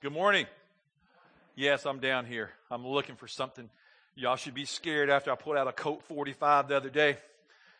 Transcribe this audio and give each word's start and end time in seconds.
Good 0.00 0.12
morning. 0.12 0.46
Yes, 1.56 1.84
I'm 1.84 1.98
down 1.98 2.24
here. 2.24 2.50
I'm 2.70 2.86
looking 2.86 3.16
for 3.16 3.26
something. 3.26 3.68
Y'all 4.14 4.36
should 4.36 4.54
be 4.54 4.64
scared 4.64 5.10
after 5.10 5.32
I 5.32 5.34
pulled 5.34 5.56
out 5.56 5.66
a 5.66 5.72
Colt 5.72 6.04
45 6.04 6.68
the 6.68 6.76
other 6.76 6.88
day. 6.88 7.16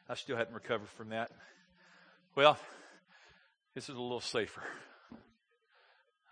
I 0.09 0.17
still 0.17 0.37
hadn't 0.37 0.53
recovered 0.53 0.89
from 0.89 1.11
that. 1.11 1.31
Well, 2.35 2.59
this 3.77 3.89
is 3.89 3.95
a 3.95 4.01
little 4.01 4.21
safer. 4.21 4.65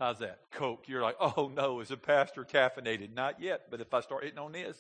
How's 0.00 0.18
that? 0.18 0.40
Coke. 0.50 0.88
You're 0.88 1.02
like, 1.02 1.18
oh 1.20 1.52
no, 1.54 1.78
is 1.78 1.92
a 1.92 1.96
pastor 1.96 2.42
caffeinated? 2.44 3.14
Not 3.14 3.40
yet, 3.40 3.66
but 3.70 3.80
if 3.80 3.94
I 3.94 4.00
start 4.00 4.24
hitting 4.24 4.40
on 4.40 4.50
this, 4.50 4.76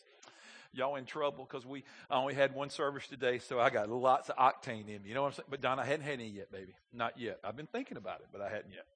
y'all 0.72 0.96
in 0.96 1.04
trouble 1.04 1.46
because 1.48 1.64
we 1.64 1.84
I 2.10 2.16
only 2.16 2.34
had 2.34 2.52
one 2.52 2.68
service 2.68 3.06
today, 3.06 3.38
so 3.38 3.60
I 3.60 3.70
got 3.70 3.88
lots 3.88 4.28
of 4.28 4.36
octane 4.38 4.88
in 4.88 5.04
me. 5.04 5.10
You 5.10 5.14
know 5.14 5.22
what 5.22 5.28
I'm 5.28 5.34
saying? 5.34 5.46
But 5.50 5.60
Don, 5.60 5.78
I 5.78 5.84
hadn't 5.84 6.04
had 6.04 6.14
any 6.14 6.30
yet, 6.30 6.50
baby. 6.50 6.74
Not 6.92 7.16
yet. 7.16 7.38
I've 7.44 7.56
been 7.56 7.68
thinking 7.68 7.96
about 7.96 8.22
it, 8.22 8.26
but 8.32 8.40
I 8.40 8.48
hadn't 8.48 8.72
yet. 8.72 8.86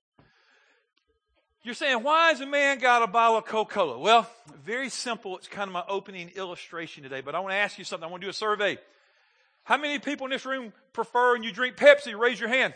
You're 1.63 1.75
saying, 1.75 2.03
why 2.03 2.31
has 2.31 2.41
a 2.41 2.47
man 2.47 2.79
got 2.79 3.03
a 3.03 3.07
bottle 3.07 3.37
of 3.37 3.45
Coca-Cola? 3.45 3.99
Well, 3.99 4.29
very 4.65 4.89
simple. 4.89 5.37
It's 5.37 5.47
kind 5.47 5.69
of 5.69 5.73
my 5.73 5.85
opening 5.89 6.31
illustration 6.35 7.03
today, 7.03 7.21
but 7.21 7.35
I 7.35 7.41
want 7.41 7.53
to 7.53 7.57
ask 7.57 7.79
you 7.79 7.85
something. 7.85 8.07
I 8.07 8.11
want 8.11 8.23
to 8.23 8.27
do 8.27 8.31
a 8.31 8.35
survey. 8.35 8.79
How 9.65 9.77
many 9.77 9.99
people 9.99 10.27
in 10.27 10.31
this 10.31 10.47
room 10.47 10.73
prefer 10.95 11.37
and 11.37 11.45
you 11.45 11.53
drink 11.53 11.77
Pepsi? 11.77 12.19
Raise 12.19 12.41
your 12.41 12.49
hand. 12.49 12.73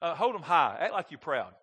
Uh, 0.00 0.16
hold 0.16 0.34
them 0.34 0.42
high. 0.42 0.76
Act 0.80 0.92
like 0.92 1.10
you're 1.12 1.18
proud. 1.18 1.54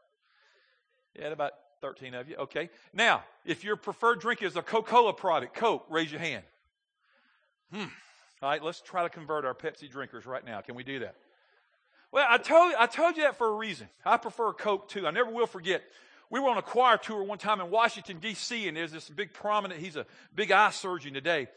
Yeah, 1.20 1.27
about 1.27 1.51
13 1.81 2.13
of 2.13 2.29
you. 2.29 2.37
Okay. 2.37 2.70
Now, 2.93 3.23
if 3.45 3.65
your 3.65 3.76
preferred 3.76 4.21
drink 4.21 4.41
is 4.41 4.55
a 4.55 4.62
Coca-Cola 4.62 5.12
product, 5.12 5.55
Coke, 5.55 5.85
raise 5.89 6.09
your 6.09 6.21
hand. 6.21 6.43
Hmm. 7.73 7.85
All 8.41 8.49
right, 8.49 8.63
let's 8.63 8.79
try 8.79 9.03
to 9.03 9.09
convert 9.09 9.43
our 9.43 9.53
Pepsi 9.53 9.91
drinkers 9.91 10.26
right 10.26 10.45
now. 10.45 10.62
Can 10.62 10.76
we 10.76 10.84
do 10.84 10.99
that? 10.99 11.15
Well, 12.12 12.26
I 12.27 12.38
told, 12.38 12.73
I 12.77 12.88
told 12.88 13.18
you 13.18 13.23
that 13.23 13.38
for 13.38 13.48
a 13.48 13.55
reason. 13.55 13.88
I 14.04 14.18
prefer 14.18 14.52
Coke 14.54 14.90
too. 14.90 15.05
I 15.05 15.12
never 15.12 15.30
will 15.30 15.48
forget. 15.48 15.84
We 16.30 16.40
were 16.40 16.49
on 16.49 16.58
a 16.58 16.63
choir 16.63 16.98
tour 16.98 17.23
one 17.23 17.38
time 17.38 17.59
in 17.59 17.72
Washington, 17.72 18.20
D.C., 18.20 18.68
and 18.68 18.77
there's 18.77 18.91
this 18.91 19.10
big 19.10 19.34
prominent, 19.34 19.79
he's 19.79 19.96
a 19.96 20.05
big 20.35 20.51
eye 20.51 20.70
surgeon 20.70 21.13
today. 21.13 21.48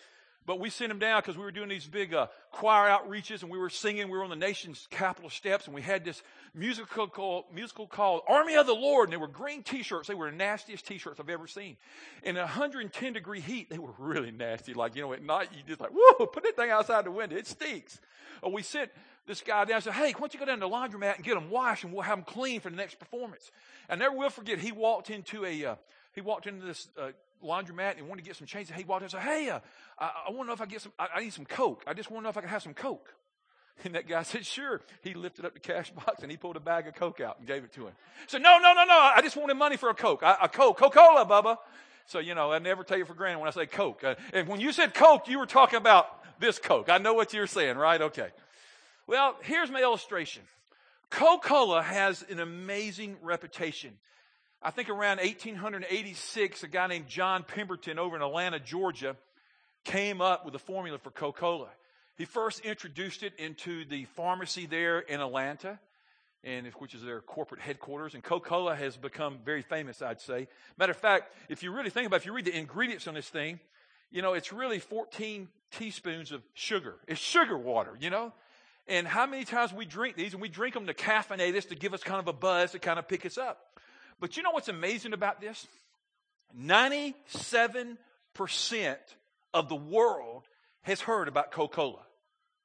But 0.45 0.59
we 0.59 0.71
sent 0.71 0.91
him 0.91 0.99
down 0.99 1.21
because 1.21 1.37
we 1.37 1.45
were 1.45 1.53
doing 1.53 1.69
these 1.69 1.87
big 1.87 2.13
uh, 2.13 2.27
choir 2.51 2.91
outreaches 2.91 3.43
and 3.43 3.51
we 3.51 3.59
were 3.59 3.71
singing. 3.71 4.09
We 4.09 4.19
were 4.19 4.25
on 4.25 4.31
the 4.31 4.37
nation's 4.37 4.89
capital 4.91 5.31
steps 5.31 5.67
and 5.67 5.75
we 5.75 5.83
had 5.83 6.05
this 6.05 6.21
musical 6.53 7.07
called, 7.07 7.45
musical 7.55 7.87
called 7.87 8.23
Army 8.27 8.57
of 8.57 8.67
the 8.67 8.75
Lord. 8.75 9.09
And 9.09 9.13
they 9.13 9.19
were 9.19 9.29
green 9.29 9.63
t-shirts. 9.63 10.09
They 10.09 10.15
were 10.15 10.31
the 10.31 10.37
nastiest 10.37 10.85
t-shirts 10.85 11.21
I've 11.21 11.29
ever 11.29 11.47
seen. 11.47 11.77
In 12.25 12.35
110 12.35 13.13
degree 13.13 13.41
heat, 13.41 13.71
they 13.71 13.79
were 13.79 13.95
really 13.99 14.33
nasty. 14.33 14.75
Like, 14.75 14.97
you 14.97 15.03
know, 15.03 15.13
at 15.13 15.23
night 15.23 15.51
you 15.53 15.63
just 15.67 15.81
like, 15.81 15.93
whoa, 15.95 16.27
put 16.27 16.43
that 16.43 16.57
thing 16.57 16.71
outside 16.71 17.05
the 17.05 17.13
window. 17.13 17.37
It 17.37 17.47
stinks. 17.47 18.01
Well, 18.43 18.51
we 18.51 18.63
sent 18.63 18.91
this 19.27 19.41
guy 19.41 19.65
down 19.65 19.77
and 19.77 19.85
said, 19.85 19.93
hey, 19.93 20.13
why 20.13 20.21
don't 20.21 20.35
you 20.35 20.41
go 20.41 20.47
down 20.47 20.59
to 20.59 20.67
the 20.67 20.69
laundromat 20.69 21.17
and 21.17 21.25
get 21.25 21.35
them 21.35 21.51
washed 21.51 21.85
and 21.85 21.93
we'll 21.93 22.03
have 22.03 22.19
them 22.19 22.25
clean 22.25 22.61
for 22.61 22.71
the 22.71 22.77
next 22.77 22.99
performance. 22.99 23.53
I 23.89 23.95
never 23.95 24.17
will 24.17 24.31
forget, 24.31 24.59
he 24.59 24.73
walked 24.73 25.11
into 25.11 25.45
a, 25.45 25.65
uh, 25.65 25.75
he 26.15 26.21
walked 26.21 26.47
into 26.49 26.67
this 26.67 26.89
uh, 27.01 27.11
laundromat 27.43 27.99
and 27.99 28.09
wanted 28.09 28.23
to 28.23 28.29
get 28.29 28.37
some 28.37 28.47
change. 28.47 28.71
He 28.73 28.85
walked 28.85 29.03
in 29.03 29.05
and 29.05 29.13
said, 29.13 29.21
Hey, 29.21 29.49
uh, 29.51 29.61
I, 29.99 30.11
I 30.29 30.31
want 30.31 30.43
to 30.43 30.47
know 30.49 30.53
if 30.53 30.61
I 30.61 30.67
get 30.67 30.83
some, 30.83 30.93
I, 30.99 31.09
I 31.17 31.21
need 31.21 31.33
some 31.33 31.45
Coke. 31.45 31.85
I 31.87 31.95
just 31.95 32.11
want 32.11 32.23
to 32.23 32.25
know 32.25 32.31
if 32.31 32.37
I 32.37 32.41
can 32.41 32.51
have 32.51 32.63
some 32.63 32.75
Coke. 32.75 33.15
And 33.85 33.95
that 33.95 34.07
guy 34.07 34.23
said, 34.23 34.45
Sure. 34.45 34.81
He 35.03 35.15
lifted 35.15 35.45
up 35.45 35.55
the 35.55 35.61
cash 35.61 35.91
box 35.91 36.23
and 36.23 36.31
he 36.31 36.37
pulled 36.37 36.57
a 36.57 36.61
bag 36.61 36.87
of 36.87 36.95
Coke 36.95 37.21
out 37.21 37.39
and 37.39 37.47
gave 37.47 37.65
it 37.65 37.73
to 37.75 37.87
him. 37.87 37.93
So, 38.27 38.39
No, 38.39 38.59
no, 38.59 38.75
no, 38.75 38.85
no. 38.85 38.99
I 38.99 39.21
just 39.23 39.37
wanted 39.37 39.55
money 39.55 39.77
for 39.77 39.89
a 39.89 39.95
Coke. 39.95 40.23
I, 40.23 40.37
a 40.43 40.49
Coke. 40.49 40.79
Coca 40.79 40.99
Cola, 40.99 41.27
Bubba. 41.27 41.57
So, 42.07 42.19
you 42.19 42.35
know, 42.35 42.53
I 42.53 42.59
never 42.59 42.85
take 42.85 43.01
it 43.01 43.07
for 43.07 43.15
granted 43.15 43.39
when 43.39 43.49
I 43.49 43.53
say 43.53 43.67
Coke. 43.67 44.05
Uh, 44.05 44.15
and 44.33 44.49
when 44.49 44.61
you 44.61 44.73
said 44.73 44.95
Coke, 44.95 45.29
you 45.29 45.39
were 45.39 45.47
talking 45.47 45.79
about 45.79 46.07
this 46.41 46.59
Coke. 46.59 46.89
I 46.89 46.99
know 46.99 47.15
what 47.15 47.33
you're 47.33 47.47
saying, 47.47 47.77
right? 47.77 48.01
Okay. 48.01 48.29
Well, 49.07 49.37
here's 49.43 49.71
my 49.71 49.81
illustration. 49.81 50.43
Coca 51.11 51.47
Cola 51.49 51.83
has 51.83 52.25
an 52.31 52.41
amazing 52.41 53.17
reputation. 53.23 53.99
I 54.65 54.71
think 54.71 54.89
around 54.89 55.19
1886, 55.19 56.63
a 56.63 56.69
guy 56.69 56.87
named 56.87 57.09
John 57.09 57.43
Pemberton 57.43 57.99
over 57.99 58.15
in 58.15 58.23
Atlanta, 58.23 58.61
Georgia, 58.61 59.17
came 59.83 60.21
up 60.21 60.45
with 60.45 60.55
a 60.55 60.59
formula 60.61 60.99
for 60.99 61.11
Coca 61.11 61.41
Cola. 61.41 61.69
He 62.17 62.27
first 62.27 62.61
introduced 62.61 63.25
it 63.25 63.33
into 63.39 63.85
the 63.85 64.05
pharmacy 64.15 64.67
there 64.67 65.01
in 65.01 65.21
Atlanta, 65.21 65.81
and 66.45 66.69
which 66.79 66.95
is 66.95 67.03
their 67.03 67.21
corporate 67.21 67.61
headquarters. 67.61 68.15
And 68.15 68.23
Coca 68.23 68.49
Cola 68.49 68.77
has 68.77 68.97
become 68.97 69.41
very 69.45 69.63
famous, 69.63 70.01
I'd 70.01 70.21
say. 70.21 70.47
Matter 70.79 70.93
of 70.93 70.99
fact, 70.99 71.35
if 71.49 71.65
you 71.65 71.73
really 71.73 71.91
think 71.91 72.07
about 72.07 72.17
it, 72.17 72.21
if 72.21 72.27
you 72.27 72.33
read 72.33 72.45
the 72.45 72.57
ingredients 72.57 73.09
on 73.09 73.15
this 73.15 73.29
thing, 73.29 73.59
you 74.13 74.23
know, 74.23 74.35
it's 74.35 74.53
really 74.53 74.79
14 74.79 75.49
teaspoons 75.73 76.31
of 76.31 76.41
sugar. 76.55 76.95
It's 77.09 77.21
sugar 77.21 77.59
water, 77.59 77.99
you 78.01 78.11
know? 78.11 78.33
And 78.87 79.09
how 79.09 79.27
many 79.27 79.45
times 79.45 79.73
we 79.73 79.87
drink 79.87 80.15
these, 80.15 80.35
and 80.35 80.43
we 80.43 80.49
drink 80.49 80.75
them 80.75 80.87
to 80.87 80.95
caffeinate 80.95 81.57
us, 81.57 81.65
to 81.67 81.75
give 81.75 81.95
us 81.95 82.05
kind 82.05 82.21
of 82.21 82.29
a 82.29 82.33
buzz, 82.33 82.73
to 82.73 82.79
kind 82.79 83.01
of 83.01 83.09
pick 83.09 83.27
us 83.27 83.39
up. 83.39 83.72
But 84.21 84.37
you 84.37 84.43
know 84.43 84.51
what's 84.53 84.69
amazing 84.69 85.13
about 85.13 85.41
this? 85.41 85.67
97% 86.59 87.97
of 89.55 89.69
the 89.69 89.77
world 89.77 90.47
has 90.83 91.01
heard 91.01 91.29
about 91.29 91.51
Coca 91.53 91.75
Cola. 91.75 92.05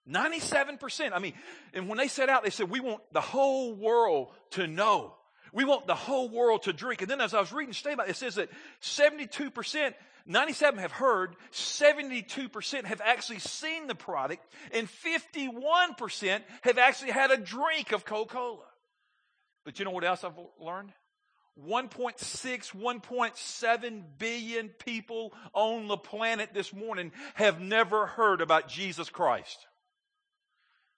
97%. 0.09 1.11
I 1.13 1.19
mean, 1.19 1.33
and 1.73 1.89
when 1.89 1.97
they 1.97 2.07
set 2.07 2.29
out, 2.29 2.43
they 2.43 2.49
said, 2.49 2.69
we 2.69 2.79
want 2.79 3.01
the 3.11 3.21
whole 3.21 3.73
world 3.73 4.29
to 4.51 4.67
know. 4.67 5.13
We 5.53 5.65
want 5.65 5.87
the 5.87 5.95
whole 5.95 6.29
world 6.29 6.63
to 6.63 6.73
drink. 6.73 7.01
And 7.01 7.09
then 7.11 7.21
as 7.21 7.33
I 7.33 7.39
was 7.39 7.51
reading 7.51 7.73
today 7.73 7.93
about 7.93 8.07
it, 8.07 8.11
it 8.11 8.15
says 8.15 8.35
that 8.35 8.49
72%, 8.81 9.93
97 10.25 10.79
have 10.79 10.91
heard, 10.91 11.35
72% 11.51 12.85
have 12.85 13.01
actually 13.01 13.39
seen 13.39 13.87
the 13.87 13.95
product, 13.95 14.45
and 14.73 14.87
51% 14.87 16.41
have 16.61 16.77
actually 16.77 17.11
had 17.11 17.31
a 17.31 17.37
drink 17.37 17.91
of 17.91 18.05
Coca-Cola. 18.05 18.65
But 19.65 19.79
you 19.79 19.85
know 19.85 19.91
what 19.91 20.03
else 20.03 20.23
I've 20.23 20.39
learned? 20.59 20.93
1.6, 21.65 22.75
1.7 22.75 24.03
billion 24.17 24.69
people 24.69 25.33
on 25.53 25.87
the 25.87 25.97
planet 25.97 26.49
this 26.53 26.73
morning 26.73 27.11
have 27.33 27.59
never 27.59 28.05
heard 28.05 28.41
about 28.41 28.67
Jesus 28.67 29.09
Christ. 29.09 29.65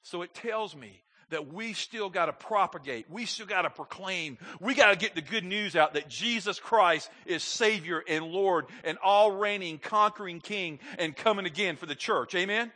So 0.02 0.22
it 0.22 0.34
tells 0.34 0.76
me 0.76 1.02
that 1.30 1.54
we 1.54 1.74
still 1.74 2.10
got 2.10 2.26
to 2.26 2.34
propagate. 2.34 3.10
We 3.10 3.26
still 3.26 3.46
got 3.46 3.62
to 3.62 3.70
proclaim. 3.70 4.38
We 4.60 4.74
got 4.74 4.90
to 4.90 4.98
get 4.98 5.16
the 5.16 5.22
good 5.22 5.44
news 5.44 5.76
out 5.76 5.94
that 5.94 6.10
Jesus 6.10 6.60
Christ 6.60 7.10
is 7.26 7.44
Savior 7.44 8.04
and 8.08 8.26
Lord 8.26 8.66
and 8.84 8.98
all 9.04 9.32
reigning, 9.32 9.78
conquering 9.78 10.42
King 10.42 10.80
and 10.98 11.16
coming 11.16 11.46
again 11.46 11.76
for 11.76 11.86
the 11.86 11.96
church. 11.96 12.34
Amen? 12.36 12.72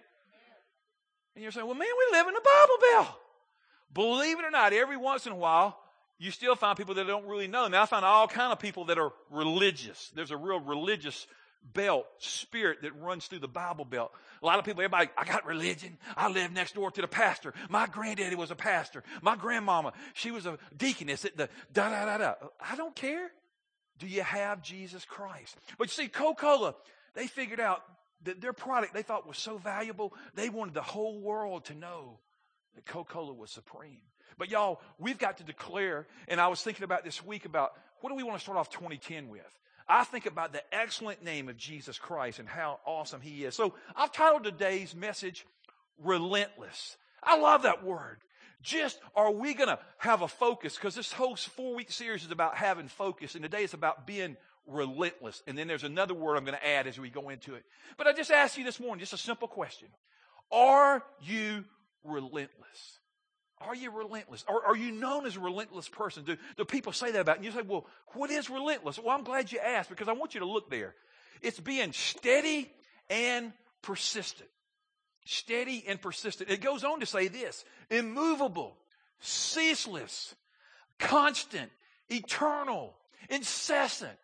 And 1.36 1.42
you're 1.42 1.52
saying, 1.52 1.66
well, 1.66 1.76
man, 1.76 1.88
we 1.88 2.18
live 2.18 2.28
in 2.28 2.36
a 2.36 2.42
Bible 2.42 2.78
Belt. 2.92 3.20
Believe 3.94 4.40
it 4.40 4.46
or 4.46 4.52
not, 4.52 4.74
every 4.74 4.98
once 4.98 5.26
in 5.26 5.32
a 5.32 5.36
while, 5.36 5.80
you 6.20 6.32
still 6.32 6.56
find 6.56 6.78
people 6.78 6.96
that 6.96 7.08
don't 7.08 7.26
really 7.26 7.48
know. 7.48 7.68
Now 7.68 7.84
I 7.84 7.86
find 7.86 8.06
all 8.06 8.28
kind 8.28 8.52
of 8.52 8.60
people 8.60 8.86
that 8.86 8.98
are 8.98 9.12
religious. 9.30 10.12
There's 10.16 10.32
a 10.32 10.38
real 10.38 10.60
religious 10.60 11.28
belt, 11.74 12.06
spirit 12.20 12.82
that 12.82 12.96
runs 13.00 13.28
through 13.28 13.40
the 13.40 13.48
Bible 13.48 13.86
belt. 13.86 14.12
A 14.42 14.46
lot 14.46 14.60
of 14.60 14.66
people, 14.66 14.82
everybody, 14.82 15.10
I 15.18 15.24
got 15.24 15.46
religion. 15.46 15.98
I 16.18 16.30
live 16.30 16.52
next 16.52 16.76
door 16.76 16.92
to 16.92 17.02
the 17.02 17.08
pastor. 17.08 17.54
My 17.70 17.88
granddaddy 17.88 18.36
was 18.36 18.52
a 18.52 18.56
pastor. 18.56 19.04
My 19.22 19.36
grandmama, 19.36 19.94
she 20.14 20.32
was 20.32 20.46
a 20.46 20.58
deaconess 20.76 21.24
at 21.26 21.38
the 21.38 21.50
da 21.72 21.90
da 21.90 22.06
da 22.06 22.18
da. 22.18 22.34
I 22.60 22.76
don't 22.76 22.96
care. 22.96 23.32
Do 24.00 24.08
you 24.08 24.24
have 24.24 24.62
Jesus 24.62 25.06
Christ? 25.06 25.56
But 25.78 25.88
you 25.88 26.04
see, 26.04 26.10
Coca-Cola, 26.10 26.76
they 27.14 27.28
figured 27.28 27.60
out 27.60 27.82
that 28.24 28.42
their 28.42 28.54
product 28.54 28.94
they 28.94 29.04
thought 29.04 29.28
was 29.28 29.38
so 29.38 29.58
valuable, 29.58 30.14
they 30.36 30.50
wanted 30.50 30.74
the 30.74 30.82
whole 30.82 31.20
world 31.22 31.66
to 31.66 31.76
know 31.76 32.20
that 32.76 32.86
Coca-Cola 32.86 33.34
was 33.34 33.52
supreme. 33.52 34.02
But 34.38 34.50
y'all, 34.50 34.82
we've 35.00 35.18
got 35.18 35.38
to 35.38 35.44
declare, 35.44 36.08
and 36.28 36.40
I 36.40 36.48
was 36.48 36.62
thinking 36.62 36.84
about 36.84 37.04
this 37.04 37.24
week 37.24 37.46
about 37.46 37.74
what 38.02 38.10
do 38.10 38.16
we 38.16 38.24
want 38.24 38.38
to 38.38 38.44
start 38.44 38.58
off 38.58 38.70
2010 38.70 39.30
with? 39.30 39.42
I 39.88 40.04
think 40.04 40.26
about 40.26 40.54
the 40.54 40.64
excellent 40.74 41.24
name 41.24 41.50
of 41.50 41.58
Jesus 41.58 41.98
Christ 41.98 42.40
and 42.40 42.48
how 42.48 42.80
awesome 42.86 43.22
he 43.22 43.44
is. 43.44 43.56
So 43.56 43.74
I've 43.96 44.12
titled 44.12 44.44
today's 44.44 44.96
message, 44.96 45.46
Relentless. 46.02 46.98
I 47.22 47.38
love 47.38 47.64
that 47.64 47.84
word. 47.84 48.18
Just 48.62 49.00
are 49.16 49.32
we 49.32 49.54
going 49.54 49.70
to 49.70 49.80
have 49.98 50.22
a 50.22 50.28
focus? 50.28 50.76
Because 50.76 50.96
this 50.96 51.12
whole 51.12 51.36
four 51.36 51.76
week 51.76 51.92
series 51.92 52.24
is 52.24 52.32
about 52.32 52.56
having 52.56 52.88
focus, 52.88 53.36
and 53.36 53.44
today 53.44 53.64
it's 53.64 53.74
about 53.74 54.08
being 54.08 54.38
relentless. 54.66 55.44
And 55.48 55.58
then 55.58 55.68
there's 55.68 55.84
another 55.84 56.14
word 56.14 56.38
I'm 56.38 56.46
going 56.46 56.58
to 56.58 56.68
add 56.68 56.88
as 56.88 56.98
we 57.00 57.10
go 57.10 57.30
into 57.30 57.56
it. 57.56 57.64
But 57.98 58.08
I 58.08 58.14
just 58.14 58.32
asked 58.32 58.58
you 58.58 58.64
this 58.64 58.80
morning, 58.80 59.02
just 59.02 59.14
a 59.14 59.18
simple 59.18 59.50
question. 59.50 59.90
Are 60.52 61.04
you 61.22 61.66
relentless? 62.04 63.00
Are 63.68 63.76
you 63.76 63.92
relentless? 63.92 64.44
Are, 64.48 64.66
are 64.68 64.76
you 64.76 64.92
known 64.92 65.26
as 65.26 65.36
a 65.36 65.40
relentless 65.40 65.88
person? 65.90 66.24
Do, 66.24 66.38
do 66.58 66.66
people 66.66 66.92
say 66.94 67.12
that 67.12 67.22
about 67.22 67.40
you? 67.40 67.46
You 67.50 67.58
say, 67.58 67.62
well, 67.62 67.86
what 68.14 68.30
is 68.30 68.50
relentless? 68.50 69.00
Well, 69.00 69.16
I'm 69.16 69.24
glad 69.24 69.52
you 69.52 69.60
asked 69.60 69.90
because 69.90 70.08
I 70.08 70.14
want 70.14 70.34
you 70.34 70.42
to 70.42 70.46
look 70.46 70.70
there. 70.70 70.96
It's 71.42 71.60
being 71.60 71.94
steady 71.94 72.72
and 73.10 73.54
persistent. 73.82 74.50
Steady 75.26 75.84
and 75.88 76.02
persistent. 76.02 76.50
It 76.50 76.62
goes 76.62 76.84
on 76.84 77.00
to 77.00 77.06
say 77.06 77.28
this 77.28 77.64
immovable, 77.90 78.76
ceaseless, 79.20 80.36
constant, 81.00 81.72
eternal, 82.10 82.94
incessant, 83.30 84.18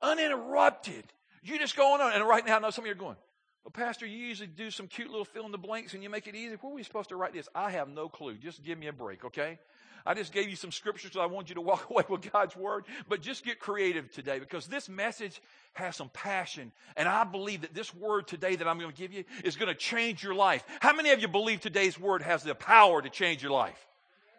uninterrupted. 0.00 1.04
You 1.42 1.58
just 1.58 1.76
going 1.76 2.00
on. 2.00 2.12
And 2.12 2.26
right 2.26 2.44
now, 2.46 2.56
I 2.56 2.60
know 2.60 2.70
some 2.70 2.84
of 2.84 2.86
you 2.86 2.92
are 2.92 2.96
going, 2.96 3.16
well, 3.64 3.72
Pastor, 3.72 4.04
you 4.04 4.18
usually 4.18 4.46
do 4.46 4.70
some 4.70 4.86
cute 4.86 5.08
little 5.08 5.24
fill 5.24 5.46
in 5.46 5.52
the 5.52 5.58
blanks 5.58 5.94
and 5.94 6.02
you 6.02 6.10
make 6.10 6.26
it 6.26 6.34
easy. 6.34 6.54
Where 6.60 6.70
are 6.70 6.74
we 6.74 6.82
supposed 6.82 7.08
to 7.08 7.16
write 7.16 7.32
this? 7.32 7.48
I 7.54 7.70
have 7.70 7.88
no 7.88 8.10
clue. 8.10 8.34
Just 8.34 8.62
give 8.62 8.78
me 8.78 8.88
a 8.88 8.92
break, 8.92 9.24
okay? 9.24 9.58
I 10.04 10.12
just 10.12 10.34
gave 10.34 10.50
you 10.50 10.56
some 10.56 10.70
scriptures 10.70 11.12
so 11.14 11.20
I 11.22 11.26
want 11.26 11.48
you 11.48 11.54
to 11.54 11.62
walk 11.62 11.88
away 11.90 12.04
with 12.10 12.30
God's 12.30 12.54
word, 12.54 12.84
but 13.08 13.22
just 13.22 13.42
get 13.42 13.58
creative 13.58 14.12
today 14.12 14.38
because 14.38 14.66
this 14.66 14.86
message 14.86 15.40
has 15.72 15.96
some 15.96 16.10
passion. 16.10 16.72
And 16.94 17.08
I 17.08 17.24
believe 17.24 17.62
that 17.62 17.72
this 17.72 17.94
word 17.94 18.26
today 18.26 18.54
that 18.54 18.68
I'm 18.68 18.78
going 18.78 18.92
to 18.92 18.96
give 18.96 19.14
you 19.14 19.24
is 19.44 19.56
going 19.56 19.68
to 19.68 19.74
change 19.74 20.22
your 20.22 20.34
life. 20.34 20.62
How 20.80 20.94
many 20.94 21.10
of 21.12 21.20
you 21.20 21.28
believe 21.28 21.60
today's 21.60 21.98
word 21.98 22.20
has 22.20 22.42
the 22.42 22.54
power 22.54 23.00
to 23.00 23.08
change 23.08 23.42
your 23.42 23.52
life? 23.52 23.86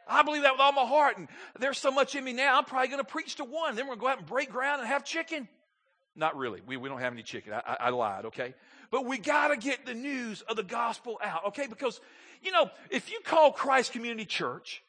I 0.07 0.21
believe 0.21 0.43
that 0.43 0.51
with 0.51 0.61
all 0.61 0.71
my 0.71 0.85
heart. 0.85 1.17
And 1.17 1.27
there's 1.59 1.79
so 1.79 1.89
much 1.89 2.13
in 2.13 2.23
me 2.23 2.33
now, 2.33 2.59
I'm 2.59 2.65
probably 2.65 2.89
going 2.89 3.03
to 3.03 3.09
preach 3.09 3.37
to 3.37 3.43
one. 3.43 3.75
Then 3.75 3.87
we're 3.87 3.95
going 3.95 3.97
to 3.97 4.01
go 4.01 4.07
out 4.09 4.17
and 4.19 4.27
break 4.27 4.51
ground 4.51 4.81
and 4.81 4.87
have 4.87 5.03
chicken. 5.03 5.47
Not 6.15 6.37
really. 6.37 6.61
We, 6.65 6.77
we 6.77 6.89
don't 6.89 6.99
have 6.99 7.11
any 7.11 7.23
chicken. 7.23 7.53
I, 7.53 7.61
I, 7.65 7.77
I 7.79 7.89
lied, 7.89 8.25
okay? 8.25 8.53
But 8.91 9.05
we 9.05 9.17
got 9.17 9.49
to 9.49 9.57
get 9.57 9.85
the 9.85 9.93
news 9.93 10.41
of 10.41 10.55
the 10.55 10.63
gospel 10.63 11.19
out, 11.23 11.45
okay? 11.47 11.67
Because, 11.67 11.99
you 12.41 12.51
know, 12.51 12.69
if 12.89 13.11
you 13.11 13.19
call 13.23 13.51
Christ 13.51 13.91
Community 13.91 14.25
Church 14.25 14.83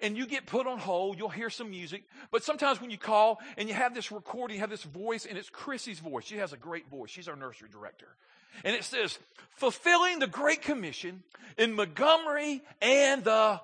and 0.00 0.16
you 0.16 0.26
get 0.26 0.46
put 0.46 0.66
on 0.66 0.78
hold, 0.78 1.18
you'll 1.18 1.28
hear 1.28 1.50
some 1.50 1.70
music. 1.70 2.04
But 2.30 2.44
sometimes 2.44 2.80
when 2.80 2.90
you 2.90 2.98
call 2.98 3.40
and 3.56 3.68
you 3.68 3.74
have 3.74 3.94
this 3.94 4.12
recording, 4.12 4.56
you 4.56 4.60
have 4.60 4.70
this 4.70 4.84
voice, 4.84 5.26
and 5.26 5.36
it's 5.36 5.50
Chrissy's 5.50 5.98
voice. 5.98 6.24
She 6.24 6.36
has 6.36 6.52
a 6.52 6.56
great 6.56 6.88
voice. 6.88 7.10
She's 7.10 7.28
our 7.28 7.36
nursery 7.36 7.68
director. 7.70 8.08
And 8.64 8.74
it 8.74 8.84
says, 8.84 9.18
fulfilling 9.50 10.18
the 10.18 10.26
Great 10.26 10.62
Commission 10.62 11.22
in 11.56 11.74
Montgomery 11.74 12.62
and 12.80 13.24
the 13.24 13.60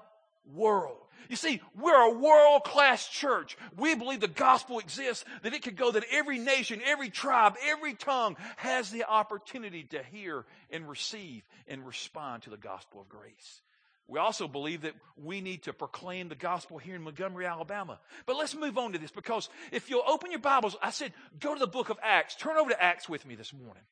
world. 0.54 1.03
You 1.28 1.36
see, 1.36 1.60
we're 1.78 2.10
a 2.10 2.18
world 2.18 2.64
class 2.64 3.08
church. 3.08 3.56
We 3.76 3.94
believe 3.94 4.20
the 4.20 4.28
gospel 4.28 4.78
exists, 4.78 5.24
that 5.42 5.54
it 5.54 5.62
could 5.62 5.76
go 5.76 5.90
that 5.90 6.04
every 6.10 6.38
nation, 6.38 6.80
every 6.84 7.10
tribe, 7.10 7.56
every 7.66 7.94
tongue 7.94 8.36
has 8.56 8.90
the 8.90 9.04
opportunity 9.04 9.84
to 9.84 10.02
hear 10.02 10.44
and 10.70 10.88
receive 10.88 11.42
and 11.66 11.86
respond 11.86 12.42
to 12.44 12.50
the 12.50 12.56
gospel 12.56 13.00
of 13.00 13.08
grace. 13.08 13.62
We 14.06 14.18
also 14.18 14.46
believe 14.46 14.82
that 14.82 14.94
we 15.16 15.40
need 15.40 15.62
to 15.62 15.72
proclaim 15.72 16.28
the 16.28 16.34
gospel 16.34 16.76
here 16.76 16.94
in 16.94 17.02
Montgomery, 17.02 17.46
Alabama. 17.46 17.98
But 18.26 18.36
let's 18.36 18.54
move 18.54 18.76
on 18.76 18.92
to 18.92 18.98
this 18.98 19.10
because 19.10 19.48
if 19.72 19.88
you'll 19.88 20.04
open 20.06 20.30
your 20.30 20.40
Bibles, 20.40 20.76
I 20.82 20.90
said 20.90 21.12
go 21.40 21.54
to 21.54 21.60
the 21.60 21.66
book 21.66 21.88
of 21.88 21.98
Acts. 22.02 22.34
Turn 22.34 22.58
over 22.58 22.70
to 22.70 22.82
Acts 22.82 23.08
with 23.08 23.24
me 23.24 23.34
this 23.34 23.52
morning. 23.52 23.82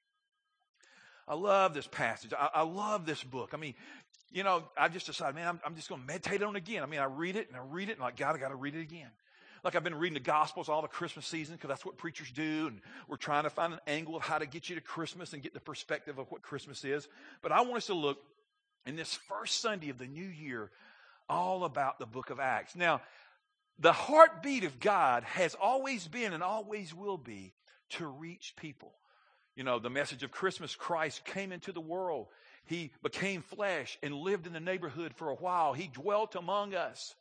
I 1.27 1.35
love 1.35 1.73
this 1.73 1.87
passage. 1.87 2.33
I, 2.39 2.51
I 2.57 2.63
love 2.63 3.07
this 3.07 3.23
book. 3.23 3.51
I 3.55 3.57
mean, 3.57 3.75
you 4.31 4.45
know, 4.45 4.65
I 4.79 4.89
just 4.89 5.07
decided, 5.07 5.35
man, 5.35 5.49
I'm, 5.49 5.61
I'm 5.65 5.75
just 5.75 5.89
going 5.89 6.01
to 6.01 6.07
meditate 6.07 6.43
on 6.43 6.57
it 6.57 6.59
again. 6.59 6.83
I 6.83 6.87
mean, 6.87 7.01
I 7.01 7.05
read 7.05 7.37
it 7.37 7.49
and 7.49 7.57
I 7.57 7.61
read 7.71 7.89
it 7.89 7.93
and 7.93 8.01
I'm 8.01 8.07
like, 8.07 8.17
God, 8.17 8.35
I 8.35 8.39
got 8.39 8.49
to 8.49 8.57
read 8.57 8.75
it 8.75 8.81
again. 8.81 9.11
Like 9.65 9.77
I've 9.77 9.85
been 9.85 9.95
reading 9.95 10.15
the 10.15 10.21
Gospels 10.21 10.69
all 10.69 10.83
the 10.83 10.89
Christmas 10.89 11.25
season 11.27 11.55
because 11.55 11.69
that's 11.69 11.85
what 11.85 11.97
preachers 11.97 12.33
do, 12.33 12.67
and 12.67 12.81
we're 13.09 13.17
trying 13.17 13.45
to 13.45 13.51
find 13.51 13.73
an 13.73 13.79
angle 13.87 14.17
of 14.17 14.23
how 14.23 14.39
to 14.39 14.47
get 14.47 14.69
you 14.69 14.75
to 14.75 14.81
Christmas 14.81 15.33
and 15.33 15.43
get 15.43 15.55
the 15.55 15.61
perspective 15.61 16.19
of 16.19 16.31
what 16.33 16.43
Christmas 16.43 16.85
is. 16.85 17.07
But 17.43 17.53
I 17.53 17.61
want 17.61 17.77
us 17.77 17.87
to 17.87 17.95
look 17.95 18.19
in 18.87 18.97
this 18.97 19.15
first 19.29 19.61
Sunday 19.61 19.91
of 19.91 19.99
the 19.99 20.07
new 20.07 20.27
year 20.27 20.71
all 21.29 21.65
about 21.65 22.01
the 22.01 22.07
book 22.07 22.31
of 22.31 22.41
Acts. 22.41 22.75
Now, 22.75 23.03
the 23.79 23.93
heartbeat 23.93 24.65
of 24.65 24.81
God 24.81 25.23
has 25.23 25.55
always 25.55 26.09
been 26.09 26.33
and 26.33 26.43
always 26.43 26.93
will 26.93 27.17
be 27.17 27.55
to 27.91 28.07
reach 28.07 28.55
people. 28.57 28.93
You 29.55 29.63
know, 29.63 29.79
the 29.79 29.91
message 29.91 30.25
of 30.25 30.33
Christmas, 30.33 30.75
Christ 30.75 31.25
came 31.25 31.53
into 31.53 31.71
the 31.71 31.81
world. 31.81 32.27
He 32.67 32.93
became 33.03 33.43
flesh 33.43 33.99
and 34.03 34.15
lived 34.15 34.47
in 34.47 34.53
the 34.53 34.61
neighborhood 34.61 35.15
for 35.15 35.31
a 35.31 35.35
while. 35.35 35.73
He 35.73 35.89
dwelt 35.89 36.35
among 36.35 36.75
us. 36.75 37.15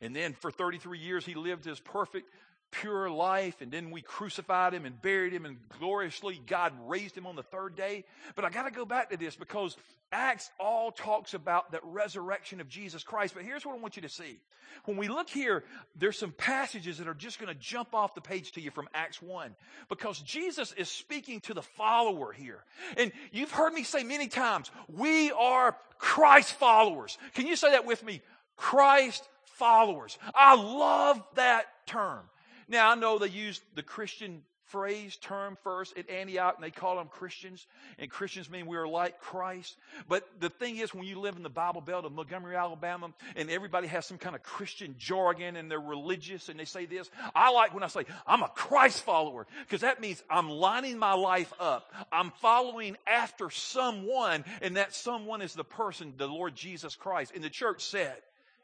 And 0.00 0.14
then 0.14 0.32
for 0.32 0.50
33 0.50 0.98
years, 0.98 1.24
he 1.24 1.34
lived 1.34 1.64
his 1.64 1.78
perfect, 1.78 2.28
pure 2.72 3.08
life. 3.08 3.60
And 3.60 3.70
then 3.70 3.90
we 3.92 4.02
crucified 4.02 4.74
him 4.74 4.84
and 4.84 5.00
buried 5.00 5.32
him, 5.32 5.44
and 5.44 5.56
gloriously, 5.78 6.40
God 6.46 6.72
raised 6.86 7.16
him 7.16 7.26
on 7.26 7.36
the 7.36 7.42
third 7.44 7.76
day. 7.76 8.04
But 8.34 8.44
I 8.44 8.50
got 8.50 8.64
to 8.64 8.72
go 8.72 8.84
back 8.84 9.10
to 9.10 9.16
this 9.16 9.36
because 9.36 9.76
Acts 10.10 10.50
all 10.58 10.90
talks 10.90 11.32
about 11.34 11.72
that 11.72 11.80
resurrection 11.84 12.60
of 12.60 12.68
Jesus 12.68 13.02
Christ. 13.02 13.34
But 13.34 13.44
here's 13.44 13.64
what 13.64 13.76
I 13.76 13.78
want 13.78 13.96
you 13.96 14.02
to 14.02 14.08
see. 14.08 14.38
When 14.84 14.96
we 14.96 15.08
look 15.08 15.28
here, 15.28 15.64
there's 15.96 16.18
some 16.18 16.32
passages 16.32 16.98
that 16.98 17.06
are 17.06 17.14
just 17.14 17.38
going 17.38 17.52
to 17.52 17.58
jump 17.58 17.94
off 17.94 18.14
the 18.14 18.20
page 18.20 18.52
to 18.52 18.60
you 18.60 18.70
from 18.70 18.88
Acts 18.94 19.20
1 19.22 19.54
because 19.88 20.18
Jesus 20.20 20.72
is 20.72 20.88
speaking 20.88 21.40
to 21.42 21.54
the 21.54 21.62
follower 21.62 22.32
here. 22.32 22.64
And 22.96 23.12
you've 23.32 23.50
heard 23.50 23.72
me 23.72 23.84
say 23.84 24.02
many 24.02 24.28
times, 24.28 24.70
we 24.88 25.30
are 25.32 25.76
Christ 25.98 26.54
followers. 26.54 27.16
Can 27.34 27.46
you 27.46 27.56
say 27.56 27.72
that 27.72 27.86
with 27.86 28.02
me? 28.04 28.22
Christ 28.56 29.28
followers. 29.44 30.18
I 30.34 30.56
love 30.56 31.22
that 31.34 31.66
term. 31.86 32.20
Now, 32.68 32.90
I 32.90 32.94
know 32.94 33.18
they 33.18 33.28
use 33.28 33.60
the 33.74 33.82
Christian 33.82 34.42
phrase, 34.72 35.16
term 35.16 35.58
first 35.62 35.96
at 35.98 36.08
Antioch, 36.08 36.54
and 36.56 36.64
they 36.64 36.70
call 36.70 36.96
them 36.96 37.08
Christians. 37.08 37.66
And 37.98 38.10
Christians 38.10 38.48
mean 38.48 38.66
we 38.66 38.78
are 38.78 38.88
like 38.88 39.20
Christ. 39.20 39.76
But 40.08 40.26
the 40.40 40.48
thing 40.48 40.78
is, 40.78 40.94
when 40.94 41.04
you 41.04 41.20
live 41.20 41.36
in 41.36 41.42
the 41.42 41.50
Bible 41.50 41.82
Belt 41.82 42.06
of 42.06 42.12
Montgomery, 42.12 42.56
Alabama, 42.56 43.12
and 43.36 43.50
everybody 43.50 43.86
has 43.88 44.06
some 44.06 44.16
kind 44.16 44.34
of 44.34 44.42
Christian 44.42 44.94
jargon 44.98 45.56
and 45.56 45.70
they're 45.70 45.78
religious 45.78 46.48
and 46.48 46.58
they 46.58 46.64
say 46.64 46.86
this, 46.86 47.10
I 47.34 47.50
like 47.50 47.74
when 47.74 47.82
I 47.82 47.88
say, 47.88 48.06
I'm 48.26 48.42
a 48.42 48.48
Christ 48.48 49.02
follower, 49.02 49.46
because 49.60 49.82
that 49.82 50.00
means 50.00 50.22
I'm 50.30 50.48
lining 50.48 50.98
my 50.98 51.12
life 51.12 51.52
up. 51.60 51.92
I'm 52.10 52.32
following 52.40 52.96
after 53.06 53.50
someone, 53.50 54.42
and 54.62 54.78
that 54.78 54.94
someone 54.94 55.42
is 55.42 55.52
the 55.52 55.64
person, 55.64 56.14
the 56.16 56.26
Lord 56.26 56.54
Jesus 56.56 56.96
Christ. 56.96 57.32
And 57.34 57.44
the 57.44 57.50
church 57.50 57.84
said, 57.84 58.16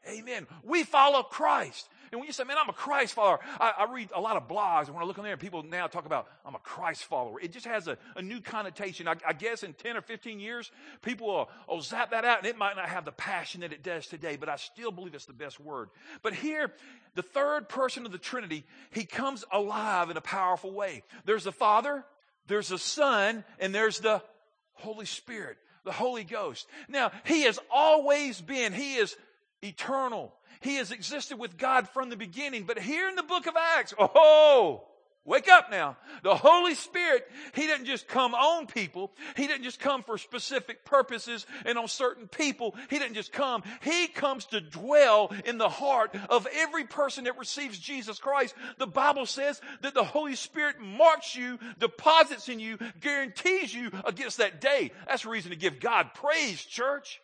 Amen. 0.07 0.47
We 0.63 0.83
follow 0.83 1.23
Christ. 1.23 1.89
And 2.11 2.19
when 2.19 2.27
you 2.27 2.33
say, 2.33 2.43
man, 2.43 2.57
I'm 2.59 2.69
a 2.69 2.73
Christ 2.73 3.13
follower, 3.13 3.39
I, 3.59 3.73
I, 3.79 3.91
read 3.91 4.09
a 4.15 4.19
lot 4.19 4.35
of 4.35 4.47
blogs, 4.47 4.85
and 4.85 4.95
when 4.95 5.03
I 5.03 5.05
look 5.05 5.19
on 5.19 5.23
there, 5.23 5.37
people 5.37 5.61
now 5.61 5.85
talk 5.85 6.07
about, 6.07 6.27
I'm 6.43 6.55
a 6.55 6.59
Christ 6.59 7.03
follower. 7.03 7.39
It 7.39 7.51
just 7.51 7.67
has 7.67 7.87
a, 7.87 7.97
a 8.15 8.21
new 8.21 8.41
connotation. 8.41 9.07
I, 9.07 9.15
I, 9.27 9.33
guess 9.33 9.61
in 9.61 9.73
10 9.73 9.95
or 9.95 10.01
15 10.01 10.39
years, 10.39 10.71
people 11.03 11.27
will, 11.27 11.49
will 11.67 11.81
zap 11.81 12.11
that 12.11 12.25
out, 12.25 12.39
and 12.39 12.47
it 12.47 12.57
might 12.57 12.75
not 12.75 12.89
have 12.89 13.05
the 13.05 13.11
passion 13.11 13.61
that 13.61 13.73
it 13.73 13.83
does 13.83 14.07
today, 14.07 14.37
but 14.37 14.49
I 14.49 14.55
still 14.55 14.91
believe 14.91 15.13
it's 15.13 15.25
the 15.25 15.33
best 15.33 15.59
word. 15.59 15.89
But 16.23 16.33
here, 16.33 16.73
the 17.13 17.21
third 17.21 17.69
person 17.69 18.05
of 18.05 18.11
the 18.11 18.17
Trinity, 18.17 18.65
he 18.91 19.05
comes 19.05 19.45
alive 19.51 20.09
in 20.09 20.17
a 20.17 20.21
powerful 20.21 20.71
way. 20.71 21.03
There's 21.25 21.43
the 21.43 21.51
Father, 21.51 22.03
there's 22.47 22.69
the 22.69 22.79
Son, 22.79 23.43
and 23.59 23.75
there's 23.75 23.99
the 23.99 24.23
Holy 24.73 25.05
Spirit, 25.05 25.57
the 25.83 25.91
Holy 25.91 26.23
Ghost. 26.23 26.67
Now, 26.87 27.11
he 27.25 27.43
has 27.43 27.59
always 27.69 28.41
been, 28.41 28.73
he 28.73 28.95
is 28.95 29.15
eternal. 29.61 30.33
He 30.61 30.75
has 30.75 30.91
existed 30.91 31.39
with 31.39 31.57
God 31.57 31.87
from 31.89 32.09
the 32.09 32.17
beginning. 32.17 32.63
But 32.63 32.79
here 32.79 33.07
in 33.07 33.15
the 33.15 33.23
book 33.23 33.47
of 33.47 33.55
Acts, 33.55 33.93
oh, 33.97 34.83
wake 35.23 35.47
up 35.47 35.71
now. 35.71 35.95
The 36.23 36.35
Holy 36.35 36.75
Spirit, 36.75 37.29
He 37.53 37.65
didn't 37.65 37.85
just 37.85 38.09
come 38.09 38.33
on 38.33 38.67
people. 38.67 39.13
He 39.37 39.47
didn't 39.47 39.63
just 39.63 39.79
come 39.79 40.03
for 40.03 40.17
specific 40.17 40.83
purposes 40.83 41.45
and 41.65 41.77
on 41.77 41.87
certain 41.87 42.27
people. 42.27 42.75
He 42.89 42.99
didn't 42.99 43.13
just 43.13 43.31
come. 43.31 43.63
He 43.81 44.07
comes 44.07 44.45
to 44.47 44.59
dwell 44.59 45.31
in 45.45 45.57
the 45.57 45.69
heart 45.69 46.13
of 46.29 46.45
every 46.53 46.83
person 46.83 47.23
that 47.23 47.37
receives 47.37 47.79
Jesus 47.79 48.19
Christ. 48.19 48.53
The 48.79 48.87
Bible 48.87 49.25
says 49.25 49.61
that 49.81 49.93
the 49.93 50.03
Holy 50.03 50.35
Spirit 50.35 50.81
marks 50.81 51.37
you, 51.37 51.57
deposits 51.79 52.49
in 52.49 52.59
you, 52.59 52.77
guarantees 52.99 53.73
you 53.73 53.91
against 54.03 54.39
that 54.39 54.59
day. 54.59 54.91
That's 55.07 55.25
reason 55.25 55.51
to 55.51 55.57
give 55.57 55.79
God 55.79 56.13
praise, 56.15 56.63
church 56.65 57.21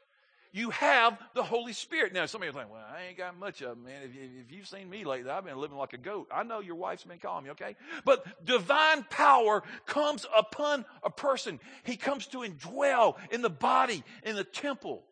you 0.55 0.69
have 0.69 1.19
the 1.33 1.43
Holy 1.43 1.73
Spirit. 1.73 2.13
Now, 2.13 2.27
some 2.27 2.41
of 2.41 2.45
you 2.45 2.51
are 2.53 2.61
like, 2.61 2.71
well, 2.71 2.85
I 2.89 3.07
ain't 3.09 3.17
got 3.17 3.37
much 3.37 3.61
of 3.61 3.71
them, 3.71 3.83
man. 3.83 4.03
If, 4.03 4.11
if 4.11 4.53
you've 4.53 4.69
seen 4.69 4.89
me 4.89 5.03
lately, 5.03 5.29
I've 5.29 5.43
been 5.43 5.57
living 5.57 5.77
like 5.77 5.91
a 5.91 5.97
goat. 5.97 6.29
I 6.33 6.43
know 6.43 6.61
your 6.61 6.75
wife's 6.75 7.03
been 7.03 7.19
calling 7.19 7.43
me, 7.43 7.49
okay? 7.51 7.75
But 8.05 8.45
divine 8.45 9.03
power 9.09 9.63
comes 9.85 10.25
upon 10.33 10.85
a 11.03 11.09
person. 11.09 11.59
He 11.83 11.97
comes 11.97 12.27
to 12.27 12.37
indwell 12.37 13.15
in 13.31 13.41
the 13.41 13.49
body, 13.49 14.01
in 14.23 14.37
the 14.37 14.45
temple 14.45 15.03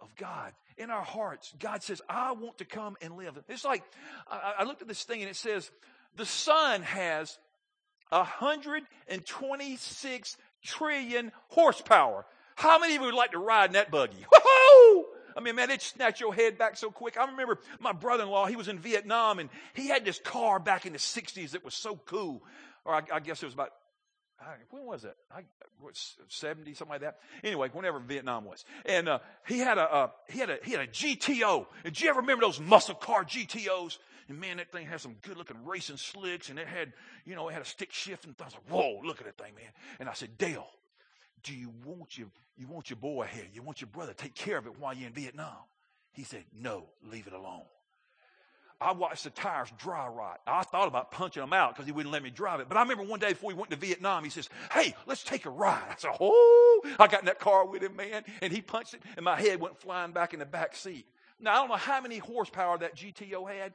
of 0.00 0.08
God, 0.16 0.54
in 0.78 0.88
our 0.88 1.04
hearts. 1.04 1.52
God 1.58 1.82
says, 1.82 2.00
I 2.08 2.32
want 2.32 2.56
to 2.58 2.64
come 2.64 2.96
and 3.02 3.18
live. 3.18 3.38
It's 3.50 3.66
like, 3.66 3.84
I, 4.26 4.54
I 4.60 4.64
looked 4.64 4.80
at 4.80 4.88
this 4.88 5.04
thing 5.04 5.20
and 5.20 5.28
it 5.28 5.36
says, 5.36 5.70
the 6.16 6.24
sun 6.24 6.80
has 6.80 7.38
126 8.08 10.36
trillion 10.62 11.32
horsepower. 11.48 12.24
How 12.54 12.78
many 12.78 12.94
of 12.94 13.00
you 13.00 13.06
would 13.06 13.14
like 13.14 13.32
to 13.32 13.38
ride 13.38 13.66
in 13.66 13.72
that 13.74 13.90
buggy? 13.90 14.26
I 15.36 15.40
mean, 15.40 15.56
man, 15.56 15.70
it 15.70 15.82
snatch 15.82 16.20
your 16.20 16.34
head 16.34 16.58
back 16.58 16.76
so 16.76 16.90
quick. 16.90 17.16
I 17.18 17.24
remember 17.24 17.58
my 17.80 17.92
brother-in-law, 17.92 18.46
he 18.46 18.56
was 18.56 18.68
in 18.68 18.78
Vietnam 18.78 19.38
and 19.38 19.48
he 19.74 19.88
had 19.88 20.04
this 20.04 20.18
car 20.18 20.58
back 20.58 20.86
in 20.86 20.92
the 20.92 20.98
60s 20.98 21.50
that 21.50 21.64
was 21.64 21.74
so 21.74 21.96
cool. 21.96 22.42
Or 22.84 22.94
I, 22.94 23.02
I 23.12 23.20
guess 23.20 23.42
it 23.42 23.46
was 23.46 23.54
about, 23.54 23.72
when 24.70 24.84
was 24.84 25.04
it? 25.04 25.16
I, 25.34 25.42
what, 25.80 25.98
70, 26.28 26.74
something 26.74 26.92
like 26.92 27.02
that. 27.02 27.18
Anyway, 27.44 27.70
whenever 27.72 27.98
Vietnam 28.00 28.44
was. 28.44 28.64
And, 28.84 29.08
uh, 29.08 29.18
he 29.46 29.58
had 29.58 29.78
a, 29.78 29.92
uh, 29.92 30.08
he 30.28 30.38
had 30.38 30.50
a, 30.50 30.58
he 30.64 30.72
had 30.72 30.80
a 30.80 30.86
GTO. 30.86 31.66
And 31.84 31.94
do 31.94 32.04
you 32.04 32.10
ever 32.10 32.20
remember 32.20 32.44
those 32.44 32.60
muscle 32.60 32.94
car 32.94 33.24
GTOs? 33.24 33.98
And 34.28 34.40
man, 34.40 34.58
that 34.58 34.72
thing 34.72 34.86
had 34.86 35.00
some 35.00 35.16
good 35.22 35.36
looking 35.36 35.64
racing 35.64 35.96
slicks 35.96 36.48
and 36.48 36.58
it 36.58 36.66
had, 36.66 36.92
you 37.24 37.34
know, 37.34 37.48
it 37.48 37.52
had 37.52 37.62
a 37.62 37.66
stick 37.66 37.92
shift 37.92 38.24
and 38.24 38.34
I 38.40 38.44
was 38.44 38.54
like, 38.54 38.70
whoa, 38.70 39.00
look 39.04 39.20
at 39.20 39.26
that 39.26 39.38
thing, 39.38 39.54
man. 39.54 39.70
And 39.98 40.08
I 40.08 40.14
said, 40.14 40.38
Dale, 40.38 40.68
do 41.42 41.54
you 41.54 41.72
want 41.84 42.16
your, 42.16 42.28
you 42.56 42.66
want 42.66 42.90
your 42.90 42.96
boy 42.96 43.26
here? 43.32 43.46
You 43.52 43.62
want 43.62 43.80
your 43.80 43.88
brother 43.88 44.12
take 44.14 44.34
care 44.34 44.58
of 44.58 44.66
it 44.66 44.78
while 44.78 44.94
you're 44.94 45.08
in 45.08 45.14
Vietnam? 45.14 45.56
He 46.12 46.24
said, 46.24 46.44
no, 46.52 46.84
leave 47.10 47.26
it 47.26 47.32
alone. 47.32 47.64
I 48.82 48.92
watched 48.92 49.24
the 49.24 49.30
tires 49.30 49.68
dry 49.78 50.08
rot. 50.08 50.40
I 50.46 50.64
thought 50.64 50.88
about 50.88 51.12
punching 51.12 51.40
them 51.40 51.52
out 51.52 51.74
because 51.74 51.86
he 51.86 51.92
wouldn't 51.92 52.12
let 52.12 52.22
me 52.22 52.30
drive 52.30 52.58
it. 52.58 52.68
But 52.68 52.76
I 52.76 52.82
remember 52.82 53.04
one 53.04 53.20
day 53.20 53.28
before 53.28 53.48
we 53.48 53.54
went 53.54 53.70
to 53.70 53.76
Vietnam, 53.76 54.24
he 54.24 54.30
says, 54.30 54.48
Hey, 54.72 54.94
let's 55.06 55.22
take 55.22 55.46
a 55.46 55.50
ride. 55.50 55.84
I 55.88 55.94
said, 55.96 56.10
Oh, 56.20 56.82
I 56.98 57.06
got 57.06 57.20
in 57.20 57.26
that 57.26 57.38
car 57.38 57.64
with 57.64 57.82
him, 57.82 57.94
man. 57.94 58.24
And 58.40 58.52
he 58.52 58.60
punched 58.60 58.94
it, 58.94 59.02
and 59.16 59.24
my 59.24 59.40
head 59.40 59.60
went 59.60 59.78
flying 59.78 60.10
back 60.10 60.32
in 60.32 60.40
the 60.40 60.46
back 60.46 60.74
seat. 60.74 61.06
Now, 61.38 61.52
I 61.52 61.56
don't 61.56 61.68
know 61.68 61.76
how 61.76 62.00
many 62.00 62.18
horsepower 62.18 62.78
that 62.78 62.96
GTO 62.96 63.48
had, 63.48 63.74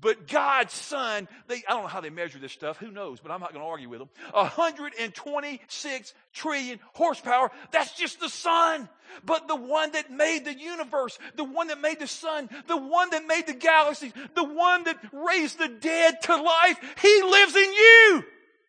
but 0.00 0.28
God's 0.28 0.74
sun, 0.74 1.26
they, 1.48 1.62
I 1.68 1.72
don't 1.72 1.82
know 1.82 1.88
how 1.88 2.00
they 2.00 2.10
measure 2.10 2.38
this 2.38 2.52
stuff. 2.52 2.76
Who 2.78 2.90
knows? 2.90 3.20
But 3.20 3.32
I'm 3.32 3.40
not 3.40 3.52
going 3.52 3.64
to 3.64 3.68
argue 3.68 3.88
with 3.88 4.00
them. 4.00 4.10
126 4.32 6.14
trillion 6.34 6.80
horsepower. 6.92 7.50
That's 7.72 7.96
just 7.96 8.20
the 8.20 8.28
sun. 8.28 8.88
But 9.24 9.48
the 9.48 9.56
one 9.56 9.92
that 9.92 10.10
made 10.10 10.44
the 10.44 10.58
universe, 10.58 11.18
the 11.36 11.44
one 11.44 11.68
that 11.68 11.80
made 11.80 11.98
the 11.98 12.06
sun, 12.06 12.50
the 12.66 12.76
one 12.76 13.10
that 13.10 13.26
made 13.26 13.46
the 13.46 13.54
galaxies, 13.54 14.12
the 14.34 14.44
one 14.44 14.84
that 14.84 14.98
raised 15.12 15.58
the 15.58 15.68
dead 15.68 16.20
to 16.22 16.36
life, 16.36 16.78
He 17.00 17.22
lives 17.22 17.56
in 17.56 17.72
you. 17.72 18.24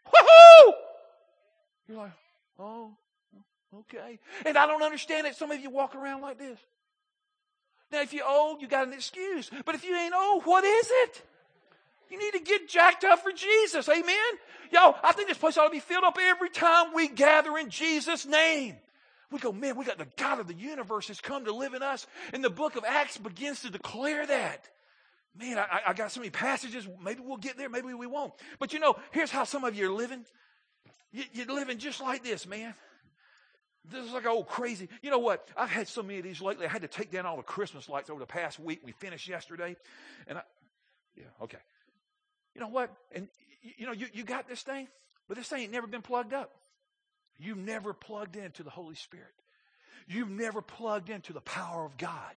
Woohoo! 0.06 0.72
You're 1.90 1.98
like, 1.98 2.12
oh, 2.60 2.92
okay. 3.80 4.20
And 4.46 4.58
I 4.58 4.66
don't 4.66 4.84
understand 4.84 5.28
it. 5.28 5.36
Some 5.36 5.52
of 5.52 5.60
you 5.60 5.70
walk 5.70 5.96
around 5.96 6.22
like 6.22 6.38
this. 6.38 6.60
Now, 7.92 8.02
if 8.02 8.14
you're 8.14 8.28
old, 8.28 8.62
you 8.62 8.68
got 8.68 8.88
an 8.88 8.94
excuse. 8.94 9.50
But 9.66 9.76
if 9.76 9.86
you 9.86 9.96
ain't 9.96 10.14
old, 10.14 10.44
what 10.44 10.64
is 10.64 10.90
it? 10.92 11.22
You 12.10 12.18
need 12.18 12.32
to 12.32 12.40
get 12.40 12.70
jacked 12.70 13.04
up 13.04 13.20
for 13.20 13.32
Jesus. 13.32 13.88
Amen? 13.90 14.16
Yo, 14.72 14.96
I 15.04 15.12
think 15.14 15.28
this 15.28 15.38
place 15.38 15.58
ought 15.58 15.66
to 15.66 15.72
be 15.72 15.80
filled 15.80 16.04
up 16.04 16.18
every 16.20 16.50
time 16.50 16.94
we 16.94 17.08
gather 17.08 17.58
in 17.58 17.70
Jesus' 17.70 18.26
name. 18.26 18.76
We 19.32 19.40
go, 19.40 19.52
man, 19.52 19.76
we 19.76 19.84
got 19.84 19.98
the 19.98 20.08
God 20.16 20.40
of 20.40 20.48
the 20.48 20.54
universe 20.54 21.10
has 21.10 21.20
come 21.20 21.46
to 21.46 21.54
live 21.54 21.74
in 21.74 21.84
us. 21.84 22.08
And 22.34 22.44
the 22.44 22.50
book 22.50 22.76
of 22.78 22.86
Acts 22.86 23.18
begins 23.18 23.62
to 23.62 23.70
declare 23.70 24.26
that. 24.26 24.70
Man, 25.38 25.58
I, 25.58 25.82
I 25.88 25.94
got 25.94 26.12
so 26.12 26.22
many 26.22 26.30
passages. 26.30 26.88
Maybe 27.04 27.22
we'll 27.24 27.38
get 27.38 27.58
there. 27.58 27.70
Maybe 27.70 27.94
we 27.94 28.08
won't. 28.08 28.34
But 28.58 28.74
you 28.74 28.80
know, 28.80 28.96
here's 29.12 29.30
how 29.30 29.44
some 29.44 29.64
of 29.66 29.76
you 29.76 29.92
are 29.92 29.94
living. 29.94 30.26
You, 31.12 31.24
you're 31.34 31.46
living 31.46 31.78
just 31.78 32.02
like 32.02 32.24
this, 32.24 32.48
man. 32.48 32.74
This 33.90 34.06
is 34.06 34.12
like 34.12 34.26
old 34.26 34.48
crazy. 34.48 34.90
You 35.02 35.12
know 35.12 35.20
what? 35.20 35.48
I've 35.56 35.70
had 35.70 35.88
so 35.88 36.04
many 36.04 36.20
of 36.20 36.24
these 36.24 36.42
lately. 36.42 36.66
I 36.66 36.70
had 36.70 36.82
to 36.82 36.88
take 36.88 37.12
down 37.12 37.26
all 37.26 37.38
the 37.38 37.44
Christmas 37.44 37.88
lights 37.88 38.10
over 38.10 38.20
the 38.20 38.26
past 38.26 38.60
week. 38.60 38.82
We 38.84 38.92
finished 38.92 39.28
yesterday. 39.28 39.76
And 40.28 40.40
I, 40.40 40.42
yeah, 41.16 41.26
okay. 41.44 41.58
You 42.54 42.62
know 42.62 42.68
what? 42.68 42.92
And 43.14 43.28
you 43.62 43.86
know, 43.86 43.92
you, 43.92 44.08
you 44.14 44.24
got 44.24 44.48
this 44.48 44.62
thing, 44.62 44.88
but 45.28 45.38
this 45.38 45.48
thing 45.48 45.64
ain't 45.64 45.72
never 45.72 45.88
been 45.88 46.02
plugged 46.02 46.34
up. 46.34 46.52
You've 47.40 47.58
never 47.58 47.94
plugged 47.94 48.36
into 48.36 48.64
the 48.64 48.70
Holy 48.70 48.96
Spirit. 48.96 49.34
You've 50.08 50.30
never 50.30 50.62
plugged 50.62 51.10
into 51.10 51.34
the 51.34 51.42
power 51.42 51.86
of 51.86 51.98
God. 51.98 52.34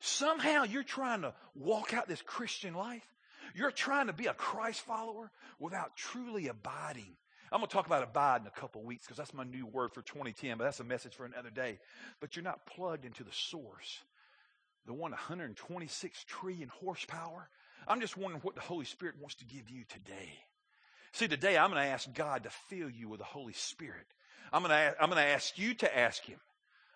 Somehow 0.00 0.64
you're 0.64 0.82
trying 0.82 1.22
to 1.22 1.34
walk 1.54 1.94
out 1.94 2.08
this 2.08 2.22
Christian 2.22 2.74
life. 2.74 3.06
You're 3.54 3.70
trying 3.70 4.06
to 4.06 4.12
be 4.12 4.26
a 4.26 4.34
Christ 4.34 4.80
follower 4.80 5.30
without 5.58 5.96
truly 5.96 6.48
abiding 6.48 7.16
I'm 7.52 7.58
going 7.58 7.68
to 7.68 7.72
talk 7.72 7.86
about 7.86 8.02
abide 8.02 8.40
in 8.40 8.46
a 8.46 8.50
couple 8.50 8.82
weeks 8.82 9.04
because 9.04 9.18
that's 9.18 9.34
my 9.34 9.44
new 9.44 9.66
word 9.66 9.92
for 9.92 10.00
2010, 10.00 10.56
but 10.56 10.64
that's 10.64 10.80
a 10.80 10.84
message 10.84 11.14
for 11.14 11.26
another 11.26 11.50
day. 11.50 11.78
But 12.18 12.34
you're 12.34 12.42
not 12.42 12.64
plugged 12.64 13.04
into 13.04 13.24
the 13.24 13.32
source, 13.32 14.00
the 14.86 14.94
one 14.94 15.10
126 15.10 16.24
trillion 16.24 16.68
horsepower. 16.68 17.50
I'm 17.86 18.00
just 18.00 18.16
wondering 18.16 18.40
what 18.40 18.54
the 18.54 18.62
Holy 18.62 18.86
Spirit 18.86 19.16
wants 19.20 19.34
to 19.36 19.44
give 19.44 19.68
you 19.68 19.84
today. 19.86 20.32
See, 21.12 21.28
today 21.28 21.58
I'm 21.58 21.70
going 21.70 21.82
to 21.82 21.90
ask 21.90 22.12
God 22.14 22.44
to 22.44 22.50
fill 22.70 22.88
you 22.88 23.10
with 23.10 23.18
the 23.18 23.26
Holy 23.26 23.52
Spirit. 23.52 24.06
I'm 24.50 24.62
going 24.62 24.70
to, 24.70 24.94
I'm 24.98 25.10
going 25.10 25.22
to 25.22 25.30
ask 25.30 25.58
you 25.58 25.74
to 25.74 25.98
ask 25.98 26.24
Him. 26.24 26.38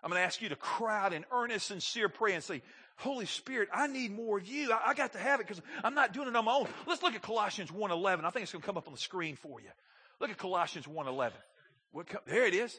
I'm 0.03 0.11
going 0.11 0.21
to 0.23 0.27
ask 0.27 0.41
you 0.41 0.49
to 0.49 0.57
cry 0.57 1.05
out 1.05 1.13
in 1.13 1.27
earnest, 1.33 1.67
sincere 1.67 2.09
prayer 2.09 2.35
and 2.35 2.43
say, 2.43 2.63
Holy 2.97 3.27
Spirit, 3.27 3.69
I 3.75 3.89
need 3.89 4.11
more 4.11 4.39
of 4.39 4.47
you. 4.47 4.73
I, 4.73 4.91
I 4.91 4.95
got 4.95 5.13
to 5.13 5.19
have 5.19 5.41
it 5.41 5.49
because 5.49 5.63
I'm 5.85 5.95
not 5.95 6.15
doing 6.15 6.29
it 6.29 6.37
on 6.37 6.47
my 6.47 6.53
own. 6.53 6.69
Let's 6.87 7.03
look 7.03 7.15
at 7.15 7.21
Colossians 7.21 7.71
1.11. 7.71 8.25
I 8.25 8.31
think 8.31 8.45
it's 8.45 8.53
going 8.53 8.63
to 8.63 8.67
come 8.67 8.79
up 8.79 8.87
on 8.87 8.95
the 8.95 9.01
screen 9.01 9.37
for 9.37 9.61
you. 9.61 9.69
Look 10.21 10.31
at 10.31 10.39
Colossians 10.39 10.87
1.11. 10.87 11.33
What, 11.93 12.07
there 12.27 12.47
it 12.47 12.55
is. 12.55 12.79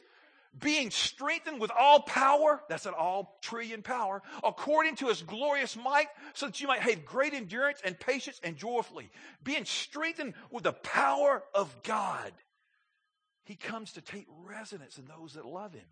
Being 0.58 0.90
strengthened 0.90 1.60
with 1.60 1.70
all 1.78 2.00
power, 2.00 2.62
that's 2.68 2.86
an 2.86 2.94
all 2.98 3.38
trillion 3.42 3.82
power, 3.82 4.22
according 4.42 4.96
to 4.96 5.06
his 5.06 5.22
glorious 5.22 5.76
might, 5.76 6.08
so 6.32 6.46
that 6.46 6.60
you 6.60 6.66
might 6.66 6.80
have 6.80 7.04
great 7.04 7.34
endurance 7.34 7.80
and 7.84 7.98
patience 7.98 8.40
and 8.42 8.56
joyfully. 8.56 9.10
Being 9.44 9.66
strengthened 9.66 10.34
with 10.50 10.64
the 10.64 10.72
power 10.72 11.44
of 11.54 11.82
God. 11.82 12.32
He 13.44 13.56
comes 13.56 13.92
to 13.92 14.00
take 14.00 14.26
residence 14.46 14.98
in 14.98 15.06
those 15.06 15.34
that 15.34 15.46
love 15.46 15.74
him. 15.74 15.86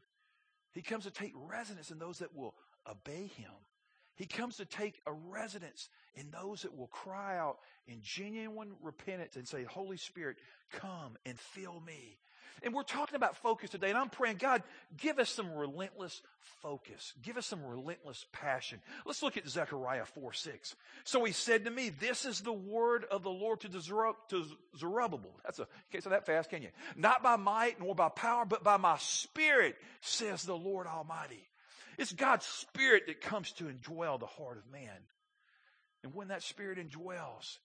He 0.72 0.82
comes 0.82 1.04
to 1.04 1.10
take 1.10 1.32
residence 1.34 1.90
in 1.90 1.98
those 1.98 2.18
that 2.18 2.34
will 2.34 2.54
obey 2.90 3.30
him. 3.36 3.50
He 4.16 4.26
comes 4.26 4.56
to 4.56 4.64
take 4.64 5.00
a 5.06 5.12
residence 5.12 5.88
in 6.14 6.30
those 6.30 6.62
that 6.62 6.76
will 6.76 6.88
cry 6.88 7.38
out 7.38 7.58
in 7.86 8.00
genuine 8.02 8.72
repentance 8.82 9.36
and 9.36 9.46
say, 9.46 9.64
Holy 9.64 9.98
Spirit, 9.98 10.36
come 10.72 11.16
and 11.24 11.38
fill 11.38 11.80
me. 11.86 12.18
And 12.62 12.72
we're 12.72 12.84
talking 12.84 13.16
about 13.16 13.36
focus 13.36 13.70
today, 13.70 13.90
and 13.90 13.98
I'm 13.98 14.08
praying, 14.08 14.38
God, 14.38 14.62
give 14.96 15.18
us 15.18 15.28
some 15.28 15.52
relentless 15.52 16.22
focus. 16.62 17.12
Give 17.22 17.36
us 17.36 17.46
some 17.46 17.62
relentless 17.62 18.24
passion. 18.32 18.80
Let's 19.04 19.22
look 19.22 19.36
at 19.36 19.46
Zechariah 19.46 20.06
4 20.06 20.32
6. 20.32 20.74
So 21.04 21.22
he 21.24 21.32
said 21.32 21.66
to 21.66 21.70
me, 21.70 21.90
This 21.90 22.24
is 22.24 22.40
the 22.40 22.52
word 22.52 23.04
of 23.10 23.22
the 23.22 23.30
Lord 23.30 23.60
to, 23.60 23.68
to 23.68 24.44
Zerubbabel. 24.76 25.32
That's 25.44 25.58
a, 25.58 25.62
you 25.62 25.92
can't 25.92 26.04
say 26.04 26.10
that 26.10 26.24
fast, 26.24 26.48
can 26.48 26.62
you? 26.62 26.70
Not 26.96 27.22
by 27.22 27.36
might 27.36 27.78
nor 27.78 27.94
by 27.94 28.08
power, 28.08 28.46
but 28.46 28.64
by 28.64 28.78
my 28.78 28.96
spirit, 28.98 29.76
says 30.00 30.44
the 30.44 30.56
Lord 30.56 30.86
Almighty. 30.86 31.46
It's 31.98 32.12
God's 32.12 32.46
Spirit 32.46 33.04
that 33.06 33.20
comes 33.20 33.52
to 33.52 33.64
indwell 33.64 34.18
the 34.20 34.26
heart 34.26 34.58
of 34.58 34.70
man. 34.70 34.98
And 36.02 36.14
when 36.14 36.28
that 36.28 36.42
Spirit 36.42 36.78
indwells, 36.78 37.58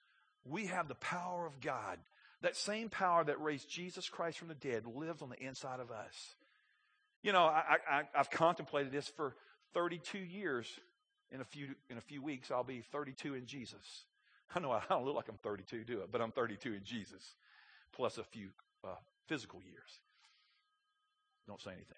we 0.45 0.67
have 0.67 0.87
the 0.87 0.95
power 0.95 1.45
of 1.45 1.59
God. 1.61 1.99
That 2.41 2.55
same 2.55 2.89
power 2.89 3.23
that 3.23 3.41
raised 3.41 3.69
Jesus 3.69 4.09
Christ 4.09 4.39
from 4.39 4.47
the 4.47 4.55
dead 4.55 4.85
lives 4.87 5.21
on 5.21 5.29
the 5.29 5.39
inside 5.39 5.79
of 5.79 5.91
us. 5.91 6.35
You 7.21 7.33
know, 7.33 7.43
I, 7.43 7.77
I, 7.89 8.01
I've 8.15 8.31
contemplated 8.31 8.91
this 8.91 9.07
for 9.07 9.35
32 9.73 10.17
years. 10.17 10.67
In 11.33 11.39
a 11.39 11.45
few 11.45 11.67
in 11.89 11.97
a 11.97 12.01
few 12.01 12.21
weeks, 12.21 12.51
I'll 12.51 12.65
be 12.65 12.81
32 12.91 13.35
in 13.35 13.45
Jesus. 13.45 14.03
I 14.53 14.59
know 14.59 14.71
I 14.71 14.81
don't 14.89 15.05
look 15.05 15.15
like 15.15 15.29
I'm 15.29 15.37
32, 15.37 15.85
do 15.85 15.99
it? 15.99 16.11
But 16.11 16.19
I'm 16.19 16.31
32 16.31 16.73
in 16.73 16.83
Jesus, 16.83 17.35
plus 17.93 18.17
a 18.17 18.23
few 18.23 18.49
uh, 18.83 18.95
physical 19.27 19.61
years. 19.61 19.99
Don't 21.47 21.61
say 21.61 21.71
anything. 21.71 21.97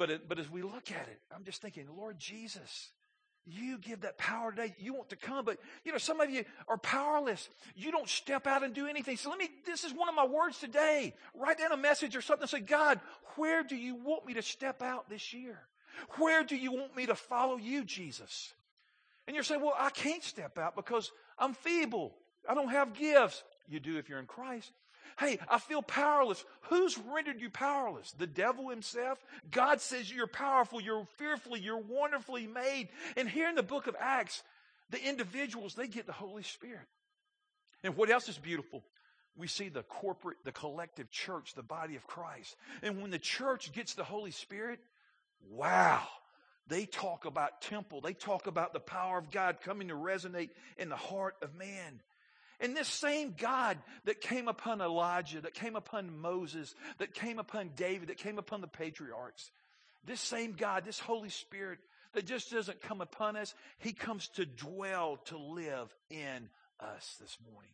But, 0.00 0.26
but 0.26 0.38
as 0.38 0.50
we 0.50 0.62
look 0.62 0.90
at 0.90 1.08
it, 1.08 1.20
I'm 1.30 1.44
just 1.44 1.60
thinking, 1.60 1.86
Lord 1.94 2.18
Jesus, 2.18 2.88
you 3.44 3.76
give 3.76 4.00
that 4.00 4.16
power 4.16 4.50
today. 4.50 4.74
You 4.78 4.94
want 4.94 5.10
to 5.10 5.16
come, 5.16 5.44
but 5.44 5.58
you 5.84 5.92
know, 5.92 5.98
some 5.98 6.22
of 6.22 6.30
you 6.30 6.46
are 6.68 6.78
powerless. 6.78 7.50
You 7.76 7.92
don't 7.92 8.08
step 8.08 8.46
out 8.46 8.64
and 8.64 8.72
do 8.72 8.86
anything. 8.86 9.18
So 9.18 9.28
let 9.28 9.38
me, 9.38 9.50
this 9.66 9.84
is 9.84 9.92
one 9.92 10.08
of 10.08 10.14
my 10.14 10.24
words 10.24 10.58
today. 10.58 11.12
Write 11.34 11.58
down 11.58 11.72
a 11.72 11.76
message 11.76 12.16
or 12.16 12.22
something. 12.22 12.46
Say, 12.48 12.60
God, 12.60 12.98
where 13.36 13.62
do 13.62 13.76
you 13.76 13.94
want 13.94 14.24
me 14.24 14.32
to 14.32 14.42
step 14.42 14.80
out 14.80 15.10
this 15.10 15.34
year? 15.34 15.58
Where 16.16 16.44
do 16.44 16.56
you 16.56 16.72
want 16.72 16.96
me 16.96 17.04
to 17.04 17.14
follow 17.14 17.58
you, 17.58 17.84
Jesus? 17.84 18.54
And 19.26 19.34
you're 19.34 19.44
saying, 19.44 19.60
well, 19.60 19.76
I 19.78 19.90
can't 19.90 20.24
step 20.24 20.56
out 20.56 20.76
because 20.76 21.12
I'm 21.38 21.52
feeble. 21.52 22.14
I 22.48 22.54
don't 22.54 22.70
have 22.70 22.94
gifts. 22.94 23.44
You 23.68 23.80
do 23.80 23.98
if 23.98 24.08
you're 24.08 24.18
in 24.18 24.24
Christ. 24.24 24.72
Hey, 25.18 25.38
I 25.48 25.58
feel 25.58 25.82
powerless. 25.82 26.44
Who's 26.62 26.98
rendered 26.98 27.40
you 27.40 27.50
powerless? 27.50 28.12
The 28.12 28.26
devil 28.26 28.68
himself? 28.68 29.18
God 29.50 29.80
says 29.80 30.10
you're 30.10 30.26
powerful, 30.26 30.80
you're 30.80 31.06
fearfully, 31.16 31.60
you're 31.60 31.78
wonderfully 31.78 32.46
made. 32.46 32.88
And 33.16 33.28
here 33.28 33.48
in 33.48 33.54
the 33.54 33.62
book 33.62 33.86
of 33.86 33.96
Acts, 33.98 34.42
the 34.90 35.02
individuals, 35.02 35.74
they 35.74 35.88
get 35.88 36.06
the 36.06 36.12
Holy 36.12 36.42
Spirit. 36.42 36.86
And 37.82 37.96
what 37.96 38.10
else 38.10 38.28
is 38.28 38.38
beautiful? 38.38 38.82
We 39.36 39.46
see 39.46 39.68
the 39.68 39.82
corporate, 39.82 40.38
the 40.44 40.52
collective 40.52 41.10
church, 41.10 41.54
the 41.54 41.62
body 41.62 41.96
of 41.96 42.06
Christ. 42.06 42.56
And 42.82 43.00
when 43.00 43.10
the 43.10 43.18
church 43.18 43.72
gets 43.72 43.94
the 43.94 44.04
Holy 44.04 44.32
Spirit, 44.32 44.80
wow, 45.48 46.02
they 46.66 46.84
talk 46.84 47.24
about 47.24 47.62
temple. 47.62 48.00
They 48.00 48.12
talk 48.12 48.46
about 48.46 48.72
the 48.72 48.80
power 48.80 49.18
of 49.18 49.30
God 49.30 49.58
coming 49.62 49.88
to 49.88 49.94
resonate 49.94 50.50
in 50.76 50.88
the 50.88 50.96
heart 50.96 51.36
of 51.42 51.54
man. 51.54 52.00
And 52.60 52.76
this 52.76 52.88
same 52.88 53.34
God 53.38 53.78
that 54.04 54.20
came 54.20 54.46
upon 54.46 54.80
Elijah, 54.80 55.40
that 55.40 55.54
came 55.54 55.76
upon 55.76 56.20
Moses, 56.20 56.74
that 56.98 57.14
came 57.14 57.38
upon 57.38 57.70
David, 57.74 58.08
that 58.08 58.18
came 58.18 58.38
upon 58.38 58.60
the 58.60 58.66
patriarchs, 58.66 59.50
this 60.04 60.20
same 60.20 60.52
God, 60.52 60.84
this 60.84 60.98
Holy 60.98 61.30
Spirit 61.30 61.78
that 62.12 62.26
just 62.26 62.50
doesn't 62.50 62.82
come 62.82 63.00
upon 63.00 63.36
us, 63.36 63.54
He 63.78 63.92
comes 63.92 64.28
to 64.34 64.44
dwell, 64.44 65.18
to 65.26 65.38
live 65.38 65.94
in 66.10 66.48
us 66.80 67.16
this 67.20 67.36
morning. 67.50 67.70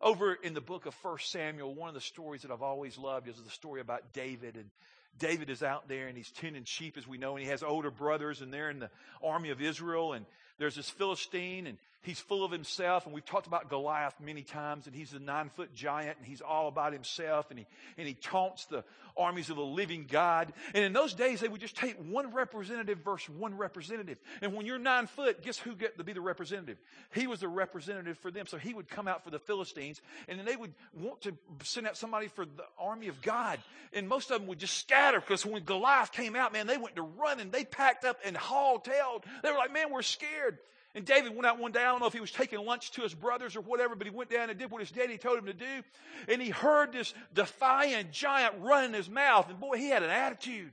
Over 0.00 0.34
in 0.34 0.54
the 0.54 0.60
book 0.60 0.86
of 0.86 0.94
1 1.02 1.18
Samuel, 1.20 1.74
one 1.74 1.88
of 1.88 1.94
the 1.94 2.00
stories 2.00 2.42
that 2.42 2.50
I've 2.50 2.62
always 2.62 2.96
loved 2.96 3.28
is 3.28 3.36
the 3.36 3.50
story 3.50 3.80
about 3.80 4.12
David. 4.12 4.54
And 4.54 4.70
David 5.18 5.50
is 5.50 5.62
out 5.62 5.88
there 5.88 6.06
and 6.06 6.16
he's 6.16 6.30
tending 6.30 6.64
sheep, 6.64 6.96
as 6.96 7.06
we 7.06 7.18
know, 7.18 7.34
and 7.34 7.44
he 7.44 7.50
has 7.50 7.62
older 7.64 7.90
brothers, 7.90 8.40
and 8.40 8.52
they're 8.52 8.70
in 8.70 8.78
the 8.78 8.90
army 9.22 9.50
of 9.50 9.60
Israel. 9.60 10.12
And 10.12 10.24
there's 10.58 10.74
this 10.74 10.90
Philistine, 10.90 11.66
and 11.66 11.78
he's 12.02 12.20
full 12.20 12.44
of 12.44 12.50
himself. 12.50 13.06
And 13.06 13.14
we've 13.14 13.24
talked 13.24 13.46
about 13.46 13.68
Goliath 13.68 14.14
many 14.20 14.42
times, 14.42 14.86
and 14.86 14.94
he's 14.94 15.12
a 15.12 15.18
nine 15.18 15.50
foot 15.50 15.74
giant, 15.74 16.18
and 16.18 16.26
he's 16.26 16.40
all 16.40 16.68
about 16.68 16.92
himself, 16.92 17.50
and 17.50 17.58
he, 17.58 17.66
and 17.96 18.06
he 18.06 18.14
taunts 18.14 18.66
the 18.66 18.84
armies 19.16 19.50
of 19.50 19.56
the 19.56 19.62
living 19.62 20.06
God. 20.08 20.52
And 20.74 20.84
in 20.84 20.92
those 20.92 21.12
days, 21.12 21.40
they 21.40 21.48
would 21.48 21.60
just 21.60 21.76
take 21.76 21.96
one 21.96 22.32
representative 22.32 22.98
versus 23.04 23.28
one 23.28 23.56
representative. 23.56 24.18
And 24.40 24.54
when 24.54 24.64
you're 24.64 24.78
nine 24.78 25.06
foot, 25.06 25.42
guess 25.42 25.58
who 25.58 25.74
get 25.74 25.98
to 25.98 26.04
be 26.04 26.12
the 26.12 26.20
representative? 26.20 26.78
He 27.12 27.26
was 27.26 27.40
the 27.40 27.48
representative 27.48 28.16
for 28.18 28.30
them. 28.30 28.46
So 28.46 28.58
he 28.58 28.72
would 28.72 28.88
come 28.88 29.08
out 29.08 29.24
for 29.24 29.30
the 29.30 29.40
Philistines, 29.40 30.00
and 30.28 30.38
then 30.38 30.46
they 30.46 30.56
would 30.56 30.72
want 30.94 31.22
to 31.22 31.34
send 31.64 31.86
out 31.86 31.96
somebody 31.96 32.28
for 32.28 32.44
the 32.44 32.64
army 32.78 33.08
of 33.08 33.20
God. 33.20 33.58
And 33.92 34.08
most 34.08 34.30
of 34.30 34.40
them 34.40 34.48
would 34.48 34.58
just 34.58 34.76
scatter 34.78 35.20
because 35.20 35.44
when 35.44 35.64
Goliath 35.64 36.12
came 36.12 36.36
out, 36.36 36.52
man, 36.52 36.66
they 36.66 36.76
went 36.76 36.96
to 36.96 37.02
run 37.02 37.40
and 37.40 37.50
they 37.50 37.64
packed 37.64 38.04
up 38.04 38.18
and 38.24 38.36
hauled 38.36 38.84
tailed. 38.84 39.24
They 39.42 39.50
were 39.50 39.58
like, 39.58 39.72
man, 39.72 39.90
we're 39.90 40.02
scared. 40.02 40.47
And 40.94 41.04
David 41.04 41.34
went 41.34 41.46
out 41.46 41.58
one 41.58 41.72
day. 41.72 41.80
I 41.80 41.84
don't 41.84 42.00
know 42.00 42.06
if 42.06 42.12
he 42.12 42.20
was 42.20 42.32
taking 42.32 42.64
lunch 42.64 42.90
to 42.92 43.02
his 43.02 43.14
brothers 43.14 43.56
or 43.56 43.60
whatever, 43.60 43.94
but 43.94 44.06
he 44.06 44.12
went 44.12 44.30
down 44.30 44.50
and 44.50 44.58
did 44.58 44.70
what 44.70 44.80
his 44.80 44.90
daddy 44.90 45.18
told 45.18 45.38
him 45.38 45.46
to 45.46 45.52
do. 45.52 45.82
And 46.28 46.40
he 46.40 46.50
heard 46.50 46.92
this 46.92 47.14
defiant 47.34 48.10
giant 48.10 48.54
run 48.60 48.84
in 48.84 48.94
his 48.94 49.08
mouth. 49.08 49.48
And 49.48 49.60
boy, 49.60 49.76
he 49.76 49.90
had 49.90 50.02
an 50.02 50.10
attitude. 50.10 50.72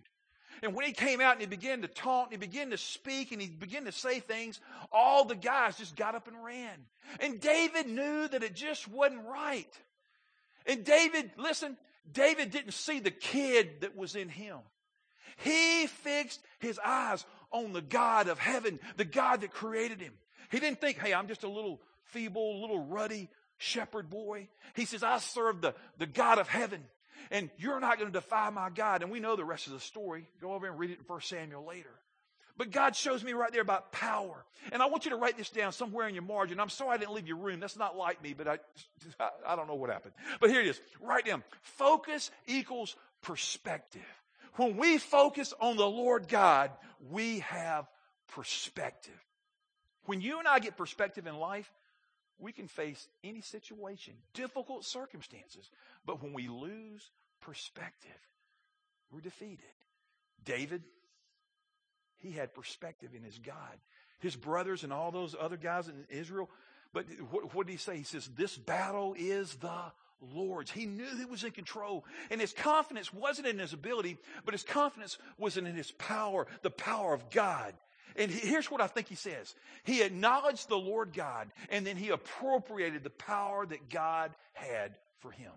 And 0.64 0.74
when 0.74 0.86
he 0.86 0.94
came 0.94 1.22
out 1.22 1.34
and 1.34 1.42
he 1.42 1.48
began 1.48 1.82
to 1.82 1.88
taunt 1.88 2.32
and 2.32 2.42
he 2.42 2.48
began 2.48 2.72
to 2.72 2.78
speak 2.78 3.32
and 3.32 3.42
he 3.42 3.48
began 3.48 3.86
to 3.86 3.92
say 3.92 4.20
things, 4.20 4.60
all 4.92 5.26
the 5.26 5.36
guys 5.36 5.78
just 5.78 5.96
got 5.96 6.16
up 6.16 6.28
and 6.28 6.44
ran. 6.44 6.86
And 7.20 7.40
David 7.40 7.88
knew 7.88 8.28
that 8.30 8.42
it 8.42 8.56
just 8.56 8.88
wasn't 8.88 9.26
right. 9.26 9.72
And 10.66 10.84
David, 10.84 11.32
listen, 11.38 11.78
David 12.12 12.52
didn't 12.52 12.74
see 12.74 13.00
the 13.00 13.12
kid 13.12 13.82
that 13.82 13.96
was 13.96 14.16
in 14.16 14.30
him. 14.30 14.58
He 15.38 15.88
fixed 15.88 16.42
his 16.60 16.80
eyes 16.84 17.26
on 17.52 17.74
the 17.74 17.82
God 17.82 18.28
of 18.28 18.40
heaven, 18.40 18.80
the 18.98 19.06
God 19.06 19.42
that 19.42 19.52
created 19.52 20.02
him. 20.02 20.14
He 20.52 20.60
didn't 20.60 20.82
think, 20.82 21.00
hey, 21.00 21.14
I'm 21.14 21.28
just 21.28 21.44
a 21.44 21.50
little 21.50 21.82
feeble, 22.06 22.62
little 22.62 22.86
ruddy 22.86 23.30
shepherd 23.58 24.10
boy. 24.10 24.48
He 24.76 24.86
says, 24.86 25.04
I 25.04 25.18
serve 25.20 25.62
the, 25.62 25.74
the 25.98 26.06
God 26.06 26.40
of 26.40 26.48
heaven, 26.48 26.84
and 27.32 27.50
you're 27.58 27.80
not 27.80 27.98
going 27.98 28.12
to 28.12 28.20
defy 28.20 28.50
my 28.50 28.70
God. 28.70 29.02
And 29.02 29.12
we 29.12 29.20
know 29.20 29.36
the 29.36 29.46
rest 29.46 29.68
of 29.68 29.74
the 29.74 29.80
story. 29.80 30.28
Go 30.42 30.54
over 30.54 30.68
and 30.68 30.78
read 30.78 30.92
it 30.92 31.00
in 31.00 31.06
1 31.06 31.22
Samuel 31.22 31.66
later. 31.66 31.90
But 32.58 32.72
God 32.72 32.96
shows 32.96 33.24
me 33.24 33.34
right 33.34 33.52
there 33.52 33.62
about 33.62 33.92
power. 33.92 34.46
And 34.72 34.82
I 34.82 34.86
want 34.86 35.04
you 35.04 35.12
to 35.12 35.18
write 35.18 35.38
this 35.38 35.50
down 35.50 35.74
somewhere 35.74 36.08
in 36.08 36.16
your 36.16 36.24
margin. 36.24 36.60
I'm 36.60 36.70
sorry 36.70 36.96
I 36.96 36.98
didn't 36.98 37.14
leave 37.14 37.28
your 37.28 37.38
room. 37.38 37.60
That's 37.60 37.76
not 37.76 37.98
like 37.98 38.24
me, 38.24 38.34
but 38.34 38.48
I, 38.48 38.60
I 39.48 39.56
don't 39.56 39.68
know 39.68 39.76
what 39.76 39.90
happened. 39.90 40.14
But 40.40 40.50
here 40.50 40.62
it 40.62 40.68
is. 40.68 40.80
Write 41.02 41.26
down. 41.26 41.44
Focus 41.62 42.32
equals 42.48 42.96
perspective. 43.22 44.02
When 44.56 44.78
we 44.78 44.98
focus 44.98 45.54
on 45.60 45.78
the 45.78 45.88
Lord 45.88 46.28
God, 46.28 46.72
we 47.10 47.40
have 47.40 47.88
perspective. 48.30 49.14
When 50.06 50.22
you 50.22 50.40
and 50.40 50.48
I 50.48 50.60
get 50.60 50.78
perspective 50.78 51.28
in 51.28 51.36
life, 51.38 51.70
we 52.38 52.52
can 52.52 52.68
face 52.68 53.08
any 53.24 53.42
situation, 53.42 54.14
difficult 54.34 54.86
circumstances. 54.86 55.70
But 56.06 56.22
when 56.22 56.34
we 56.34 56.48
lose 56.48 57.10
perspective, 57.42 58.12
we're 59.12 59.22
defeated. 59.22 59.60
David, 60.44 60.84
he 62.18 62.32
had 62.32 62.54
perspective 62.54 63.12
in 63.16 63.24
his 63.24 63.38
God. 63.40 63.78
His 64.20 64.36
brothers 64.36 64.84
and 64.84 64.94
all 64.94 65.12
those 65.12 65.36
other 65.40 65.58
guys 65.58 65.88
in 65.88 66.06
Israel. 66.10 66.50
But 66.94 67.06
what, 67.30 67.54
what 67.54 67.68
did 67.68 67.74
he 67.74 67.78
say? 67.78 67.98
He 67.98 68.04
says, 68.04 68.30
This 68.36 68.58
battle 68.58 69.16
is 69.18 69.56
the 69.56 69.92
Lord's. 70.34 70.72
He 70.72 70.86
knew 70.86 71.06
he 71.18 71.26
was 71.26 71.44
in 71.44 71.52
control. 71.52 72.06
And 72.30 72.42
his 72.42 72.54
confidence 72.54 73.14
wasn't 73.14 73.48
in 73.48 73.60
his 73.60 73.74
ability, 73.74 74.18
but 74.44 74.54
his 74.54 74.64
confidence 74.64 75.18
was 75.38 75.58
in 75.58 75.66
his 75.66 75.92
power, 75.92 76.48
the 76.62 76.70
power 76.70 77.14
of 77.14 77.30
God. 77.30 77.74
And 78.16 78.32
here's 78.32 78.72
what 78.72 78.82
I 78.82 78.88
think 78.88 79.08
he 79.08 79.16
says. 79.16 79.56
He 79.84 80.02
acknowledged 80.02 80.70
the 80.70 80.78
Lord 80.78 81.14
God, 81.14 81.50
and 81.70 81.86
then 81.86 81.98
he 81.98 82.10
appropriated 82.10 83.04
the 83.04 83.10
power 83.10 83.66
that 83.66 83.90
God 83.90 84.32
had 84.54 84.96
for 85.20 85.32
him. 85.32 85.52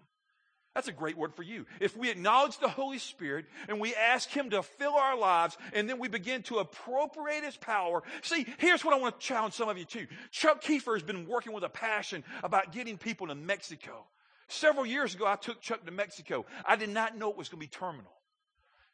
That's 0.78 0.86
a 0.86 0.92
great 0.92 1.18
word 1.18 1.34
for 1.34 1.42
you. 1.42 1.66
If 1.80 1.96
we 1.96 2.08
acknowledge 2.08 2.58
the 2.58 2.68
Holy 2.68 2.98
Spirit 2.98 3.46
and 3.68 3.80
we 3.80 3.96
ask 3.96 4.28
Him 4.28 4.50
to 4.50 4.62
fill 4.62 4.94
our 4.94 5.18
lives 5.18 5.58
and 5.72 5.88
then 5.88 5.98
we 5.98 6.06
begin 6.06 6.44
to 6.44 6.58
appropriate 6.58 7.42
His 7.42 7.56
power. 7.56 8.04
See, 8.22 8.46
here's 8.58 8.84
what 8.84 8.94
I 8.94 8.98
want 8.98 9.18
to 9.18 9.26
challenge 9.26 9.54
some 9.54 9.68
of 9.68 9.76
you 9.76 9.84
too. 9.84 10.06
Chuck 10.30 10.62
Kiefer 10.62 10.94
has 10.94 11.02
been 11.02 11.26
working 11.26 11.52
with 11.52 11.64
a 11.64 11.68
passion 11.68 12.22
about 12.44 12.70
getting 12.70 12.96
people 12.96 13.26
to 13.26 13.34
Mexico. 13.34 14.04
Several 14.48 14.86
years 14.86 15.14
ago, 15.14 15.26
I 15.26 15.36
took 15.36 15.60
Chuck 15.60 15.84
to 15.84 15.92
Mexico. 15.92 16.46
I 16.66 16.76
did 16.76 16.88
not 16.88 17.16
know 17.16 17.30
it 17.30 17.36
was 17.36 17.48
going 17.48 17.60
to 17.60 17.66
be 17.66 17.70
terminal. 17.70 18.12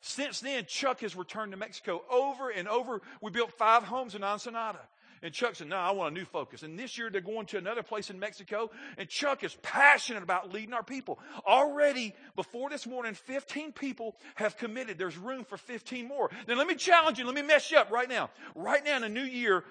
Since 0.00 0.40
then, 0.40 0.66
Chuck 0.66 1.00
has 1.00 1.16
returned 1.16 1.52
to 1.52 1.56
Mexico 1.58 2.02
over 2.10 2.50
and 2.50 2.68
over. 2.68 3.00
We 3.22 3.30
built 3.30 3.52
five 3.52 3.84
homes 3.84 4.14
in 4.14 4.22
Ensenada. 4.22 4.80
And 5.22 5.32
Chuck 5.32 5.54
said, 5.54 5.68
No, 5.68 5.76
I 5.76 5.92
want 5.92 6.14
a 6.14 6.18
new 6.18 6.26
focus. 6.26 6.62
And 6.62 6.78
this 6.78 6.98
year 6.98 7.08
they're 7.08 7.22
going 7.22 7.46
to 7.46 7.56
another 7.56 7.82
place 7.82 8.10
in 8.10 8.18
Mexico. 8.18 8.70
And 8.98 9.08
Chuck 9.08 9.42
is 9.42 9.56
passionate 9.62 10.22
about 10.22 10.52
leading 10.52 10.74
our 10.74 10.82
people. 10.82 11.18
Already, 11.46 12.14
before 12.36 12.68
this 12.68 12.86
morning, 12.86 13.14
15 13.14 13.72
people 13.72 14.16
have 14.34 14.58
committed. 14.58 14.98
There's 14.98 15.16
room 15.16 15.44
for 15.44 15.56
15 15.56 16.06
more. 16.06 16.30
Now, 16.46 16.56
let 16.56 16.66
me 16.66 16.74
challenge 16.74 17.18
you. 17.18 17.24
Let 17.24 17.34
me 17.34 17.40
mess 17.40 17.70
you 17.70 17.78
up 17.78 17.90
right 17.90 18.08
now. 18.08 18.28
Right 18.54 18.84
now 18.84 18.96
in 18.96 19.02
the 19.02 19.08
new 19.08 19.22
year, 19.22 19.64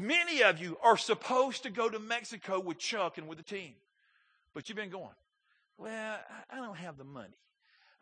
many 0.00 0.42
of 0.42 0.58
you 0.58 0.78
are 0.82 0.96
supposed 0.96 1.64
to 1.64 1.70
go 1.70 1.90
to 1.90 1.98
Mexico 1.98 2.58
with 2.58 2.78
Chuck 2.78 3.18
and 3.18 3.28
with 3.28 3.36
the 3.36 3.44
team. 3.44 3.74
But 4.54 4.70
you've 4.70 4.76
been 4.76 4.88
going. 4.88 5.10
Well, 5.78 6.18
I 6.50 6.56
don't 6.56 6.76
have 6.76 6.96
the 6.96 7.04
money. 7.04 7.36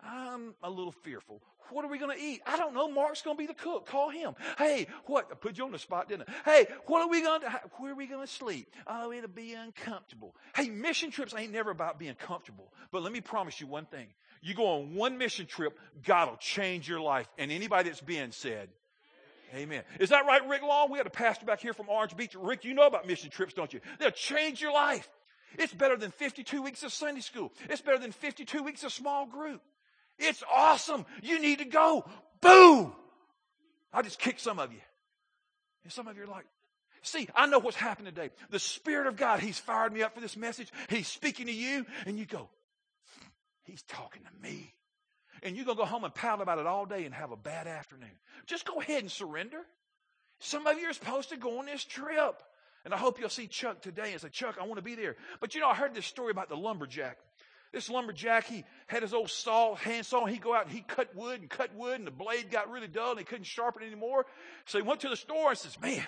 I'm 0.03 0.55
a 0.63 0.71
little 0.71 0.93
fearful. 0.93 1.41
What 1.71 1.85
are 1.85 1.89
we 1.89 1.99
going 1.99 2.17
to 2.17 2.23
eat? 2.23 2.43
I 2.45 2.57
don't 2.57 2.75
know. 2.75 2.91
Mark's 2.91 3.23
going 3.23 3.37
to 3.37 3.39
be 3.41 3.47
the 3.47 3.55
cook. 3.55 3.87
Call 3.87 4.11
him. 4.11 4.35
Hey, 4.59 4.89
what? 5.07 5.29
I 5.31 5.35
put 5.35 5.57
you 5.57 5.65
on 5.65 5.73
the 5.73 5.79
spot, 5.79 6.09
didn't 6.09 6.29
I? 6.29 6.51
Hey, 6.51 6.67
what 6.87 7.03
are 7.03 7.09
we 7.09 7.23
going 7.23 7.41
to, 7.43 7.61
where 7.79 7.93
are 7.93 7.95
we 7.95 8.07
going 8.07 8.27
to 8.27 8.33
sleep? 8.33 8.69
Oh, 8.87 9.13
it'll 9.13 9.29
be 9.29 9.55
uncomfortable. 9.55 10.35
Hey, 10.55 10.69
mission 10.69 11.11
trips 11.11 11.35
ain't 11.37 11.53
never 11.53 11.71
about 11.71 11.99
being 11.99 12.15
comfortable. 12.17 12.73
But 12.91 13.03
let 13.03 13.13
me 13.13 13.21
promise 13.21 13.61
you 13.61 13.69
one 13.69 13.87
thing. 13.87 14.09
You 14.43 14.55
go 14.55 14.67
on 14.67 14.95
one 14.95 15.19
mission 15.19 15.47
trip, 15.47 15.79
God 16.05 16.31
will 16.31 16.37
change 16.37 16.89
your 16.89 17.01
life. 17.01 17.29
And 17.39 17.53
anybody 17.53 17.89
that's 17.89 18.01
been 18.01 18.33
said, 18.33 18.69
Amen. 19.55 19.83
Is 20.01 20.09
that 20.09 20.25
right, 20.25 20.47
Rick 20.49 20.63
Long? 20.63 20.91
We 20.91 20.97
had 20.97 21.07
a 21.07 21.11
pastor 21.11 21.45
back 21.45 21.61
here 21.61 21.75
from 21.75 21.91
Orange 21.91 22.17
Beach. 22.17 22.35
Rick, 22.35 22.65
you 22.65 22.73
know 22.73 22.87
about 22.87 23.07
mission 23.07 23.29
trips, 23.29 23.53
don't 23.53 23.71
you? 23.71 23.81
They'll 23.99 24.11
change 24.11 24.63
your 24.63 24.73
life. 24.73 25.09
It's 25.59 25.73
better 25.73 25.97
than 25.97 26.11
52 26.11 26.63
weeks 26.63 26.83
of 26.83 26.93
Sunday 26.93 27.21
school. 27.21 27.53
It's 27.69 27.81
better 27.81 27.99
than 27.99 28.13
52 28.13 28.63
weeks 28.63 28.85
of 28.85 28.93
small 28.93 29.27
group. 29.27 29.61
It's 30.19 30.43
awesome. 30.53 31.05
You 31.23 31.41
need 31.41 31.59
to 31.59 31.65
go. 31.65 32.05
Boom. 32.41 32.93
I 33.93 34.03
just 34.03 34.19
kicked 34.19 34.41
some 34.41 34.59
of 34.59 34.73
you. 34.73 34.81
And 35.85 35.93
some 35.93 36.07
of 36.09 36.17
you 36.17 36.25
are 36.25 36.27
like, 36.27 36.47
see, 37.03 37.29
I 37.35 37.47
know 37.47 37.59
what's 37.59 37.77
happened 37.77 38.07
today. 38.07 38.31
The 38.51 38.59
Spirit 38.59 39.07
of 39.07 39.17
God, 39.17 39.41
He's 39.41 39.59
fired 39.59 39.93
me 39.93 40.03
up 40.03 40.15
for 40.15 40.21
this 40.21 40.37
message. 40.37 40.71
He's 40.89 41.09
speaking 41.09 41.47
to 41.47 41.53
you, 41.53 41.87
and 42.07 42.19
you 42.19 42.25
go, 42.25 42.49
He's 43.65 43.83
talking 43.83 44.23
to 44.23 44.49
me. 44.49 44.75
And 45.43 45.57
you're 45.57 45.65
going 45.65 45.77
to 45.77 45.83
go 45.83 45.87
home 45.87 46.05
and 46.05 46.15
pout 46.15 46.41
about 46.41 46.59
it 46.59 46.67
all 46.67 46.87
day 46.87 47.05
and 47.05 47.13
have 47.15 47.33
a 47.33 47.37
bad 47.37 47.67
afternoon. 47.67 48.11
Just 48.47 48.65
go 48.65 48.81
ahead 48.81 49.03
and 49.03 49.11
surrender. 49.11 49.59
Some 50.39 50.67
of 50.67 50.79
you 50.79 50.89
are 50.89 50.93
supposed 50.93 51.31
to 51.31 51.37
go 51.37 51.59
on 51.59 51.67
this 51.67 51.85
trip. 51.85 52.43
And 52.85 52.93
I 52.93 52.97
hope 52.97 53.21
you'll 53.21 53.29
see 53.29 53.47
Chuck 53.47 53.81
today 53.81 54.13
and 54.13 54.21
say, 54.21 54.29
Chuck, 54.29 54.57
I 54.61 54.65
want 54.65 54.77
to 54.77 54.83
be 54.83 54.95
there. 54.95 55.17
But 55.41 55.55
you 55.55 55.61
know, 55.61 55.69
I 55.69 55.75
heard 55.75 55.95
this 55.95 56.07
story 56.07 56.31
about 56.31 56.49
the 56.49 56.57
lumberjack. 56.57 57.19
This 57.73 57.89
lumberjack, 57.89 58.45
he 58.45 58.65
had 58.87 59.03
his 59.03 59.15
old 59.15 59.31
saw, 59.31 59.75
hand 59.75 60.05
saw, 60.05 60.25
and 60.25 60.33
he'd 60.33 60.43
go 60.43 60.55
out 60.55 60.67
and 60.67 60.73
he'd 60.73 60.87
cut 60.87 61.15
wood 61.17 61.41
and 61.41 61.49
cut 61.49 61.75
wood, 61.75 61.99
and 61.99 62.07
the 62.07 62.11
blade 62.11 62.51
got 62.51 62.71
really 62.71 62.89
dull 62.89 63.11
and 63.11 63.19
he 63.19 63.25
couldn't 63.25 63.45
sharpen 63.45 63.83
it 63.83 63.87
anymore. 63.87 64.27
So 64.67 64.79
he 64.79 64.83
went 64.83 65.01
to 65.01 65.09
the 65.09 65.17
store 65.17 65.51
and 65.51 65.59
says, 65.59 65.81
Man, 65.81 66.05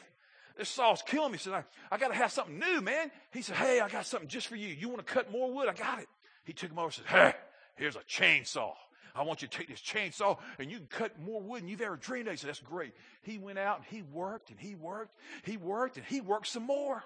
this 0.58 0.68
saw's 0.68 1.00
killing 1.00 1.32
me. 1.32 1.38
He 1.38 1.44
said, 1.44 1.54
I, 1.54 1.64
I 1.90 1.96
got 1.96 2.08
to 2.08 2.14
have 2.14 2.32
something 2.32 2.58
new, 2.58 2.82
man. 2.82 3.10
He 3.32 3.40
said, 3.40 3.56
Hey, 3.56 3.80
I 3.80 3.88
got 3.88 4.04
something 4.04 4.28
just 4.28 4.48
for 4.48 4.56
you. 4.56 4.68
You 4.68 4.90
want 4.90 5.06
to 5.06 5.12
cut 5.12 5.32
more 5.32 5.50
wood? 5.50 5.68
I 5.68 5.72
got 5.72 6.00
it. 6.00 6.08
He 6.44 6.52
took 6.52 6.70
him 6.70 6.78
over 6.78 6.86
and 6.86 6.94
said, 6.94 7.06
Hey, 7.06 7.32
here's 7.76 7.96
a 7.96 8.00
chainsaw. 8.00 8.72
I 9.14 9.22
want 9.22 9.42
you 9.42 9.48
to 9.48 9.56
take 9.56 9.68
this 9.68 9.80
chainsaw 9.80 10.38
and 10.58 10.70
you 10.70 10.78
can 10.78 10.86
cut 10.86 11.20
more 11.20 11.40
wood 11.40 11.62
than 11.62 11.68
you've 11.68 11.80
ever 11.80 11.96
dreamed 11.96 12.26
of. 12.26 12.32
He 12.32 12.38
said, 12.38 12.48
That's 12.48 12.60
great. 12.60 12.94
He 13.22 13.38
went 13.38 13.58
out 13.58 13.78
and 13.78 13.86
he 13.86 14.02
worked 14.02 14.50
and 14.50 14.58
he 14.58 14.74
worked, 14.74 15.14
he 15.44 15.56
worked 15.56 15.96
and 15.96 16.06
he 16.06 16.20
worked 16.20 16.48
some 16.48 16.64
more. 16.64 17.04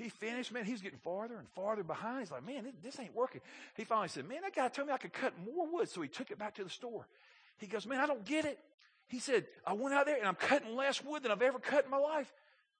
He 0.00 0.08
finished, 0.08 0.50
man, 0.50 0.64
he's 0.64 0.80
getting 0.80 0.98
farther 0.98 1.36
and 1.36 1.46
farther 1.50 1.82
behind. 1.82 2.20
He's 2.20 2.30
like, 2.30 2.46
man, 2.46 2.72
this, 2.82 2.98
ain't 2.98 3.14
working. 3.14 3.42
He 3.76 3.84
finally 3.84 4.08
said, 4.08 4.26
man, 4.26 4.40
that 4.42 4.54
guy 4.54 4.68
told 4.68 4.88
me 4.88 4.94
I 4.94 4.96
could 4.96 5.12
cut 5.12 5.34
more 5.44 5.70
wood. 5.70 5.90
So 5.90 6.00
he 6.00 6.08
took 6.08 6.30
it 6.30 6.38
back 6.38 6.54
to 6.54 6.64
the 6.64 6.70
store. 6.70 7.06
He 7.58 7.66
goes, 7.66 7.86
man, 7.86 8.00
I 8.00 8.06
don't 8.06 8.24
get 8.24 8.46
it. 8.46 8.58
He 9.08 9.18
said, 9.18 9.44
I 9.66 9.74
went 9.74 9.94
out 9.94 10.06
there 10.06 10.16
and 10.16 10.26
I'm 10.26 10.36
cutting 10.36 10.74
less 10.74 11.04
wood 11.04 11.22
than 11.22 11.30
I've 11.30 11.42
ever 11.42 11.58
cut 11.58 11.84
in 11.84 11.90
my 11.90 11.98
life. 11.98 12.32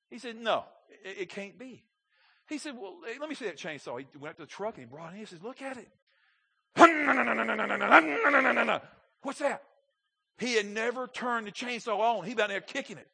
He 0.08 0.18
said, 0.18 0.36
no, 0.36 0.64
it, 1.04 1.22
it 1.22 1.28
can't 1.28 1.58
be. 1.58 1.82
He 2.48 2.56
said, 2.56 2.74
well, 2.76 2.94
let 3.20 3.28
me 3.28 3.34
see 3.34 3.44
that 3.44 3.58
chainsaw. 3.58 3.98
He 3.98 4.06
went 4.18 4.30
up 4.30 4.36
to 4.36 4.42
the 4.42 4.46
truck 4.46 4.76
and 4.76 4.86
he 4.86 4.90
brought 4.90 5.10
it 5.10 5.14
in. 5.14 5.18
He 5.18 5.26
says, 5.26 5.42
look 5.42 5.60
at 5.60 5.76
it. 5.76 5.88
What's 9.22 9.40
that? 9.40 9.62
He 10.38 10.54
had 10.54 10.66
never 10.66 11.06
turned 11.06 11.46
the 11.46 11.52
chainsaw 11.52 11.98
on. 11.98 12.24
He 12.24 12.34
been 12.34 12.48
there 12.48 12.60
kicking 12.60 12.98
it. 12.98 13.06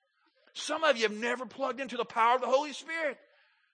Some 0.53 0.85
of 0.85 0.97
you 0.97 1.03
have 1.03 1.13
never 1.13 1.45
plugged 1.45 1.81
into 1.81 1.97
the 1.97 2.05
power 2.05 2.37
of 2.37 2.41
the 2.41 2.47
Holy 2.47 2.73
Spirit. 2.73 3.19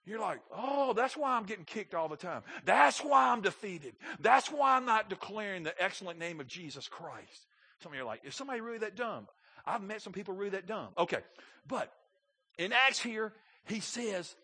You're 0.04 0.20
like, 0.20 0.40
oh, 0.56 0.94
that's 0.94 1.16
why 1.16 1.36
I'm 1.36 1.44
getting 1.44 1.64
kicked 1.64 1.94
all 1.94 2.08
the 2.08 2.16
time. 2.16 2.42
That's 2.64 2.98
why 2.98 3.30
I'm 3.30 3.40
defeated. 3.40 3.94
That's 4.18 4.50
why 4.50 4.76
I'm 4.76 4.84
not 4.84 5.08
declaring 5.08 5.62
the 5.62 5.80
excellent 5.80 6.18
name 6.18 6.40
of 6.40 6.48
Jesus 6.48 6.88
Christ. 6.88 7.46
Some 7.82 7.92
of 7.92 7.96
you 7.96 8.02
are 8.02 8.06
like, 8.06 8.22
is 8.24 8.34
somebody 8.34 8.60
really 8.60 8.78
that 8.78 8.96
dumb? 8.96 9.28
I've 9.64 9.82
met 9.82 10.02
some 10.02 10.12
people 10.12 10.34
really 10.34 10.50
that 10.50 10.66
dumb. 10.66 10.88
Okay. 10.98 11.18
But 11.68 11.92
in 12.58 12.72
Acts 12.72 12.98
here, 12.98 13.32
he 13.64 13.78
says 13.78 14.34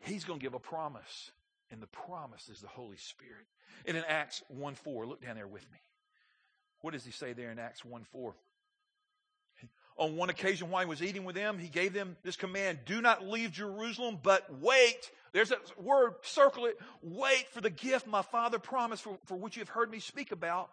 he's 0.00 0.24
going 0.24 0.38
to 0.38 0.42
give 0.42 0.54
a 0.54 0.58
promise. 0.58 1.32
And 1.74 1.82
the 1.82 1.88
promise 1.88 2.48
is 2.48 2.60
the 2.60 2.68
Holy 2.68 2.96
Spirit. 2.98 3.46
And 3.84 3.96
in 3.96 4.04
Acts 4.04 4.44
1 4.46 4.76
4, 4.76 5.06
look 5.06 5.20
down 5.20 5.34
there 5.34 5.48
with 5.48 5.68
me. 5.72 5.78
What 6.82 6.92
does 6.92 7.04
he 7.04 7.10
say 7.10 7.32
there 7.32 7.50
in 7.50 7.58
Acts 7.58 7.84
1 7.84 8.04
4? 8.12 8.32
On 9.96 10.16
one 10.16 10.30
occasion, 10.30 10.70
while 10.70 10.84
he 10.84 10.88
was 10.88 11.02
eating 11.02 11.24
with 11.24 11.34
them, 11.34 11.58
he 11.58 11.66
gave 11.66 11.92
them 11.92 12.16
this 12.22 12.36
command 12.36 12.78
Do 12.86 13.00
not 13.00 13.26
leave 13.26 13.50
Jerusalem, 13.50 14.20
but 14.22 14.46
wait. 14.60 15.10
There's 15.32 15.50
a 15.50 15.56
word, 15.76 16.14
circle 16.22 16.66
it. 16.66 16.78
Wait 17.02 17.48
for 17.50 17.60
the 17.60 17.70
gift 17.70 18.06
my 18.06 18.22
Father 18.22 18.60
promised, 18.60 19.02
for, 19.02 19.18
for 19.24 19.36
which 19.36 19.56
you 19.56 19.60
have 19.60 19.68
heard 19.68 19.90
me 19.90 19.98
speak 19.98 20.30
about. 20.30 20.70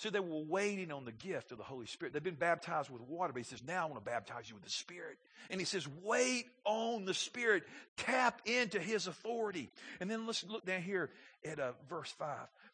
So 0.00 0.08
they 0.08 0.18
were 0.18 0.44
waiting 0.48 0.92
on 0.92 1.04
the 1.04 1.12
gift 1.12 1.52
of 1.52 1.58
the 1.58 1.64
Holy 1.64 1.84
Spirit. 1.84 2.14
They've 2.14 2.22
been 2.22 2.34
baptized 2.34 2.88
with 2.88 3.02
water, 3.02 3.34
but 3.34 3.40
he 3.40 3.44
says, 3.44 3.62
now 3.62 3.82
I 3.82 3.84
want 3.84 4.02
to 4.02 4.10
baptize 4.10 4.48
you 4.48 4.54
with 4.54 4.64
the 4.64 4.70
Spirit. 4.70 5.18
And 5.50 5.60
he 5.60 5.66
says, 5.66 5.86
wait 6.02 6.46
on 6.64 7.04
the 7.04 7.12
Spirit. 7.12 7.64
Tap 7.98 8.40
into 8.46 8.80
his 8.80 9.06
authority. 9.06 9.68
And 10.00 10.10
then 10.10 10.24
let's 10.24 10.42
look 10.42 10.64
down 10.64 10.80
here 10.80 11.10
at 11.44 11.60
uh, 11.60 11.72
verse 11.90 12.10
5. 12.12 12.28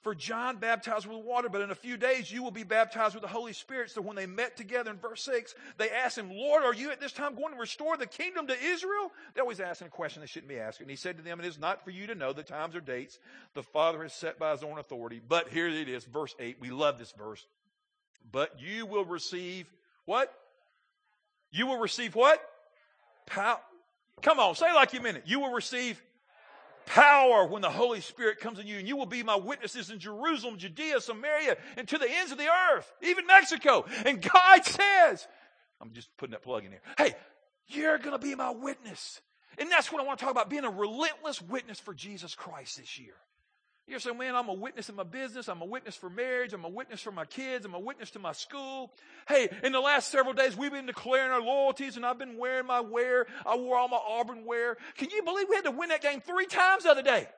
For 0.06 0.14
John 0.14 0.58
baptized 0.58 1.04
with 1.08 1.24
water, 1.24 1.48
but 1.48 1.62
in 1.62 1.72
a 1.72 1.74
few 1.74 1.96
days 1.96 2.30
you 2.30 2.40
will 2.40 2.52
be 2.52 2.62
baptized 2.62 3.16
with 3.16 3.22
the 3.22 3.28
Holy 3.28 3.52
Spirit. 3.52 3.90
So 3.90 4.00
when 4.00 4.14
they 4.14 4.26
met 4.26 4.56
together 4.56 4.92
in 4.92 4.98
verse 4.98 5.20
6, 5.22 5.52
they 5.78 5.90
asked 5.90 6.16
him, 6.16 6.30
Lord, 6.30 6.62
are 6.62 6.72
you 6.72 6.92
at 6.92 7.00
this 7.00 7.10
time 7.10 7.34
going 7.34 7.52
to 7.52 7.58
restore 7.58 7.96
the 7.96 8.06
kingdom 8.06 8.46
to 8.46 8.54
Israel? 8.56 9.10
They're 9.34 9.42
always 9.42 9.58
asking 9.58 9.88
a 9.88 9.90
question 9.90 10.20
they 10.20 10.28
shouldn't 10.28 10.48
be 10.48 10.60
asking. 10.60 10.84
And 10.84 10.92
he 10.92 10.96
said 10.96 11.16
to 11.16 11.24
them, 11.24 11.40
It 11.40 11.46
is 11.46 11.58
not 11.58 11.82
for 11.82 11.90
you 11.90 12.06
to 12.06 12.14
know 12.14 12.32
the 12.32 12.44
times 12.44 12.76
or 12.76 12.80
dates 12.80 13.18
the 13.54 13.64
Father 13.64 14.00
has 14.04 14.12
set 14.12 14.38
by 14.38 14.52
his 14.52 14.62
own 14.62 14.78
authority. 14.78 15.20
But 15.28 15.48
here 15.48 15.66
it 15.66 15.88
is, 15.88 16.04
verse 16.04 16.36
8. 16.38 16.58
We 16.60 16.70
love 16.70 17.00
this 17.00 17.10
verse. 17.10 17.44
But 18.30 18.60
you 18.60 18.86
will 18.86 19.06
receive 19.06 19.66
what? 20.04 20.32
You 21.50 21.66
will 21.66 21.78
receive 21.78 22.14
what? 22.14 22.40
Power. 23.26 23.58
Come 24.22 24.38
on, 24.38 24.54
say 24.54 24.72
like 24.72 24.92
you 24.92 25.00
mean 25.00 25.16
it. 25.16 25.24
You 25.26 25.40
will 25.40 25.52
receive 25.52 26.00
power 26.86 27.46
when 27.46 27.62
the 27.62 27.70
Holy 27.70 28.00
Spirit 28.00 28.40
comes 28.40 28.58
in 28.58 28.66
you, 28.66 28.78
and 28.78 28.88
you 28.88 28.96
will 28.96 29.06
be 29.06 29.22
my 29.22 29.36
witnesses 29.36 29.90
in 29.90 29.98
Jerusalem, 29.98 30.56
Judea, 30.56 31.00
Samaria, 31.00 31.56
and 31.76 31.86
to 31.88 31.98
the 31.98 32.10
ends 32.10 32.32
of 32.32 32.38
the 32.38 32.48
earth, 32.72 32.90
even 33.02 33.26
Mexico. 33.26 33.84
And 34.04 34.22
God 34.22 34.64
says, 34.64 35.26
I'm 35.80 35.92
just 35.92 36.08
putting 36.16 36.32
that 36.32 36.42
plug 36.42 36.64
in 36.64 36.70
here. 36.70 36.82
Hey, 36.96 37.14
you're 37.68 37.98
going 37.98 38.12
to 38.12 38.18
be 38.18 38.34
my 38.34 38.50
witness. 38.50 39.20
And 39.58 39.70
that's 39.70 39.90
what 39.90 40.00
I 40.00 40.04
want 40.04 40.18
to 40.18 40.24
talk 40.24 40.32
about 40.32 40.50
being 40.50 40.64
a 40.64 40.70
relentless 40.70 41.42
witness 41.42 41.80
for 41.80 41.94
Jesus 41.94 42.34
Christ 42.34 42.78
this 42.78 42.98
year. 42.98 43.14
You're 43.88 44.00
saying, 44.00 44.18
man, 44.18 44.34
I'm 44.34 44.48
a 44.48 44.54
witness 44.54 44.88
in 44.88 44.96
my 44.96 45.04
business. 45.04 45.48
I'm 45.48 45.62
a 45.62 45.64
witness 45.64 45.94
for 45.94 46.10
marriage. 46.10 46.52
I'm 46.52 46.64
a 46.64 46.68
witness 46.68 47.00
for 47.00 47.12
my 47.12 47.24
kids. 47.24 47.64
I'm 47.64 47.74
a 47.74 47.78
witness 47.78 48.10
to 48.12 48.18
my 48.18 48.32
school. 48.32 48.92
Hey, 49.28 49.48
in 49.62 49.70
the 49.70 49.78
last 49.78 50.10
several 50.10 50.34
days, 50.34 50.56
we've 50.56 50.72
been 50.72 50.86
declaring 50.86 51.30
our 51.30 51.40
loyalties 51.40 51.96
and 51.96 52.04
I've 52.04 52.18
been 52.18 52.36
wearing 52.36 52.66
my 52.66 52.80
wear. 52.80 53.26
I 53.46 53.56
wore 53.56 53.78
all 53.78 53.86
my 53.86 54.00
Auburn 54.08 54.44
wear. 54.44 54.76
Can 54.96 55.10
you 55.10 55.22
believe 55.22 55.46
we 55.48 55.54
had 55.54 55.66
to 55.66 55.70
win 55.70 55.90
that 55.90 56.02
game 56.02 56.20
three 56.20 56.46
times 56.46 56.82
the 56.82 56.90
other 56.90 57.02
day? 57.02 57.28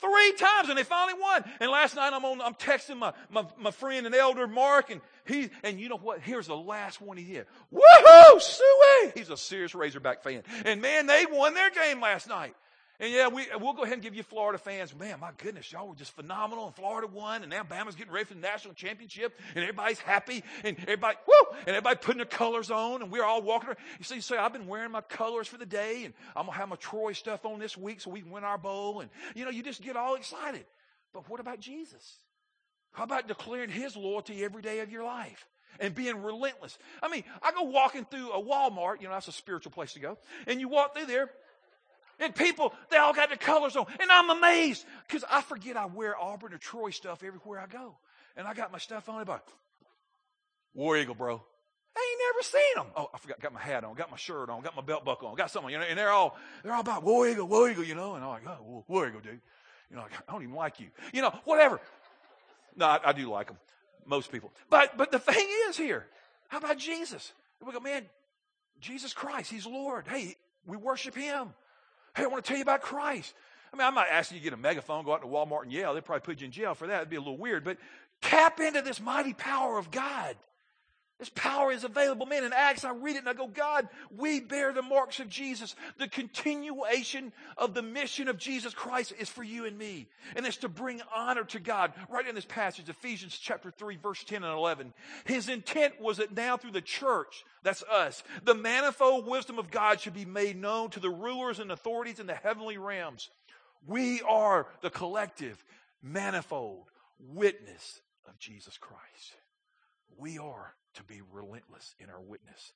Three 0.00 0.32
times 0.32 0.70
and 0.70 0.78
they 0.78 0.82
finally 0.82 1.20
won. 1.20 1.44
And 1.60 1.70
last 1.70 1.94
night 1.94 2.14
I'm 2.14 2.24
on, 2.24 2.40
I'm 2.40 2.54
texting 2.54 2.96
my, 2.96 3.12
my, 3.28 3.44
my 3.58 3.70
friend 3.70 4.06
and 4.06 4.14
elder 4.14 4.46
Mark 4.46 4.90
and 4.90 5.02
he, 5.26 5.50
and 5.62 5.78
you 5.78 5.90
know 5.90 5.98
what? 5.98 6.20
Here's 6.20 6.46
the 6.46 6.56
last 6.56 7.02
one 7.02 7.18
he 7.18 7.24
did. 7.24 7.46
Woohoo! 7.72 8.40
Suey! 8.40 9.12
He's 9.14 9.28
a 9.28 9.36
serious 9.36 9.74
Razorback 9.74 10.22
fan. 10.22 10.42
And 10.64 10.80
man, 10.80 11.06
they 11.06 11.26
won 11.30 11.52
their 11.52 11.70
game 11.70 12.00
last 12.00 12.28
night. 12.28 12.54
And 13.00 13.12
yeah, 13.12 13.26
we, 13.26 13.46
we'll 13.60 13.72
go 13.72 13.82
ahead 13.82 13.94
and 13.94 14.02
give 14.02 14.14
you 14.14 14.22
Florida 14.22 14.56
fans. 14.56 14.94
Man, 14.94 15.18
my 15.18 15.30
goodness, 15.36 15.72
y'all 15.72 15.88
were 15.88 15.96
just 15.96 16.12
phenomenal. 16.12 16.66
And 16.66 16.74
Florida 16.76 17.08
won, 17.12 17.42
and 17.42 17.50
now 17.50 17.64
Bama's 17.64 17.96
getting 17.96 18.12
ready 18.12 18.26
for 18.26 18.34
the 18.34 18.40
national 18.40 18.74
championship, 18.74 19.38
and 19.56 19.64
everybody's 19.64 19.98
happy, 19.98 20.44
and 20.62 20.76
everybody, 20.78 21.16
woo, 21.26 21.56
and 21.60 21.70
everybody 21.70 21.96
putting 21.96 22.18
their 22.18 22.26
colors 22.26 22.70
on, 22.70 23.02
and 23.02 23.10
we're 23.10 23.24
all 23.24 23.42
walking 23.42 23.70
around. 23.70 23.78
You 23.98 24.04
see, 24.04 24.14
you 24.16 24.20
say, 24.20 24.36
I've 24.36 24.52
been 24.52 24.68
wearing 24.68 24.92
my 24.92 25.00
colors 25.00 25.48
for 25.48 25.58
the 25.58 25.66
day, 25.66 26.04
and 26.04 26.14
I'm 26.36 26.46
gonna 26.46 26.56
have 26.56 26.68
my 26.68 26.76
Troy 26.76 27.12
stuff 27.14 27.44
on 27.44 27.58
this 27.58 27.76
week 27.76 28.00
so 28.00 28.10
we 28.10 28.20
can 28.20 28.30
win 28.30 28.44
our 28.44 28.58
bowl. 28.58 29.00
And 29.00 29.10
you 29.34 29.44
know, 29.44 29.50
you 29.50 29.64
just 29.64 29.82
get 29.82 29.96
all 29.96 30.14
excited. 30.14 30.64
But 31.12 31.28
what 31.28 31.40
about 31.40 31.58
Jesus? 31.58 32.18
How 32.92 33.04
about 33.04 33.26
declaring 33.26 33.70
his 33.70 33.96
loyalty 33.96 34.44
every 34.44 34.62
day 34.62 34.80
of 34.80 34.90
your 34.90 35.04
life? 35.04 35.48
and 35.80 35.92
being 35.92 36.22
relentless. 36.22 36.78
I 37.02 37.08
mean, 37.08 37.24
I 37.42 37.52
go 37.52 37.62
walking 37.62 38.04
through 38.04 38.30
a 38.30 38.40
Walmart, 38.40 39.00
you 39.00 39.08
know, 39.08 39.14
that's 39.14 39.26
a 39.26 39.32
spiritual 39.32 39.72
place 39.72 39.94
to 39.94 40.00
go. 40.00 40.18
And 40.46 40.60
you 40.60 40.68
walk 40.68 40.96
through 40.96 41.06
there, 41.06 41.30
and 42.18 42.34
people, 42.34 42.74
they 42.90 42.96
all 42.96 43.12
got 43.12 43.30
the 43.30 43.36
colors 43.36 43.76
on. 43.76 43.86
And 44.00 44.10
I'm 44.10 44.30
amazed 44.30 44.84
because 45.06 45.24
I 45.30 45.42
forget 45.42 45.76
I 45.76 45.86
wear 45.86 46.18
Auburn 46.18 46.54
or 46.54 46.58
Troy 46.58 46.90
stuff 46.90 47.22
everywhere 47.22 47.60
I 47.60 47.66
go. 47.66 47.96
And 48.36 48.46
I 48.46 48.54
got 48.54 48.72
my 48.72 48.78
stuff 48.78 49.08
on. 49.08 49.22
About 49.22 49.44
War 50.74 50.96
Eagle, 50.96 51.14
bro. 51.14 51.42
I 51.96 52.10
ain't 52.10 52.20
never 52.34 52.42
seen 52.42 52.74
them. 52.76 52.86
Oh, 52.96 53.10
I 53.14 53.18
forgot. 53.18 53.40
Got 53.40 53.52
my 53.52 53.60
hat 53.60 53.84
on. 53.84 53.94
Got 53.94 54.10
my 54.10 54.16
shirt 54.16 54.50
on. 54.50 54.62
Got 54.62 54.74
my 54.74 54.82
belt 54.82 55.04
buckle 55.04 55.28
on. 55.28 55.36
Got 55.36 55.50
something. 55.50 55.70
You 55.70 55.78
know, 55.78 55.84
and 55.84 55.96
they're 55.96 56.10
all 56.10 56.36
they're 56.62 56.72
all 56.72 56.80
about 56.80 57.04
War 57.04 57.28
Eagle, 57.28 57.46
War 57.46 57.70
Eagle. 57.70 57.84
You 57.84 57.94
know, 57.94 58.14
and 58.14 58.24
I'm 58.24 58.30
like, 58.30 58.46
oh, 58.48 58.84
War 58.88 59.06
Eagle, 59.06 59.20
dude. 59.20 59.40
You 59.90 59.96
know, 59.96 60.02
like, 60.02 60.12
I 60.28 60.32
don't 60.32 60.42
even 60.42 60.54
like 60.54 60.80
you. 60.80 60.88
You 61.12 61.22
know, 61.22 61.32
whatever. 61.44 61.80
No, 62.76 62.86
I, 62.86 63.00
I 63.04 63.12
do 63.12 63.30
like 63.30 63.46
them. 63.46 63.58
Most 64.06 64.32
people. 64.32 64.52
But 64.68 64.96
but 64.96 65.12
the 65.12 65.20
thing 65.20 65.46
is 65.68 65.76
here, 65.76 66.06
how 66.48 66.58
about 66.58 66.78
Jesus? 66.78 67.32
We 67.64 67.72
go, 67.72 67.80
man, 67.80 68.04
Jesus 68.80 69.12
Christ, 69.12 69.50
He's 69.50 69.64
Lord. 69.64 70.06
Hey, 70.08 70.36
we 70.66 70.76
worship 70.76 71.14
Him. 71.14 71.54
Hey, 72.16 72.24
I 72.24 72.26
want 72.26 72.44
to 72.44 72.48
tell 72.48 72.56
you 72.56 72.62
about 72.62 72.82
Christ. 72.82 73.34
I 73.72 73.76
mean, 73.76 73.86
I'm 73.86 73.94
not 73.94 74.06
asking 74.08 74.36
you 74.36 74.40
to 74.40 74.44
get 74.44 74.52
a 74.52 74.56
megaphone, 74.56 75.04
go 75.04 75.14
out 75.14 75.22
to 75.22 75.26
Walmart 75.26 75.64
and 75.64 75.72
yell. 75.72 75.94
They'd 75.94 76.04
probably 76.04 76.20
put 76.20 76.40
you 76.40 76.46
in 76.46 76.52
jail 76.52 76.74
for 76.74 76.86
that. 76.86 76.98
It'd 76.98 77.10
be 77.10 77.16
a 77.16 77.20
little 77.20 77.36
weird. 77.36 77.64
But 77.64 77.78
tap 78.22 78.60
into 78.60 78.82
this 78.82 79.00
mighty 79.00 79.32
power 79.32 79.78
of 79.78 79.90
God. 79.90 80.36
This 81.18 81.28
power 81.28 81.70
is 81.70 81.84
available. 81.84 82.26
Man, 82.26 82.42
in 82.42 82.52
Acts, 82.52 82.84
I 82.84 82.90
read 82.90 83.14
it 83.14 83.20
and 83.20 83.28
I 83.28 83.34
go, 83.34 83.46
God, 83.46 83.88
we 84.16 84.40
bear 84.40 84.72
the 84.72 84.82
marks 84.82 85.20
of 85.20 85.28
Jesus. 85.28 85.76
The 85.96 86.08
continuation 86.08 87.32
of 87.56 87.72
the 87.72 87.82
mission 87.82 88.26
of 88.26 88.36
Jesus 88.36 88.74
Christ 88.74 89.12
is 89.16 89.28
for 89.28 89.44
you 89.44 89.64
and 89.64 89.78
me. 89.78 90.08
And 90.34 90.44
it's 90.44 90.56
to 90.58 90.68
bring 90.68 91.00
honor 91.14 91.44
to 91.44 91.60
God. 91.60 91.92
Right 92.08 92.26
in 92.26 92.34
this 92.34 92.44
passage, 92.44 92.88
Ephesians 92.88 93.38
chapter 93.38 93.70
3, 93.70 93.96
verse 93.96 94.24
10 94.24 94.42
and 94.42 94.52
11. 94.52 94.92
His 95.24 95.48
intent 95.48 96.00
was 96.00 96.16
that 96.16 96.36
now 96.36 96.56
through 96.56 96.72
the 96.72 96.80
church, 96.80 97.44
that's 97.62 97.84
us, 97.84 98.24
the 98.42 98.54
manifold 98.54 99.28
wisdom 99.28 99.60
of 99.60 99.70
God 99.70 100.00
should 100.00 100.14
be 100.14 100.24
made 100.24 100.60
known 100.60 100.90
to 100.90 101.00
the 101.00 101.10
rulers 101.10 101.60
and 101.60 101.70
authorities 101.70 102.18
in 102.18 102.26
the 102.26 102.34
heavenly 102.34 102.76
realms. 102.76 103.30
We 103.86 104.20
are 104.22 104.66
the 104.80 104.90
collective, 104.90 105.62
manifold 106.02 106.86
witness 107.20 108.00
of 108.28 108.36
Jesus 108.40 108.76
Christ. 108.78 109.36
We 110.18 110.38
are 110.38 110.74
to 110.94 111.04
be 111.04 111.20
relentless 111.32 111.94
in 111.98 112.10
our 112.10 112.20
witness. 112.20 112.72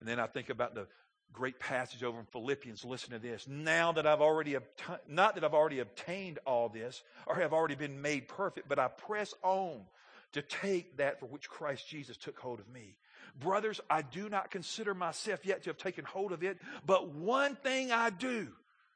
And 0.00 0.08
then 0.08 0.20
I 0.20 0.26
think 0.26 0.50
about 0.50 0.74
the 0.74 0.86
great 1.32 1.58
passage 1.58 2.02
over 2.02 2.18
in 2.18 2.26
Philippians. 2.26 2.84
Listen 2.84 3.10
to 3.10 3.18
this. 3.18 3.46
Now 3.48 3.92
that 3.92 4.06
I've 4.06 4.20
already, 4.20 4.54
obta- 4.54 5.00
not 5.08 5.34
that 5.34 5.44
I've 5.44 5.54
already 5.54 5.80
obtained 5.80 6.38
all 6.46 6.68
this 6.68 7.02
or 7.26 7.36
have 7.36 7.52
already 7.52 7.74
been 7.74 8.02
made 8.02 8.28
perfect, 8.28 8.68
but 8.68 8.78
I 8.78 8.88
press 8.88 9.34
on 9.42 9.80
to 10.32 10.42
take 10.42 10.96
that 10.98 11.20
for 11.20 11.26
which 11.26 11.48
Christ 11.48 11.88
Jesus 11.88 12.16
took 12.16 12.38
hold 12.38 12.60
of 12.60 12.68
me. 12.68 12.96
Brothers, 13.38 13.80
I 13.90 14.02
do 14.02 14.28
not 14.28 14.50
consider 14.50 14.94
myself 14.94 15.44
yet 15.44 15.64
to 15.64 15.70
have 15.70 15.78
taken 15.78 16.04
hold 16.04 16.32
of 16.32 16.44
it, 16.44 16.58
but 16.86 17.08
one 17.08 17.56
thing 17.56 17.90
I 17.90 18.10
do. 18.10 18.48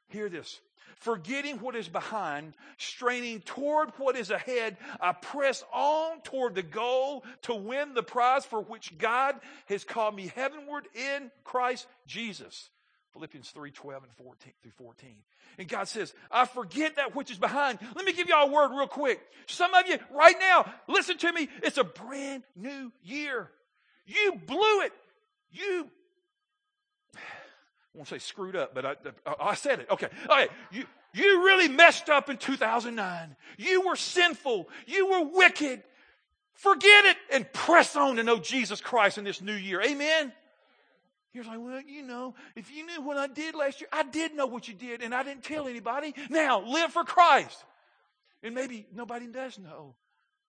Hear 0.09 0.29
this 0.29 0.59
forgetting 0.99 1.57
what 1.59 1.75
is 1.75 1.87
behind, 1.87 2.53
straining 2.77 3.39
toward 3.41 3.89
what 3.97 4.17
is 4.17 4.31
ahead, 4.31 4.77
I 4.99 5.13
press 5.13 5.63
on 5.73 6.21
toward 6.21 6.55
the 6.55 6.63
goal 6.63 7.23
to 7.43 7.55
win 7.55 7.93
the 7.93 8.03
prize 8.03 8.45
for 8.45 8.61
which 8.61 8.97
God 8.97 9.35
has 9.67 9.83
called 9.83 10.15
me 10.15 10.31
heavenward 10.35 10.87
in 10.93 11.31
Christ 11.43 11.87
Jesus. 12.05 12.69
Philippians 13.13 13.49
3 13.49 13.71
12 13.71 14.03
and 14.03 14.13
14 14.13 14.53
through 14.61 14.71
14. 14.77 15.09
And 15.57 15.67
God 15.67 15.87
says, 15.87 16.13
I 16.31 16.45
forget 16.45 16.97
that 16.97 17.15
which 17.15 17.31
is 17.31 17.37
behind. 17.37 17.79
Let 17.95 18.05
me 18.05 18.13
give 18.13 18.29
y'all 18.29 18.47
a 18.47 18.51
word 18.51 18.69
real 18.71 18.87
quick. 18.87 19.19
Some 19.47 19.73
of 19.73 19.87
you 19.87 19.97
right 20.13 20.35
now, 20.39 20.71
listen 20.87 21.17
to 21.17 21.33
me. 21.33 21.49
It's 21.63 21.77
a 21.77 21.83
brand 21.83 22.43
new 22.55 22.91
year. 23.03 23.49
You 24.05 24.39
blew 24.45 24.81
it. 24.81 24.93
You 25.51 25.89
I 27.93 27.97
won't 27.97 28.07
say 28.07 28.19
screwed 28.19 28.55
up, 28.55 28.75
but 28.75 28.85
I, 28.85 28.95
I, 29.39 29.55
said 29.55 29.79
it. 29.79 29.87
Okay. 29.89 30.07
Okay. 30.25 30.47
You, 30.71 30.85
you 31.13 31.43
really 31.43 31.67
messed 31.67 32.09
up 32.09 32.29
in 32.29 32.37
2009. 32.37 33.35
You 33.57 33.87
were 33.87 33.95
sinful. 33.95 34.69
You 34.85 35.07
were 35.07 35.23
wicked. 35.23 35.81
Forget 36.53 37.05
it 37.05 37.17
and 37.31 37.51
press 37.51 37.95
on 37.95 38.17
to 38.17 38.23
know 38.23 38.37
Jesus 38.37 38.81
Christ 38.81 39.17
in 39.17 39.23
this 39.23 39.41
new 39.41 39.55
year. 39.55 39.81
Amen. 39.81 40.31
You're 41.33 41.45
like, 41.45 41.59
well, 41.59 41.81
you 41.81 42.03
know, 42.03 42.35
if 42.55 42.71
you 42.71 42.85
knew 42.85 43.01
what 43.01 43.17
I 43.17 43.27
did 43.27 43.55
last 43.55 43.81
year, 43.81 43.87
I 43.93 44.03
did 44.03 44.35
know 44.35 44.45
what 44.45 44.67
you 44.67 44.73
did 44.73 45.01
and 45.01 45.13
I 45.13 45.23
didn't 45.23 45.43
tell 45.43 45.67
anybody. 45.67 46.13
Now 46.29 46.61
live 46.61 46.91
for 46.91 47.03
Christ. 47.03 47.63
And 48.43 48.55
maybe 48.55 48.85
nobody 48.93 49.27
does 49.27 49.57
know. 49.57 49.95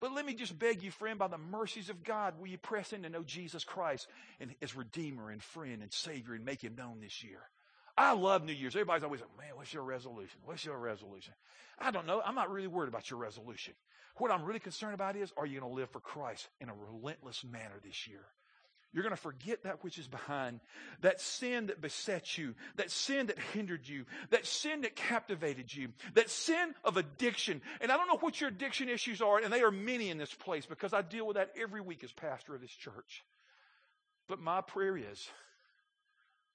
But 0.01 0.13
let 0.13 0.25
me 0.25 0.33
just 0.33 0.57
beg 0.57 0.81
you, 0.81 0.89
friend, 0.89 1.19
by 1.19 1.27
the 1.27 1.37
mercies 1.37 1.89
of 1.89 2.03
God, 2.03 2.33
will 2.39 2.47
you 2.47 2.57
press 2.57 2.91
in 2.91 3.03
to 3.03 3.09
know 3.09 3.23
Jesus 3.23 3.63
Christ 3.63 4.07
and 4.39 4.53
as 4.61 4.75
Redeemer 4.75 5.29
and 5.29 5.41
friend 5.41 5.83
and 5.83 5.93
Savior 5.93 6.33
and 6.33 6.43
make 6.43 6.63
Him 6.63 6.75
known 6.75 6.99
this 6.99 7.23
year? 7.23 7.39
I 7.95 8.13
love 8.13 8.43
New 8.43 8.53
Year's. 8.53 8.75
Everybody's 8.75 9.03
always 9.03 9.21
like, 9.21 9.37
man, 9.37 9.55
what's 9.55 9.73
your 9.73 9.83
resolution? 9.83 10.39
What's 10.43 10.65
your 10.65 10.79
resolution? 10.79 11.35
I 11.77 11.91
don't 11.91 12.07
know. 12.07 12.21
I'm 12.25 12.35
not 12.35 12.51
really 12.51 12.67
worried 12.67 12.87
about 12.87 13.11
your 13.11 13.19
resolution. 13.19 13.75
What 14.17 14.31
I'm 14.31 14.43
really 14.43 14.59
concerned 14.59 14.95
about 14.95 15.15
is, 15.15 15.31
are 15.37 15.45
you 15.45 15.59
going 15.59 15.71
to 15.71 15.75
live 15.75 15.89
for 15.91 15.99
Christ 15.99 16.49
in 16.59 16.69
a 16.69 16.73
relentless 16.73 17.43
manner 17.43 17.79
this 17.83 18.07
year? 18.07 18.25
You're 18.93 19.03
going 19.03 19.15
to 19.15 19.21
forget 19.21 19.63
that 19.63 19.83
which 19.83 19.97
is 19.97 20.07
behind, 20.07 20.59
that 20.99 21.21
sin 21.21 21.67
that 21.67 21.81
beset 21.81 22.37
you, 22.37 22.55
that 22.75 22.91
sin 22.91 23.27
that 23.27 23.39
hindered 23.53 23.87
you, 23.87 24.05
that 24.31 24.45
sin 24.45 24.81
that 24.81 24.97
captivated 24.97 25.73
you, 25.73 25.89
that 26.15 26.29
sin 26.29 26.75
of 26.83 26.97
addiction. 26.97 27.61
And 27.79 27.89
I 27.89 27.95
don't 27.95 28.07
know 28.07 28.17
what 28.17 28.41
your 28.41 28.49
addiction 28.49 28.89
issues 28.89 29.21
are, 29.21 29.37
and 29.37 29.51
they 29.51 29.61
are 29.61 29.71
many 29.71 30.09
in 30.09 30.17
this 30.17 30.33
place 30.33 30.65
because 30.65 30.91
I 30.93 31.03
deal 31.03 31.25
with 31.25 31.37
that 31.37 31.51
every 31.59 31.79
week 31.79 32.03
as 32.03 32.11
pastor 32.11 32.53
of 32.53 32.59
this 32.59 32.71
church. 32.71 33.23
But 34.27 34.41
my 34.41 34.59
prayer 34.59 34.97
is, 34.97 35.25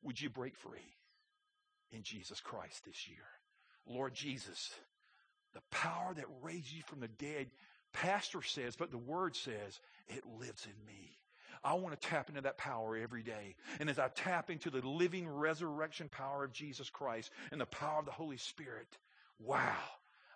would 0.03 0.21
you 0.21 0.29
break 0.29 0.57
free 0.57 0.95
in 1.91 2.03
Jesus 2.03 2.41
Christ 2.41 2.85
this 2.85 3.09
year? 3.09 3.25
Lord 3.87 4.15
Jesus, 4.15 4.75
the 5.55 5.63
power 5.71 6.13
that 6.15 6.27
raised 6.43 6.71
you 6.71 6.83
from 6.83 7.01
the 7.01 7.09
dead 7.09 7.47
pastor 7.95 8.43
says, 8.43 8.77
but 8.77 8.91
the 8.91 8.99
word 8.99 9.35
says 9.35 9.81
it 10.09 10.23
lives 10.39 10.67
in 10.67 10.87
me. 10.87 11.17
I 11.65 11.75
want 11.75 12.01
to 12.01 12.09
tap 12.09 12.29
into 12.29 12.43
that 12.43 12.59
power 12.59 12.97
every 12.97 13.23
day. 13.23 13.55
And 13.81 13.91
as 13.91 13.99
I 13.99 14.09
tap 14.09 14.51
into 14.51 14.71
the 14.71 14.87
living 14.87 15.29
resurrection 15.29 16.09
power 16.09 16.45
of 16.45 16.53
Jesus 16.53 16.91
Christ 16.91 17.31
and 17.51 17.61
the 17.61 17.67
power 17.67 17.99
of 17.99 18.05
the 18.05 18.13
Holy 18.13 18.37
Spirit, 18.37 18.89
wow, 19.39 19.77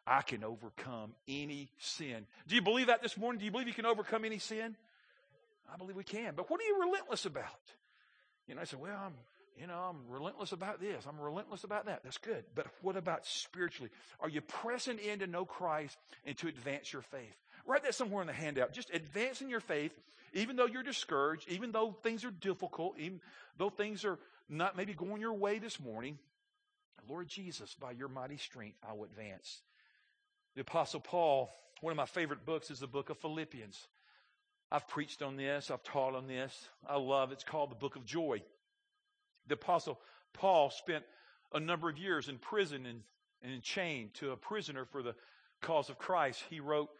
I 0.07 0.23
can 0.23 0.45
overcome 0.45 1.15
any 1.29 1.69
sin. 1.79 2.27
Do 2.49 2.55
you 2.55 2.63
believe 2.63 2.89
that 2.89 3.03
this 3.03 3.17
morning? 3.17 3.39
Do 3.39 3.45
you 3.45 3.51
believe 3.51 3.69
you 3.69 3.75
can 3.75 3.87
overcome 3.87 4.25
any 4.25 4.39
sin? 4.39 4.77
I 5.73 5.77
believe 5.77 5.97
we 5.97 6.05
can. 6.05 6.35
But 6.35 6.51
what 6.51 6.61
are 6.61 6.65
you 6.65 6.81
relentless 6.81 7.27
about? 7.27 7.45
You 8.49 8.55
know, 8.55 8.63
I 8.63 8.65
say, 8.65 8.77
well, 8.77 8.99
I'm, 9.07 9.13
you 9.57 9.67
know, 9.67 9.75
I'm 9.75 10.13
relentless 10.13 10.53
about 10.53 10.81
this. 10.81 11.05
I'm 11.07 11.21
relentless 11.21 11.65
about 11.65 11.87
that. 11.87 12.01
That's 12.03 12.19
good. 12.19 12.45
But 12.55 12.67
what 12.83 12.97
about 12.97 13.27
spiritually? 13.27 13.91
Are 14.19 14.29
you 14.29 14.41
pressing 14.41 14.99
in 14.99 15.21
to 15.21 15.27
know 15.27 15.45
Christ 15.45 15.97
and 16.25 16.37
to 16.39 16.49
advance 16.49 16.93
your 16.93 17.03
faith? 17.03 17.37
Write 17.66 17.83
that 17.85 17.94
somewhere 17.94 18.23
in 18.23 18.27
the 18.27 18.33
handout. 18.33 18.73
Just 18.73 18.90
advancing 18.92 19.49
your 19.49 19.61
faith, 19.61 19.92
even 20.33 20.57
though 20.57 20.66
you're 20.66 20.83
discouraged, 20.83 21.49
even 21.49 21.73
though 21.73 21.96
things 22.03 22.25
are 22.25 22.31
difficult, 22.31 22.99
even 22.99 23.20
though 23.59 23.70
things 23.70 24.05
are 24.05 24.18
not 24.49 24.77
maybe 24.77 24.94
going 24.94 25.20
your 25.20 25.35
way 25.35 25.59
this 25.59 25.79
morning. 25.81 26.18
Lord 27.09 27.29
Jesus, 27.29 27.75
by 27.75 27.92
your 27.92 28.09
mighty 28.09 28.37
strength, 28.37 28.77
I 28.88 28.92
will 28.92 29.05
advance. 29.05 29.61
The 30.55 30.62
Apostle 30.62 31.01
Paul, 31.01 31.51
one 31.81 31.92
of 31.92 31.96
my 31.96 32.07
favorite 32.07 32.44
books 32.44 32.70
is 32.70 32.81
the 32.81 32.87
book 32.87 33.11
of 33.11 33.18
Philippians. 33.18 33.88
I've 34.70 34.87
preached 34.87 35.23
on 35.23 35.37
this, 35.37 35.70
I've 35.70 35.83
taught 35.83 36.14
on 36.14 36.29
this. 36.29 36.68
I 36.88 36.96
love 36.96 37.33
it's 37.33 37.44
called 37.44 37.70
the 37.70 37.77
book 37.77 37.96
of 37.96 38.05
joy. 38.05 38.42
The 39.49 39.55
Apostle 39.55 39.99
Paul 40.33 40.70
spent 40.70 41.05
a 41.53 41.59
number 41.59 41.88
of 41.88 41.99
years 41.99 42.29
in 42.29 42.38
prison 42.38 42.87
and, 42.87 43.03
and 43.42 43.62
chained 43.62 44.14
to 44.14 44.31
a 44.31 44.37
prisoner 44.37 44.85
for 44.85 45.03
the 45.03 45.14
cause 45.61 45.90
of 45.90 45.99
Christ. 45.99 46.44
He 46.49 46.61
wrote 46.61 46.90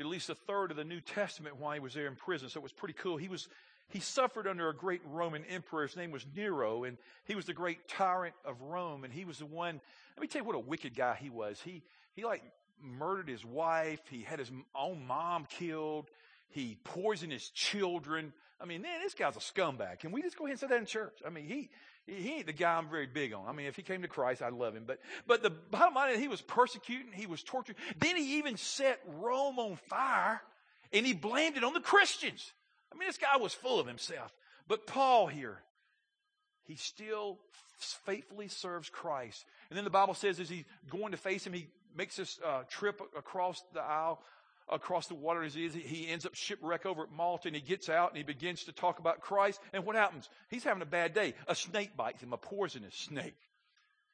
at 0.00 0.06
least 0.06 0.30
a 0.30 0.34
third 0.34 0.70
of 0.70 0.76
the 0.76 0.84
New 0.84 1.00
Testament 1.00 1.56
while 1.56 1.74
he 1.74 1.80
was 1.80 1.94
there 1.94 2.06
in 2.06 2.16
prison. 2.16 2.48
So 2.48 2.58
it 2.58 2.62
was 2.62 2.72
pretty 2.72 2.94
cool. 2.94 3.18
He 3.18 3.28
was 3.28 3.48
he 3.90 4.00
suffered 4.00 4.46
under 4.46 4.68
a 4.68 4.74
great 4.74 5.02
Roman 5.04 5.44
emperor. 5.46 5.82
His 5.82 5.96
name 5.96 6.12
was 6.12 6.24
Nero, 6.34 6.84
and 6.84 6.96
he 7.24 7.34
was 7.34 7.44
the 7.44 7.52
great 7.52 7.88
tyrant 7.88 8.34
of 8.44 8.62
Rome. 8.62 9.02
And 9.04 9.12
he 9.12 9.24
was 9.24 9.38
the 9.38 9.46
one. 9.46 9.80
Let 10.16 10.22
me 10.22 10.28
tell 10.28 10.42
you 10.42 10.46
what 10.46 10.54
a 10.54 10.60
wicked 10.60 10.94
guy 10.94 11.16
he 11.20 11.28
was. 11.28 11.60
He 11.60 11.82
he 12.14 12.24
like 12.24 12.42
murdered 12.82 13.28
his 13.28 13.44
wife. 13.44 14.00
He 14.08 14.22
had 14.22 14.38
his 14.38 14.50
own 14.74 15.06
mom 15.06 15.46
killed. 15.46 16.08
He 16.48 16.78
poisoned 16.82 17.32
his 17.32 17.48
children. 17.50 18.32
I 18.60 18.64
mean, 18.64 18.82
man, 18.82 19.00
this 19.02 19.14
guy's 19.14 19.36
a 19.36 19.40
scumbag. 19.40 20.00
Can 20.00 20.12
we 20.12 20.22
just 20.22 20.36
go 20.36 20.44
ahead 20.44 20.52
and 20.52 20.60
say 20.60 20.66
that 20.68 20.78
in 20.78 20.86
church? 20.86 21.18
I 21.26 21.30
mean, 21.30 21.46
he 21.46 21.70
he 22.18 22.36
ain't 22.36 22.46
the 22.46 22.52
guy 22.52 22.76
I'm 22.76 22.88
very 22.88 23.06
big 23.06 23.32
on. 23.32 23.46
I 23.46 23.52
mean, 23.52 23.66
if 23.66 23.76
he 23.76 23.82
came 23.82 24.02
to 24.02 24.08
Christ, 24.08 24.42
I'd 24.42 24.52
love 24.52 24.74
him. 24.74 24.84
But 24.86 25.00
but 25.26 25.42
the 25.42 25.50
bottom 25.50 25.94
line 25.94 26.12
is 26.12 26.18
he 26.18 26.28
was 26.28 26.40
persecuting, 26.40 27.12
he 27.12 27.26
was 27.26 27.42
torturing. 27.42 27.76
Then 27.98 28.16
he 28.16 28.38
even 28.38 28.56
set 28.56 29.00
Rome 29.06 29.58
on 29.58 29.76
fire, 29.88 30.42
and 30.92 31.06
he 31.06 31.12
blamed 31.12 31.56
it 31.56 31.64
on 31.64 31.72
the 31.72 31.80
Christians. 31.80 32.52
I 32.92 32.98
mean, 32.98 33.06
this 33.06 33.18
guy 33.18 33.36
was 33.36 33.54
full 33.54 33.78
of 33.78 33.86
himself. 33.86 34.34
But 34.66 34.86
Paul 34.86 35.26
here, 35.26 35.58
he 36.64 36.76
still 36.76 37.38
faithfully 37.78 38.48
serves 38.48 38.90
Christ. 38.90 39.44
And 39.68 39.76
then 39.76 39.84
the 39.84 39.90
Bible 39.90 40.14
says 40.14 40.38
as 40.40 40.48
he's 40.48 40.64
going 40.88 41.12
to 41.12 41.16
face 41.16 41.46
him, 41.46 41.52
he 41.52 41.68
makes 41.96 42.16
this 42.16 42.38
uh, 42.44 42.62
trip 42.68 43.00
across 43.16 43.62
the 43.72 43.80
aisle, 43.80 44.22
across 44.70 45.06
the 45.06 45.14
water 45.14 45.42
as 45.42 45.54
he 45.54 45.64
is. 45.64 45.74
He 45.74 46.08
ends 46.08 46.26
up 46.26 46.34
shipwreck 46.34 46.86
over 46.86 47.02
at 47.02 47.12
Malta 47.12 47.48
and 47.48 47.56
he 47.56 47.62
gets 47.62 47.88
out 47.88 48.10
and 48.10 48.16
he 48.16 48.22
begins 48.22 48.64
to 48.64 48.72
talk 48.72 48.98
about 48.98 49.20
Christ. 49.20 49.60
And 49.72 49.84
what 49.84 49.96
happens? 49.96 50.28
He's 50.48 50.64
having 50.64 50.82
a 50.82 50.86
bad 50.86 51.14
day. 51.14 51.34
A 51.48 51.54
snake 51.54 51.96
bites 51.96 52.22
him, 52.22 52.32
a 52.32 52.36
poisonous 52.36 52.94
snake. 52.94 53.36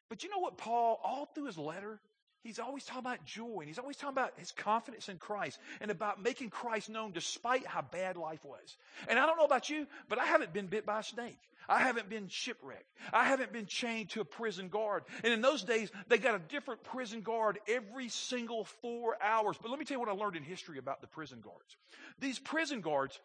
But 0.08 0.22
you 0.22 0.30
know 0.30 0.38
what, 0.38 0.56
Paul, 0.56 1.00
all 1.02 1.26
through 1.26 1.46
his 1.46 1.58
letter, 1.58 2.00
He's 2.46 2.60
always 2.60 2.84
talking 2.84 3.00
about 3.00 3.24
joy 3.24 3.58
and 3.58 3.66
he's 3.66 3.80
always 3.80 3.96
talking 3.96 4.14
about 4.14 4.34
his 4.36 4.52
confidence 4.52 5.08
in 5.08 5.18
Christ 5.18 5.58
and 5.80 5.90
about 5.90 6.22
making 6.22 6.50
Christ 6.50 6.88
known 6.88 7.10
despite 7.10 7.66
how 7.66 7.82
bad 7.82 8.16
life 8.16 8.44
was. 8.44 8.76
And 9.08 9.18
I 9.18 9.26
don't 9.26 9.36
know 9.36 9.44
about 9.44 9.68
you, 9.68 9.88
but 10.08 10.20
I 10.20 10.26
haven't 10.26 10.52
been 10.52 10.68
bit 10.68 10.86
by 10.86 11.00
a 11.00 11.02
snake. 11.02 11.40
I 11.68 11.80
haven't 11.80 12.08
been 12.08 12.28
shipwrecked. 12.28 12.88
I 13.12 13.24
haven't 13.24 13.52
been 13.52 13.66
chained 13.66 14.10
to 14.10 14.20
a 14.20 14.24
prison 14.24 14.68
guard. 14.68 15.02
And 15.24 15.32
in 15.32 15.40
those 15.40 15.64
days, 15.64 15.90
they 16.06 16.18
got 16.18 16.36
a 16.36 16.38
different 16.38 16.84
prison 16.84 17.22
guard 17.22 17.58
every 17.66 18.08
single 18.08 18.64
four 18.64 19.16
hours. 19.20 19.56
But 19.60 19.72
let 19.72 19.80
me 19.80 19.84
tell 19.84 19.96
you 19.96 20.00
what 20.00 20.08
I 20.08 20.12
learned 20.12 20.36
in 20.36 20.44
history 20.44 20.78
about 20.78 21.00
the 21.00 21.08
prison 21.08 21.40
guards. 21.42 21.76
These 22.20 22.38
prison 22.38 22.80
guards, 22.80 23.18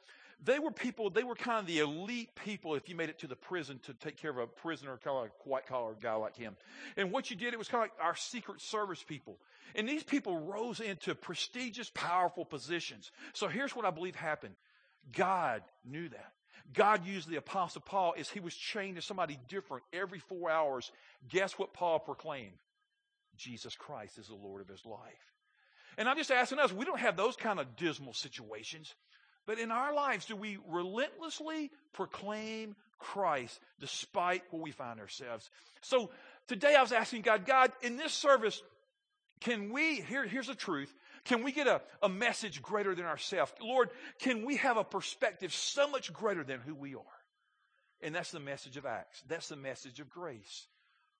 they 0.43 0.59
were 0.59 0.71
people, 0.71 1.09
they 1.09 1.23
were 1.23 1.35
kind 1.35 1.59
of 1.59 1.67
the 1.67 1.79
elite 1.79 2.29
people 2.35 2.75
if 2.75 2.89
you 2.89 2.95
made 2.95 3.09
it 3.09 3.19
to 3.19 3.27
the 3.27 3.35
prison 3.35 3.79
to 3.85 3.93
take 3.93 4.17
care 4.17 4.31
of 4.31 4.37
a 4.37 4.47
prisoner, 4.47 4.97
kind 5.03 5.15
of 5.15 5.23
like 5.23 5.31
a 5.45 5.49
white 5.49 5.67
collar 5.67 5.93
guy 6.01 6.13
like 6.15 6.35
him. 6.35 6.55
And 6.97 7.11
what 7.11 7.29
you 7.29 7.35
did, 7.35 7.53
it 7.53 7.57
was 7.57 7.67
kind 7.67 7.83
of 7.83 7.91
like 7.91 8.05
our 8.05 8.15
secret 8.15 8.61
service 8.61 9.03
people. 9.03 9.37
And 9.75 9.87
these 9.87 10.03
people 10.03 10.39
rose 10.39 10.79
into 10.79 11.13
prestigious, 11.13 11.91
powerful 11.93 12.43
positions. 12.43 13.11
So 13.33 13.47
here's 13.47 13.75
what 13.75 13.85
I 13.85 13.91
believe 13.91 14.15
happened. 14.15 14.55
God 15.15 15.61
knew 15.85 16.09
that. 16.09 16.33
God 16.73 17.05
used 17.05 17.29
the 17.29 17.37
apostle 17.37 17.81
Paul 17.81 18.15
as 18.17 18.29
he 18.29 18.39
was 18.39 18.55
chained 18.55 18.95
to 18.95 19.01
somebody 19.01 19.37
different 19.47 19.83
every 19.93 20.19
four 20.19 20.49
hours. 20.49 20.91
Guess 21.29 21.59
what 21.59 21.73
Paul 21.73 21.99
proclaimed? 21.99 22.57
Jesus 23.37 23.75
Christ 23.75 24.17
is 24.17 24.27
the 24.27 24.35
Lord 24.35 24.61
of 24.61 24.67
his 24.67 24.85
life. 24.85 24.99
And 25.97 26.07
I'm 26.07 26.17
just 26.17 26.31
asking 26.31 26.59
us, 26.59 26.71
we 26.71 26.85
don't 26.85 26.99
have 26.99 27.17
those 27.17 27.35
kind 27.35 27.59
of 27.59 27.75
dismal 27.75 28.13
situations. 28.13 28.93
But 29.51 29.59
in 29.59 29.69
our 29.69 29.93
lives, 29.93 30.27
do 30.27 30.37
we 30.37 30.59
relentlessly 30.69 31.71
proclaim 31.91 32.73
Christ 32.99 33.59
despite 33.81 34.43
where 34.49 34.61
we 34.61 34.71
find 34.71 34.97
ourselves? 34.97 35.49
So 35.81 36.09
today 36.47 36.73
I 36.73 36.81
was 36.81 36.93
asking 36.93 37.23
God, 37.23 37.45
God, 37.45 37.73
in 37.81 37.97
this 37.97 38.13
service, 38.13 38.63
can 39.41 39.73
we, 39.73 39.99
here, 39.99 40.25
here's 40.25 40.47
the 40.47 40.55
truth, 40.55 40.95
can 41.25 41.43
we 41.43 41.51
get 41.51 41.67
a, 41.67 41.81
a 42.01 42.07
message 42.07 42.61
greater 42.61 42.95
than 42.95 43.03
ourselves? 43.03 43.51
Lord, 43.61 43.89
can 44.19 44.45
we 44.45 44.55
have 44.55 44.77
a 44.77 44.85
perspective 44.85 45.53
so 45.53 45.85
much 45.89 46.13
greater 46.13 46.45
than 46.45 46.61
who 46.61 46.73
we 46.73 46.95
are? 46.95 47.01
And 48.01 48.15
that's 48.15 48.31
the 48.31 48.39
message 48.39 48.77
of 48.77 48.85
Acts. 48.85 49.21
That's 49.27 49.49
the 49.49 49.57
message 49.57 49.99
of 49.99 50.09
grace. 50.09 50.67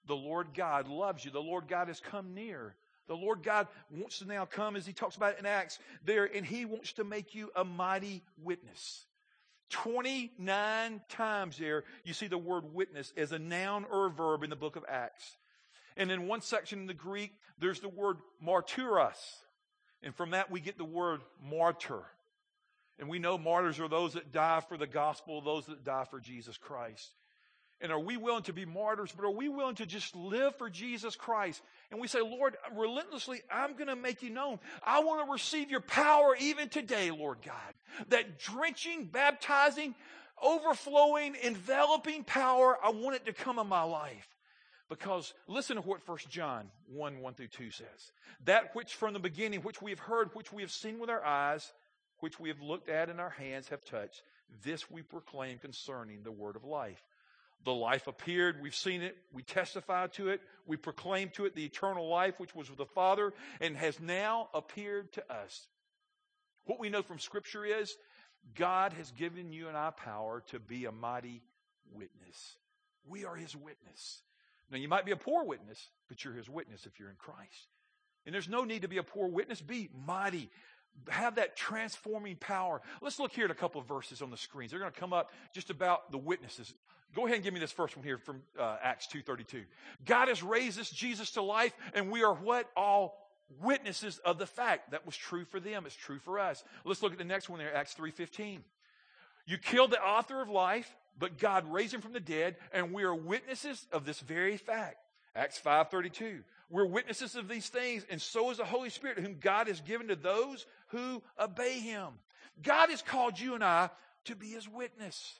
The 0.07 0.15
Lord 0.15 0.53
God 0.53 0.87
loves 0.87 1.25
you. 1.25 1.31
The 1.31 1.41
Lord 1.41 1.67
God 1.67 1.89
has 1.89 1.99
come 1.99 2.33
near. 2.33 2.77
The 3.11 3.17
Lord 3.17 3.43
God 3.43 3.67
wants 3.89 4.19
to 4.19 4.25
now 4.25 4.45
come, 4.45 4.77
as 4.77 4.85
he 4.85 4.93
talks 4.93 5.17
about 5.17 5.37
in 5.37 5.45
Acts, 5.45 5.79
there, 6.05 6.23
and 6.33 6.45
he 6.45 6.63
wants 6.63 6.93
to 6.93 7.03
make 7.03 7.35
you 7.35 7.51
a 7.57 7.65
mighty 7.65 8.23
witness. 8.41 9.05
29 9.71 11.01
times 11.09 11.57
there, 11.57 11.83
you 12.05 12.13
see 12.13 12.27
the 12.27 12.37
word 12.37 12.73
witness 12.73 13.11
as 13.17 13.33
a 13.33 13.37
noun 13.37 13.85
or 13.91 14.05
a 14.05 14.09
verb 14.09 14.43
in 14.43 14.49
the 14.49 14.55
book 14.55 14.77
of 14.77 14.85
Acts. 14.87 15.35
And 15.97 16.09
in 16.09 16.25
one 16.25 16.39
section 16.39 16.79
in 16.79 16.87
the 16.87 16.93
Greek, 16.93 17.33
there's 17.59 17.81
the 17.81 17.89
word 17.89 18.19
martyros. 18.41 19.19
And 20.01 20.15
from 20.15 20.29
that, 20.29 20.49
we 20.49 20.61
get 20.61 20.77
the 20.77 20.85
word 20.85 21.19
martyr. 21.43 22.03
And 22.97 23.09
we 23.09 23.19
know 23.19 23.37
martyrs 23.37 23.81
are 23.81 23.89
those 23.89 24.13
that 24.13 24.31
die 24.31 24.61
for 24.69 24.77
the 24.77 24.87
gospel, 24.87 25.41
those 25.41 25.65
that 25.65 25.83
die 25.83 26.05
for 26.09 26.21
Jesus 26.21 26.55
Christ. 26.55 27.11
And 27.81 27.91
are 27.91 27.99
we 27.99 28.15
willing 28.15 28.43
to 28.43 28.53
be 28.53 28.65
martyrs? 28.65 29.11
But 29.15 29.25
are 29.25 29.31
we 29.31 29.49
willing 29.49 29.75
to 29.75 29.85
just 29.85 30.15
live 30.15 30.55
for 30.57 30.69
Jesus 30.69 31.15
Christ? 31.15 31.61
And 31.89 31.99
we 31.99 32.07
say, 32.07 32.21
Lord, 32.21 32.55
relentlessly, 32.75 33.41
I'm 33.51 33.73
going 33.73 33.87
to 33.87 33.95
make 33.95 34.21
you 34.21 34.29
known. 34.29 34.59
I 34.83 35.03
want 35.03 35.25
to 35.25 35.31
receive 35.31 35.71
your 35.71 35.81
power 35.81 36.35
even 36.39 36.69
today, 36.69 37.09
Lord 37.09 37.39
God. 37.43 37.55
That 38.09 38.39
drenching, 38.39 39.05
baptizing, 39.05 39.95
overflowing, 40.41 41.35
enveloping 41.43 42.23
power, 42.23 42.77
I 42.83 42.91
want 42.91 43.15
it 43.15 43.25
to 43.25 43.33
come 43.33 43.57
in 43.57 43.67
my 43.67 43.83
life. 43.83 44.27
Because 44.87 45.33
listen 45.47 45.77
to 45.77 45.81
what 45.81 46.07
1 46.07 46.17
John 46.29 46.69
1 46.87 47.19
1 47.19 47.33
through 47.33 47.47
2 47.47 47.71
says. 47.71 48.11
That 48.45 48.75
which 48.75 48.93
from 48.93 49.13
the 49.13 49.19
beginning, 49.19 49.61
which 49.61 49.81
we 49.81 49.91
have 49.91 49.99
heard, 49.99 50.29
which 50.33 50.51
we 50.51 50.61
have 50.61 50.71
seen 50.71 50.99
with 50.99 51.09
our 51.09 51.23
eyes, 51.23 51.71
which 52.19 52.39
we 52.39 52.49
have 52.49 52.61
looked 52.61 52.89
at 52.89 53.09
and 53.09 53.19
our 53.19 53.29
hands 53.29 53.69
have 53.69 53.85
touched, 53.85 54.21
this 54.63 54.91
we 54.91 55.01
proclaim 55.01 55.57
concerning 55.59 56.23
the 56.23 56.31
word 56.31 56.55
of 56.55 56.65
life. 56.65 57.01
The 57.63 57.73
life 57.73 58.07
appeared. 58.07 58.61
We've 58.61 58.75
seen 58.75 59.01
it. 59.01 59.15
We 59.31 59.43
testify 59.43 60.07
to 60.07 60.29
it. 60.29 60.41
We 60.65 60.77
proclaim 60.77 61.29
to 61.35 61.45
it 61.45 61.55
the 61.55 61.65
eternal 61.65 62.07
life 62.09 62.39
which 62.39 62.55
was 62.55 62.69
with 62.69 62.79
the 62.79 62.85
Father 62.85 63.33
and 63.59 63.77
has 63.77 63.99
now 63.99 64.49
appeared 64.53 65.13
to 65.13 65.31
us. 65.31 65.67
What 66.65 66.79
we 66.79 66.89
know 66.89 67.03
from 67.03 67.19
Scripture 67.19 67.65
is 67.65 67.95
God 68.55 68.93
has 68.93 69.11
given 69.11 69.53
you 69.53 69.67
and 69.67 69.77
I 69.77 69.91
power 69.91 70.43
to 70.47 70.59
be 70.59 70.85
a 70.85 70.91
mighty 70.91 71.43
witness. 71.93 72.55
We 73.07 73.25
are 73.25 73.35
His 73.35 73.55
witness. 73.55 74.21
Now, 74.71 74.77
you 74.77 74.87
might 74.87 75.05
be 75.05 75.11
a 75.11 75.17
poor 75.17 75.43
witness, 75.43 75.89
but 76.07 76.23
you're 76.23 76.33
His 76.33 76.49
witness 76.49 76.85
if 76.85 76.99
you're 76.99 77.09
in 77.09 77.15
Christ. 77.17 77.67
And 78.25 78.33
there's 78.33 78.49
no 78.49 78.63
need 78.63 78.83
to 78.83 78.87
be 78.87 78.97
a 78.97 79.03
poor 79.03 79.27
witness. 79.27 79.61
Be 79.61 79.89
mighty. 80.05 80.49
Have 81.09 81.35
that 81.35 81.55
transforming 81.55 82.35
power. 82.35 82.81
Let's 83.01 83.19
look 83.19 83.31
here 83.31 83.45
at 83.45 83.51
a 83.51 83.55
couple 83.55 83.81
of 83.81 83.87
verses 83.87 84.21
on 84.21 84.29
the 84.29 84.37
screens. 84.37 84.71
They're 84.71 84.79
going 84.79 84.91
to 84.91 84.99
come 84.99 85.13
up 85.13 85.31
just 85.53 85.69
about 85.69 86.11
the 86.11 86.17
witnesses. 86.17 86.73
Go 87.15 87.25
ahead 87.25 87.35
and 87.35 87.43
give 87.43 87.53
me 87.53 87.59
this 87.59 87.71
first 87.71 87.97
one 87.97 88.05
here 88.05 88.17
from 88.17 88.41
uh, 88.57 88.77
Acts 88.81 89.07
2.32. 89.07 89.63
God 90.05 90.27
has 90.27 90.41
raised 90.43 90.77
this 90.77 90.89
Jesus 90.89 91.31
to 91.31 91.41
life, 91.41 91.73
and 91.93 92.09
we 92.09 92.23
are 92.23 92.33
what? 92.33 92.69
All 92.77 93.17
witnesses 93.61 94.19
of 94.23 94.37
the 94.37 94.45
fact. 94.45 94.91
That 94.91 95.05
was 95.05 95.17
true 95.17 95.43
for 95.43 95.59
them. 95.59 95.85
It's 95.85 95.95
true 95.95 96.19
for 96.19 96.39
us. 96.39 96.63
Let's 96.85 97.03
look 97.03 97.11
at 97.11 97.17
the 97.17 97.25
next 97.25 97.49
one 97.49 97.59
there, 97.59 97.75
Acts 97.75 97.95
3.15. 97.95 98.59
You 99.45 99.57
killed 99.57 99.91
the 99.91 100.01
author 100.01 100.41
of 100.41 100.49
life, 100.49 100.95
but 101.19 101.37
God 101.37 101.71
raised 101.71 101.93
him 101.93 102.01
from 102.01 102.13
the 102.13 102.19
dead, 102.19 102.55
and 102.71 102.93
we 102.93 103.03
are 103.03 103.15
witnesses 103.15 103.85
of 103.91 104.05
this 104.05 104.19
very 104.19 104.57
fact. 104.57 104.97
Acts 105.35 105.59
5:32. 105.59 106.43
We're 106.69 106.85
witnesses 106.85 107.35
of 107.35 107.49
these 107.49 107.67
things, 107.67 108.05
and 108.09 108.21
so 108.21 108.49
is 108.49 108.57
the 108.57 108.65
Holy 108.65 108.89
Spirit, 108.89 109.19
whom 109.19 109.39
God 109.39 109.67
has 109.67 109.81
given 109.81 110.07
to 110.07 110.15
those 110.15 110.65
who 110.91 111.21
obey 111.39 111.79
him. 111.79 112.07
God 112.61 112.89
has 112.89 113.01
called 113.01 113.39
you 113.39 113.55
and 113.55 113.63
I 113.63 113.89
to 114.25 114.35
be 114.35 114.47
his 114.47 114.67
witness. 114.67 115.39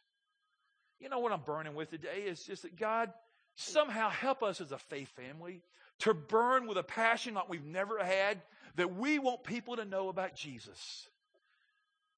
You 0.99 1.09
know 1.09 1.19
what 1.19 1.31
I'm 1.31 1.41
burning 1.41 1.75
with 1.75 1.89
today 1.89 2.23
is 2.27 2.43
just 2.43 2.63
that 2.63 2.77
God 2.77 3.11
somehow 3.55 4.09
help 4.09 4.43
us 4.43 4.61
as 4.61 4.71
a 4.71 4.77
faith 4.77 5.09
family 5.09 5.61
to 5.99 6.13
burn 6.13 6.67
with 6.67 6.77
a 6.77 6.83
passion 6.83 7.33
like 7.33 7.49
we've 7.49 7.65
never 7.65 8.03
had 8.03 8.41
that 8.75 8.95
we 8.95 9.19
want 9.19 9.43
people 9.43 9.75
to 9.75 9.85
know 9.85 10.09
about 10.09 10.35
Jesus. 10.35 11.07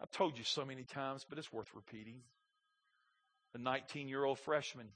I've 0.02 0.12
told 0.12 0.38
you 0.38 0.44
so 0.44 0.66
many 0.66 0.84
times, 0.84 1.26
but 1.28 1.38
it's 1.38 1.52
worth 1.52 1.70
repeating. 1.74 2.22
The 3.54 3.60
19 3.60 4.08
year 4.08 4.24
old 4.24 4.40
freshman, 4.40 4.88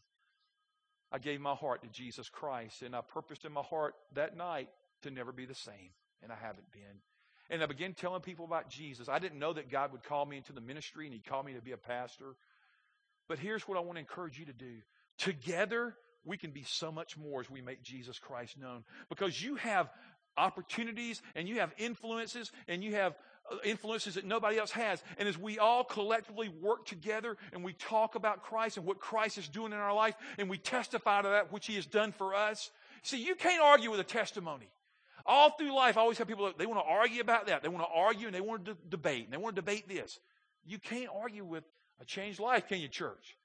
I 1.11 1.19
gave 1.19 1.39
my 1.39 1.53
heart 1.53 1.81
to 1.83 1.87
Jesus 1.87 2.29
Christ, 2.29 2.81
and 2.81 2.95
I 2.95 3.01
purposed 3.01 3.45
in 3.45 3.51
my 3.51 3.61
heart 3.61 3.95
that 4.13 4.35
night 4.35 4.69
to 5.03 5.11
never 5.11 5.31
be 5.31 5.45
the 5.45 5.55
same, 5.55 5.91
and 6.21 6.31
I 6.31 6.35
haven't 6.35 6.71
been. 6.71 7.01
And 7.49 7.63
I 7.63 7.65
began 7.65 7.93
telling 7.93 8.21
people 8.21 8.45
about 8.45 8.69
Jesus. 8.69 9.07
I 9.07 9.19
didn't 9.19 9.39
know 9.39 9.53
that 9.53 9.69
God 9.69 9.91
would 9.91 10.03
call 10.03 10.25
me 10.25 10.37
into 10.37 10.53
the 10.53 10.61
ministry 10.61 11.05
and 11.05 11.13
He'd 11.13 11.25
call 11.25 11.43
me 11.43 11.53
to 11.53 11.61
be 11.61 11.71
a 11.71 11.77
pastor. 11.77 12.35
But 13.27 13.39
here's 13.39 13.67
what 13.67 13.77
I 13.77 13.81
want 13.81 13.95
to 13.95 13.99
encourage 13.99 14.39
you 14.39 14.45
to 14.45 14.53
do. 14.53 14.75
Together, 15.17 15.95
we 16.25 16.37
can 16.37 16.51
be 16.51 16.63
so 16.63 16.91
much 16.91 17.17
more 17.17 17.39
as 17.39 17.49
we 17.49 17.61
make 17.61 17.81
Jesus 17.81 18.19
Christ 18.19 18.57
known. 18.59 18.83
Because 19.09 19.41
you 19.41 19.55
have 19.55 19.89
opportunities 20.37 21.21
and 21.35 21.47
you 21.47 21.59
have 21.59 21.73
influences 21.77 22.51
and 22.67 22.83
you 22.83 22.95
have 22.95 23.15
uh, 23.51 23.55
influences 23.63 24.15
that 24.15 24.25
nobody 24.25 24.57
else 24.57 24.71
has. 24.71 25.01
And 25.17 25.27
as 25.27 25.37
we 25.37 25.57
all 25.57 25.83
collectively 25.83 26.49
work 26.49 26.85
together 26.85 27.37
and 27.53 27.63
we 27.63 27.73
talk 27.73 28.15
about 28.15 28.43
Christ 28.43 28.77
and 28.77 28.85
what 28.85 28.99
Christ 28.99 29.37
is 29.37 29.47
doing 29.47 29.71
in 29.71 29.79
our 29.79 29.93
life 29.93 30.15
and 30.37 30.49
we 30.49 30.57
testify 30.57 31.21
to 31.21 31.29
that 31.29 31.51
which 31.51 31.65
He 31.65 31.75
has 31.75 31.85
done 31.85 32.11
for 32.11 32.35
us, 32.35 32.69
see, 33.01 33.23
you 33.23 33.35
can't 33.35 33.61
argue 33.61 33.89
with 33.89 33.99
a 33.99 34.05
testimony. 34.05 34.69
All 35.27 35.51
through 35.51 35.75
life, 35.75 35.97
I 35.97 36.01
always 36.01 36.17
have 36.19 36.27
people, 36.27 36.51
they 36.57 36.65
want 36.65 36.79
to 36.79 36.89
argue 36.89 37.21
about 37.21 37.47
that. 37.47 37.61
They 37.61 37.67
want 37.67 37.83
to 37.83 37.93
argue 37.93 38.27
and 38.27 38.35
they 38.35 38.41
want 38.41 38.65
to 38.65 38.77
debate 38.89 39.25
and 39.25 39.33
they 39.33 39.37
want 39.37 39.55
to 39.55 39.61
debate 39.61 39.87
this. 39.87 40.19
You 40.65 40.79
can't 40.79 41.09
argue 41.13 41.43
with 41.43 41.65
a 42.01 42.05
changed 42.05 42.39
life, 42.39 42.67
can 42.67 42.79
you, 42.79 42.87
church? 42.87 43.35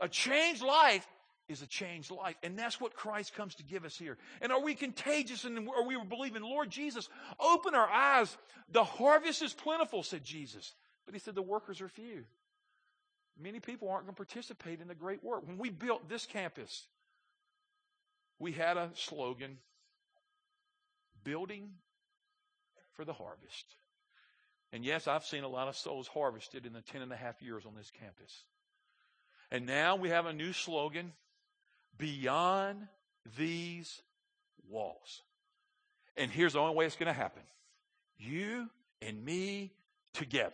A 0.00 0.08
changed 0.08 0.62
life 0.62 1.06
is 1.48 1.62
a 1.62 1.66
changed 1.66 2.10
life. 2.10 2.36
And 2.42 2.58
that's 2.58 2.80
what 2.80 2.94
Christ 2.94 3.34
comes 3.34 3.54
to 3.56 3.62
give 3.62 3.84
us 3.84 3.96
here. 3.96 4.18
And 4.40 4.52
are 4.52 4.60
we 4.60 4.74
contagious 4.74 5.44
and 5.44 5.68
are 5.68 5.84
we 5.84 5.96
believing, 6.08 6.42
Lord 6.42 6.70
Jesus, 6.70 7.08
open 7.38 7.74
our 7.74 7.88
eyes. 7.88 8.36
The 8.70 8.84
harvest 8.84 9.42
is 9.42 9.52
plentiful, 9.52 10.02
said 10.02 10.24
Jesus. 10.24 10.74
But 11.06 11.14
he 11.14 11.20
said 11.20 11.34
the 11.34 11.42
workers 11.42 11.80
are 11.80 11.88
few. 11.88 12.24
Many 13.40 13.60
people 13.60 13.88
aren't 13.88 14.04
going 14.04 14.14
to 14.14 14.16
participate 14.16 14.80
in 14.80 14.88
the 14.88 14.94
great 14.94 15.24
work. 15.24 15.46
When 15.46 15.58
we 15.58 15.70
built 15.70 16.08
this 16.08 16.26
campus, 16.26 16.86
we 18.38 18.52
had 18.52 18.76
a 18.76 18.90
slogan 18.94 19.58
building 21.24 21.70
for 22.94 23.04
the 23.04 23.12
harvest. 23.12 23.76
And 24.72 24.84
yes, 24.84 25.08
I've 25.08 25.24
seen 25.24 25.42
a 25.42 25.48
lot 25.48 25.68
of 25.68 25.76
souls 25.76 26.06
harvested 26.06 26.66
in 26.66 26.72
the 26.72 26.82
ten 26.82 27.02
and 27.02 27.12
a 27.12 27.16
half 27.16 27.42
years 27.42 27.64
on 27.66 27.74
this 27.74 27.90
campus. 27.90 28.44
And 29.50 29.66
now 29.66 29.96
we 29.96 30.10
have 30.10 30.26
a 30.26 30.32
new 30.32 30.52
slogan 30.52 31.12
beyond 31.98 32.86
these 33.36 34.00
walls. 34.68 35.22
And 36.16 36.30
here's 36.30 36.52
the 36.52 36.60
only 36.60 36.74
way 36.74 36.86
it's 36.86 36.96
going 36.96 37.08
to 37.08 37.12
happen 37.12 37.42
you 38.18 38.68
and 39.02 39.24
me 39.24 39.72
together 40.14 40.52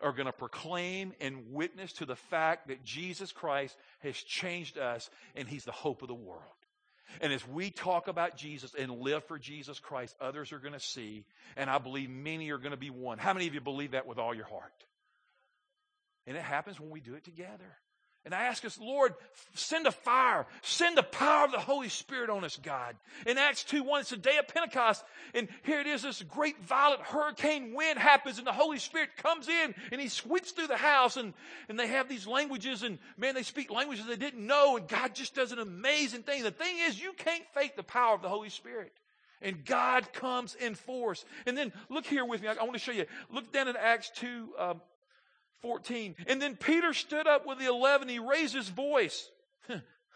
are 0.00 0.12
going 0.12 0.26
to 0.26 0.32
proclaim 0.32 1.12
and 1.20 1.52
witness 1.52 1.92
to 1.92 2.06
the 2.06 2.16
fact 2.16 2.68
that 2.68 2.82
Jesus 2.84 3.32
Christ 3.32 3.76
has 4.00 4.16
changed 4.16 4.78
us 4.78 5.10
and 5.36 5.46
he's 5.46 5.64
the 5.64 5.72
hope 5.72 6.02
of 6.02 6.08
the 6.08 6.14
world. 6.14 6.42
And 7.20 7.32
as 7.32 7.46
we 7.46 7.70
talk 7.70 8.08
about 8.08 8.36
Jesus 8.36 8.74
and 8.74 9.00
live 9.00 9.24
for 9.24 9.38
Jesus 9.38 9.78
Christ, 9.78 10.14
others 10.20 10.52
are 10.52 10.58
going 10.58 10.74
to 10.74 10.80
see, 10.80 11.24
and 11.56 11.68
I 11.68 11.78
believe 11.78 12.10
many 12.10 12.50
are 12.50 12.58
going 12.58 12.70
to 12.70 12.76
be 12.76 12.90
won. 12.90 13.18
How 13.18 13.32
many 13.32 13.46
of 13.46 13.54
you 13.54 13.60
believe 13.60 13.92
that 13.92 14.06
with 14.06 14.18
all 14.18 14.34
your 14.34 14.46
heart? 14.46 14.72
And 16.26 16.36
it 16.36 16.42
happens 16.42 16.78
when 16.78 16.90
we 16.90 17.00
do 17.00 17.14
it 17.14 17.24
together. 17.24 17.76
And 18.26 18.34
I 18.34 18.44
ask 18.44 18.66
us, 18.66 18.78
Lord, 18.78 19.14
send 19.54 19.86
a 19.86 19.90
fire, 19.90 20.46
send 20.60 20.98
the 20.98 21.02
power 21.02 21.46
of 21.46 21.52
the 21.52 21.58
Holy 21.58 21.88
Spirit 21.88 22.28
on 22.28 22.44
us, 22.44 22.58
God. 22.62 22.94
In 23.26 23.38
Acts 23.38 23.64
2 23.64 23.82
1, 23.82 24.00
it's 24.02 24.10
the 24.10 24.18
day 24.18 24.36
of 24.36 24.46
Pentecost. 24.46 25.02
And 25.32 25.48
here 25.62 25.80
it 25.80 25.86
is, 25.86 26.02
this 26.02 26.22
great 26.22 26.62
violent 26.62 27.00
hurricane 27.00 27.72
wind 27.74 27.98
happens, 27.98 28.36
and 28.36 28.46
the 28.46 28.52
Holy 28.52 28.78
Spirit 28.78 29.16
comes 29.16 29.48
in 29.48 29.74
and 29.90 30.00
he 30.00 30.08
sweeps 30.08 30.50
through 30.50 30.66
the 30.66 30.76
house. 30.76 31.16
And, 31.16 31.32
and 31.70 31.80
they 31.80 31.86
have 31.86 32.10
these 32.10 32.26
languages, 32.26 32.82
and 32.82 32.98
man, 33.16 33.34
they 33.34 33.42
speak 33.42 33.70
languages 33.70 34.04
they 34.06 34.16
didn't 34.16 34.46
know, 34.46 34.76
and 34.76 34.86
God 34.86 35.14
just 35.14 35.34
does 35.34 35.52
an 35.52 35.58
amazing 35.58 36.22
thing. 36.22 36.42
The 36.42 36.50
thing 36.50 36.76
is, 36.86 37.00
you 37.00 37.14
can't 37.14 37.44
fake 37.54 37.74
the 37.76 37.82
power 37.82 38.14
of 38.14 38.20
the 38.20 38.28
Holy 38.28 38.50
Spirit. 38.50 38.92
And 39.42 39.64
God 39.64 40.12
comes 40.12 40.54
in 40.54 40.74
force. 40.74 41.24
And 41.46 41.56
then 41.56 41.72
look 41.88 42.04
here 42.04 42.26
with 42.26 42.42
me. 42.42 42.48
I, 42.48 42.52
I 42.52 42.62
want 42.62 42.74
to 42.74 42.78
show 42.78 42.92
you. 42.92 43.06
Look 43.30 43.50
down 43.52 43.68
at 43.68 43.76
Acts 43.76 44.10
2, 44.16 44.48
um, 44.58 44.80
14. 45.62 46.16
And 46.26 46.40
then 46.40 46.56
Peter 46.56 46.92
stood 46.92 47.26
up 47.26 47.46
with 47.46 47.58
the 47.58 47.66
eleven. 47.66 48.08
He 48.08 48.18
raised 48.18 48.54
his 48.54 48.68
voice. 48.68 49.30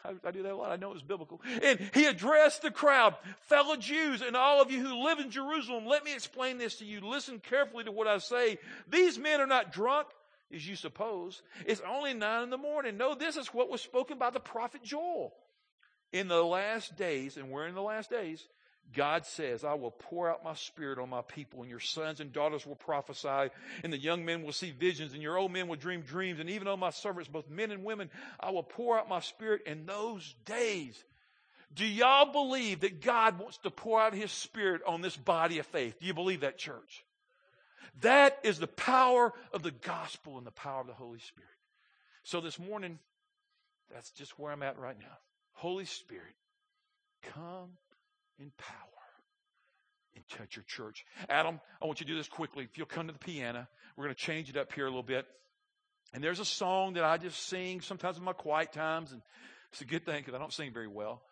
I, 0.04 0.30
do 0.33 0.42
that 0.42 0.52
a 0.52 0.57
lot. 0.57 0.70
I 0.70 0.76
know 0.76 0.92
it's 0.92 1.02
biblical. 1.02 1.40
And 1.62 1.80
he 1.94 2.04
addressed 2.04 2.62
the 2.62 2.70
crowd, 2.70 3.14
fellow 3.42 3.76
Jews 3.76 4.20
and 4.20 4.37
all 4.37 4.61
of 4.61 4.70
you 4.70 4.85
who 4.85 5.04
live 5.04 5.18
in 5.18 5.30
Jerusalem. 5.30 5.87
Let 5.87 6.04
me 6.04 6.12
explain 6.12 6.59
this 6.59 6.76
to 6.76 6.85
you. 6.85 7.00
Listen 7.00 7.40
carefully 7.40 7.85
to 7.85 7.92
what 7.92 8.07
I 8.07 8.18
say. 8.18 8.59
These 8.88 9.18
men 9.18 9.40
are 9.40 9.46
not 9.46 9.72
drunk, 9.72 10.09
as 10.52 10.66
you 10.66 10.76
suppose. 10.76 11.42
It's 11.66 11.80
only 11.88 12.12
nine 12.12 12.44
in 12.44 12.50
the 12.50 12.59
morning. 12.59 12.98
No, 12.98 13.14
this 13.14 13.37
is 13.37 13.48
what 13.48 13.70
was 13.70 13.80
spoken 13.80 14.18
by 14.18 14.30
the 14.30 14.40
prophet 14.40 14.83
Joel. 14.83 15.33
In 16.12 16.28
the 16.28 16.42
last 16.42 16.96
days, 16.96 17.37
and 17.37 17.50
we're 17.50 17.66
in 17.66 17.74
the 17.74 17.83
last 17.83 18.11
days, 18.11 18.46
God 18.92 19.27
says, 19.27 19.64
I 19.64 19.75
will 19.75 19.90
pour 19.90 20.31
out 20.31 20.44
my 20.44 20.55
spirit 20.55 20.99
on 20.99 21.09
my 21.09 21.23
people, 21.23 21.62
and 21.62 21.70
your 21.70 21.81
sons 21.81 22.20
and 22.20 22.33
daughters 22.33 22.66
will 22.66 22.77
prophesy, 22.77 23.51
and 23.83 23.92
the 23.92 23.99
young 23.99 24.25
men 24.25 24.42
will 24.42 24.53
see 24.53 24.70
visions, 24.70 25.12
and 25.12 25.23
your 25.23 25.37
old 25.37 25.53
men 25.53 25.66
will 25.68 25.77
dream 25.77 26.03
dreams, 26.03 26.38
and 26.38 26.51
even 26.51 26.68
on 26.68 26.79
my 26.79 26.90
servants, 26.90 27.29
both 27.29 27.49
men 27.51 27.70
and 27.70 27.83
women, 27.83 28.11
I 28.38 28.51
will 28.51 28.62
pour 28.62 28.99
out 28.99 29.09
my 29.09 29.20
spirit 29.20 29.62
in 29.66 29.87
those 29.87 30.35
days. 30.44 31.03
Do 31.75 31.85
y'all 31.85 32.31
believe 32.31 32.81
that 32.81 33.01
God 33.01 33.38
wants 33.38 33.59
to 33.59 33.70
pour 33.70 34.01
out 34.01 34.14
his 34.14 34.31
spirit 34.31 34.83
on 34.87 35.01
this 35.01 35.16
body 35.16 35.59
of 35.59 35.66
faith? 35.66 35.99
Do 35.99 36.07
you 36.07 36.14
believe 36.14 36.42
that, 36.42 36.57
church? 36.57 37.05
That 38.01 38.38
is 38.44 38.59
the 38.59 38.68
power 38.68 39.33
of 39.53 39.62
the 39.62 39.73
gospel 39.73 40.38
and 40.38 40.47
the 40.47 40.53
power 40.53 40.81
of 40.81 40.87
the 40.87 40.92
Holy 40.92 41.18
Spirit. 41.18 41.51
So 42.23 42.40
this 42.40 42.59
morning, 42.59 42.99
that's 43.92 44.11
just 44.11 44.38
where 44.38 44.53
I'm 44.53 44.62
at 44.62 44.79
right 44.79 44.99
now. 44.99 45.18
Holy 45.53 45.85
Spirit, 45.85 46.35
come 47.23 47.70
in 48.38 48.51
power 48.59 48.79
and 50.14 50.25
touch 50.29 50.57
your 50.57 50.64
church. 50.66 51.05
Adam, 51.29 51.61
I 51.83 51.87
want 51.87 52.01
you 52.01 52.07
to 52.07 52.12
do 52.12 52.18
this 52.18 52.29
quickly. 52.29 52.64
If 52.64 52.79
you'll 52.79 52.87
come 52.87 53.07
to 53.07 53.12
the 53.12 53.18
piano, 53.18 53.66
we're 53.97 54.05
going 54.05 54.14
to 54.14 54.20
change 54.20 54.49
it 54.49 54.57
up 54.57 54.73
here 54.73 54.87
a 54.87 54.88
little 54.88 55.03
bit. 55.03 55.27
And 56.12 56.23
there's 56.23 56.40
a 56.40 56.44
song 56.44 56.94
that 56.94 57.05
I 57.05 57.16
just 57.16 57.49
sing 57.49 57.81
sometimes 57.81 58.18
in 58.18 58.25
my 58.25 58.33
quiet 58.33 58.73
times, 58.73 59.11
and 59.12 59.20
it's 59.73 59.81
a 59.81 59.85
good 59.85 60.07
thing 60.07 60.18
because 60.18 60.35
I 60.35 60.38
don't 60.38 60.53
sing 60.53 60.73
very 60.73 60.87
well. 60.87 61.23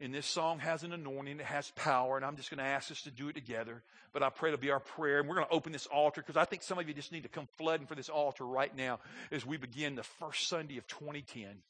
And 0.00 0.12
this 0.12 0.26
song 0.26 0.58
has 0.58 0.82
an 0.82 0.92
anointing, 0.92 1.38
it 1.38 1.46
has 1.46 1.70
power, 1.76 2.16
and 2.16 2.26
I'm 2.26 2.36
just 2.36 2.50
going 2.50 2.58
to 2.58 2.64
ask 2.64 2.90
us 2.90 3.02
to 3.02 3.12
do 3.12 3.28
it 3.28 3.34
together. 3.34 3.82
But 4.12 4.24
I 4.24 4.30
pray 4.30 4.50
it'll 4.50 4.60
be 4.60 4.72
our 4.72 4.80
prayer. 4.80 5.20
And 5.20 5.28
we're 5.28 5.36
going 5.36 5.46
to 5.46 5.52
open 5.52 5.70
this 5.70 5.86
altar 5.86 6.20
because 6.20 6.36
I 6.36 6.44
think 6.44 6.64
some 6.64 6.78
of 6.80 6.88
you 6.88 6.94
just 6.94 7.12
need 7.12 7.22
to 7.22 7.28
come 7.28 7.46
flooding 7.58 7.86
for 7.86 7.94
this 7.94 8.08
altar 8.08 8.44
right 8.44 8.74
now 8.76 8.98
as 9.30 9.46
we 9.46 9.56
begin 9.56 9.94
the 9.94 10.02
first 10.02 10.48
Sunday 10.48 10.78
of 10.78 10.86
2010. 10.88 11.62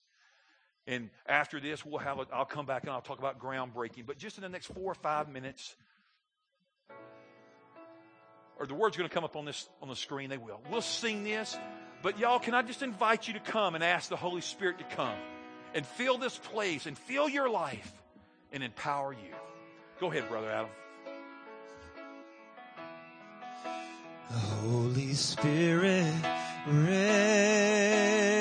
And 0.87 1.11
after 1.27 1.61
this, 1.61 1.85
we'll 1.85 1.99
have 1.99 2.19
a, 2.19 2.27
I'll 2.33 2.45
come 2.45 2.67
back 2.67 2.83
and 2.83 2.93
I'll 2.93 3.01
talk 3.01 3.19
about 3.19 3.39
groundbreaking. 3.39 4.07
But 4.07 4.19
just 4.19 4.37
in 4.37 4.43
the 4.43 4.49
next 4.49 4.67
four 4.67 4.91
or 4.91 4.95
five 4.95 5.29
minutes, 5.29 5.75
or 8.59 8.67
the 8.67 8.75
words 8.75 8.97
going 8.97 9.09
to 9.09 9.15
come 9.15 9.25
up 9.25 9.37
on 9.37 9.45
this 9.45 9.69
on 9.83 9.89
the 9.89 9.97
screen. 9.97 10.31
They 10.31 10.39
will. 10.39 10.61
We'll 10.71 10.83
sing 10.83 11.25
this. 11.25 11.57
But 12.03 12.19
y'all, 12.19 12.39
can 12.39 12.55
I 12.55 12.63
just 12.63 12.83
invite 12.83 13.27
you 13.27 13.35
to 13.35 13.41
come 13.41 13.75
and 13.75 13.83
ask 13.83 14.11
the 14.11 14.17
Holy 14.17 14.43
Spirit 14.43 14.79
to 14.79 14.85
come 14.97 15.17
and 15.75 15.85
fill 15.85 16.19
this 16.19 16.39
place 16.39 16.87
and 16.87 16.97
fill 16.97 17.29
your 17.29 17.51
life 17.51 17.93
and 18.53 18.63
empower 18.63 19.13
you. 19.13 19.35
Go 20.01 20.11
ahead, 20.11 20.29
Brother 20.29 20.51
Adam. 20.51 20.71
Holy 24.63 25.13
Spirit, 25.15 26.15
rain 26.67 28.34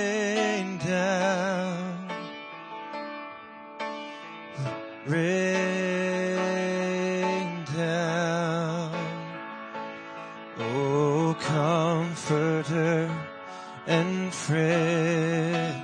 and 13.85 14.33
friend, 14.33 15.83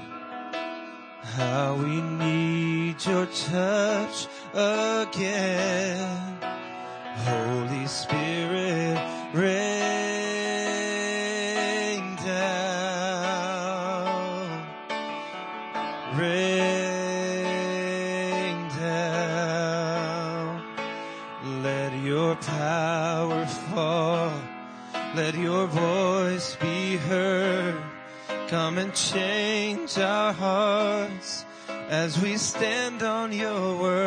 how 1.22 1.76
we 1.76 2.02
need 2.02 3.06
your 3.06 3.26
touch 3.26 4.28
again. 4.54 5.99
As 32.00 32.18
we 32.18 32.38
stand 32.38 33.04
on 33.04 33.34
your 33.34 33.78
word. 33.78 33.99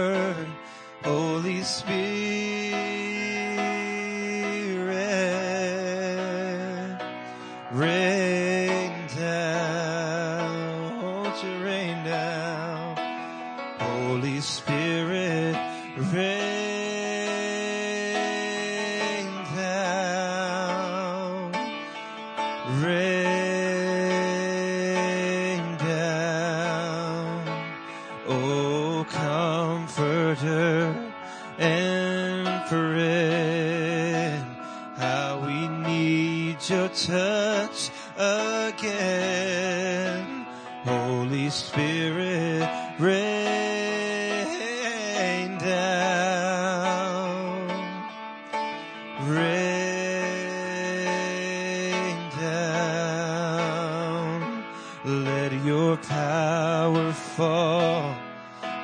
Let 55.93 55.99
your 55.99 56.09
power 56.09 57.13
fall. 57.13 58.17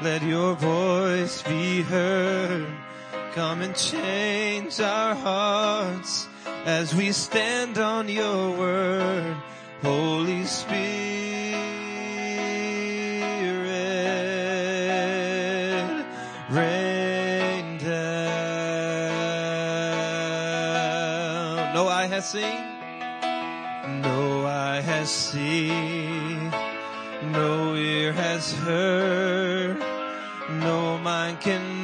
Let 0.03 0.23
your 0.23 0.55
voice 0.57 1.41
be 1.41 1.81
heard. 1.81 2.67
Come 3.35 3.63
and 3.63 3.75
change 3.75 4.79
our 4.79 5.15
hearts 5.15 6.29
as 6.67 6.95
we 6.95 7.13
stand 7.13 7.79
on 7.79 8.11
your 8.11 8.51
word. 8.51 9.37
Holy 9.81 10.45
Spirit, 10.45 10.98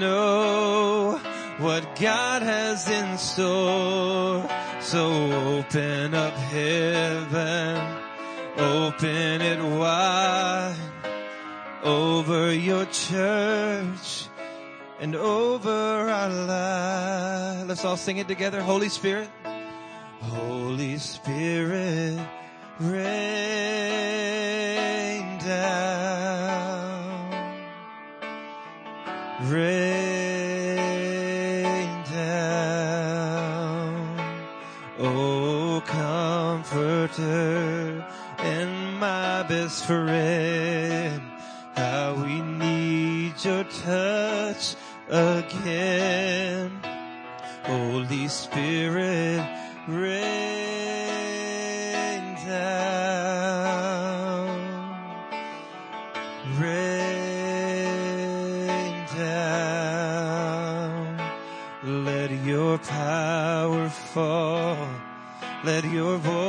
know 0.05 1.20
what 1.59 1.82
God 1.98 2.42
has 2.42 2.88
in 2.88 3.18
store. 3.18 4.48
So 4.80 5.02
open 5.57 6.14
up 6.14 6.34
heaven, 6.34 7.76
open 8.59 9.40
it 9.40 9.61
wide 9.78 10.76
over 11.82 12.52
your 12.52 12.86
church 12.86 14.28
and 15.00 15.16
over 15.16 15.70
our 16.18 16.30
lives. 16.30 17.68
Let's 17.68 17.84
all 17.84 17.96
sing 17.96 18.18
it 18.18 18.28
together. 18.28 18.61
Holy 18.61 18.88
Spirit. 18.88 19.28
Holy 20.30 20.96
Spirit, 20.98 22.18
rain 22.80 22.94
down, 25.38 26.24
rain 29.50 29.93
and 37.18 38.98
my 38.98 39.42
best 39.44 39.84
friend, 39.86 41.22
how 41.74 42.14
we 42.14 42.40
need 42.42 43.34
your 43.44 43.64
touch 43.64 44.74
again. 45.08 46.70
Holy 47.64 48.28
Spirit, 48.28 49.46
rain 49.88 50.54
down, 52.46 53.74
rain 56.60 57.44
down. 59.16 60.54
Let 61.82 62.30
your 62.44 62.78
power 62.78 63.88
fall, 63.88 64.88
let 65.64 65.84
your 65.84 66.18
voice 66.18 66.43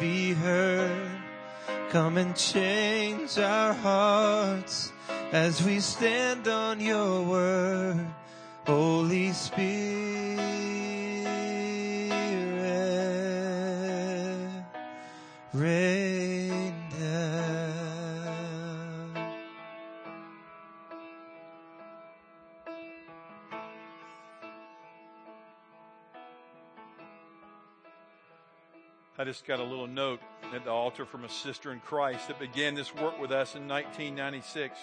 be 0.00 0.32
heard. 0.32 1.10
Come 1.90 2.16
and 2.16 2.34
change 2.34 3.38
our 3.38 3.74
hearts 3.74 4.92
as 5.30 5.62
we 5.62 5.78
stand 5.80 6.48
on 6.48 6.80
your 6.80 7.22
word. 7.22 8.06
Holy 8.66 9.32
Spirit, 9.32 10.59
just 29.30 29.46
got 29.46 29.60
a 29.60 29.64
little 29.64 29.86
note 29.86 30.20
at 30.52 30.64
the 30.64 30.72
altar 30.72 31.04
from 31.04 31.22
a 31.24 31.28
sister 31.28 31.70
in 31.70 31.78
Christ 31.78 32.26
that 32.26 32.40
began 32.40 32.74
this 32.74 32.92
work 32.92 33.20
with 33.20 33.30
us 33.30 33.54
in 33.54 33.68
1996. 33.68 34.76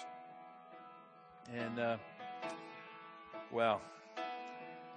And, 1.53 1.77
uh, 1.77 1.97
wow, 3.51 3.81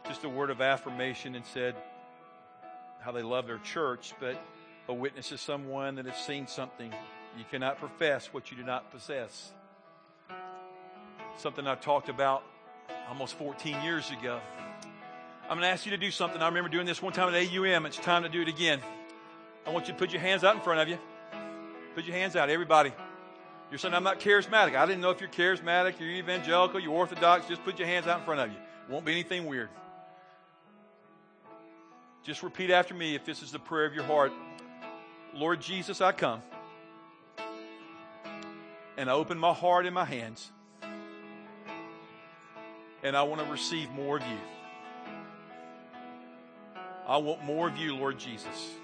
just 0.06 0.22
a 0.22 0.28
word 0.28 0.50
of 0.50 0.60
affirmation 0.60 1.34
and 1.34 1.44
said 1.44 1.74
how 3.00 3.10
they 3.10 3.22
love 3.22 3.48
their 3.48 3.58
church, 3.58 4.14
but 4.20 4.40
a 4.86 4.94
witness 4.94 5.32
is 5.32 5.40
someone 5.40 5.96
that 5.96 6.06
has 6.06 6.24
seen 6.24 6.46
something. 6.46 6.94
You 7.36 7.44
cannot 7.50 7.80
profess 7.80 8.32
what 8.32 8.52
you 8.52 8.56
do 8.56 8.62
not 8.62 8.92
possess. 8.92 9.50
Something 11.38 11.66
I 11.66 11.74
talked 11.74 12.08
about 12.08 12.44
almost 13.08 13.34
14 13.34 13.82
years 13.82 14.12
ago. 14.12 14.38
I'm 15.42 15.56
going 15.56 15.62
to 15.62 15.66
ask 15.66 15.86
you 15.86 15.90
to 15.90 15.98
do 15.98 16.12
something. 16.12 16.40
I 16.40 16.46
remember 16.46 16.68
doing 16.68 16.86
this 16.86 17.02
one 17.02 17.12
time 17.12 17.34
at 17.34 17.48
AUM. 17.52 17.84
It's 17.86 17.96
time 17.96 18.22
to 18.22 18.28
do 18.28 18.42
it 18.42 18.48
again. 18.48 18.80
I 19.66 19.70
want 19.70 19.86
you 19.86 19.92
to 19.92 19.98
put 19.98 20.12
your 20.12 20.20
hands 20.20 20.44
out 20.44 20.54
in 20.54 20.62
front 20.62 20.80
of 20.80 20.88
you. 20.88 20.98
Put 21.94 22.04
your 22.04 22.16
hands 22.16 22.36
out, 22.36 22.50
everybody. 22.50 22.92
You're 23.70 23.78
saying, 23.78 23.94
I'm 23.94 24.02
not 24.02 24.18
charismatic. 24.18 24.76
I 24.76 24.86
didn't 24.86 25.00
know 25.00 25.10
if 25.10 25.20
you're 25.20 25.30
charismatic, 25.30 26.00
you're 26.00 26.10
evangelical, 26.10 26.80
you're 26.80 26.92
orthodox. 26.92 27.46
Just 27.46 27.64
put 27.64 27.78
your 27.78 27.86
hands 27.86 28.06
out 28.06 28.20
in 28.20 28.24
front 28.24 28.40
of 28.40 28.50
you. 28.50 28.56
It 28.56 28.92
won't 28.92 29.04
be 29.04 29.12
anything 29.12 29.46
weird. 29.46 29.68
Just 32.24 32.42
repeat 32.42 32.70
after 32.70 32.94
me 32.94 33.14
if 33.14 33.24
this 33.24 33.42
is 33.42 33.52
the 33.52 33.58
prayer 33.58 33.86
of 33.86 33.94
your 33.94 34.04
heart. 34.04 34.32
Lord 35.34 35.60
Jesus, 35.60 36.00
I 36.00 36.12
come. 36.12 36.42
And 38.96 39.08
I 39.08 39.12
open 39.12 39.38
my 39.38 39.54
heart 39.54 39.86
and 39.86 39.94
my 39.94 40.04
hands. 40.04 40.50
And 43.02 43.16
I 43.16 43.22
want 43.22 43.40
to 43.40 43.50
receive 43.50 43.90
more 43.90 44.18
of 44.18 44.22
you. 44.26 44.38
I 47.06 47.16
want 47.16 47.44
more 47.44 47.68
of 47.68 47.76
you, 47.76 47.94
Lord 47.96 48.18
Jesus. 48.18 48.74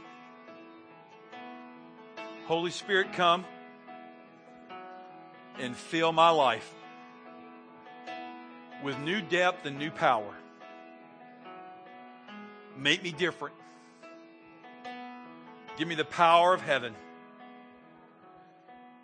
Holy 2.46 2.70
Spirit, 2.70 3.12
come 3.12 3.44
and 5.58 5.76
fill 5.76 6.12
my 6.12 6.30
life 6.30 6.72
with 8.84 8.96
new 9.00 9.20
depth 9.20 9.66
and 9.66 9.78
new 9.78 9.90
power. 9.90 10.32
Make 12.78 13.02
me 13.02 13.10
different. 13.10 13.56
Give 15.76 15.88
me 15.88 15.96
the 15.96 16.04
power 16.04 16.54
of 16.54 16.60
heaven. 16.60 16.94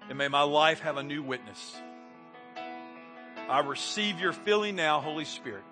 And 0.09 0.19
may 0.19 0.29
my 0.29 0.43
life 0.43 0.81
have 0.81 0.97
a 0.97 1.03
new 1.03 1.23
witness. 1.23 1.77
I 3.49 3.59
receive 3.61 4.21
your 4.21 4.33
filling 4.33 4.77
now, 4.77 5.01
Holy 5.01 5.25
Spirit. 5.25 5.65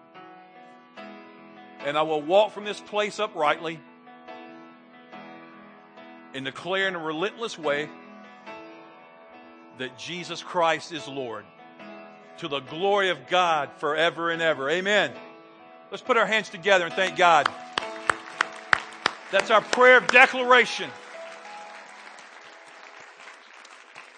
And 1.79 1.97
I 1.97 2.03
will 2.03 2.21
walk 2.21 2.51
from 2.51 2.65
this 2.65 2.81
place 2.81 3.21
uprightly 3.21 3.79
and 6.35 6.45
declare 6.45 6.89
in 6.89 6.95
a 6.95 6.99
relentless 6.99 7.59
way 7.59 7.89
that 9.79 9.99
Jesus 9.99 10.43
Christ 10.43 10.93
is 10.93 11.07
Lord 11.09 11.45
to 12.39 12.49
the 12.49 12.61
glory 12.61 13.11
of 13.11 13.27
God 13.29 13.71
forever 13.79 14.31
and 14.31 14.41
ever. 14.41 14.71
Amen. 14.71 15.13
Let's 15.91 16.03
put 16.03 16.17
our 16.17 16.27
hands 16.27 16.49
together 16.49 16.87
and 16.87 16.95
thank 16.95 17.17
God. 17.17 17.49
That's 19.33 19.51
our 19.51 19.61
prayer 19.61 19.99
of 19.99 20.07
declaration. 20.09 20.91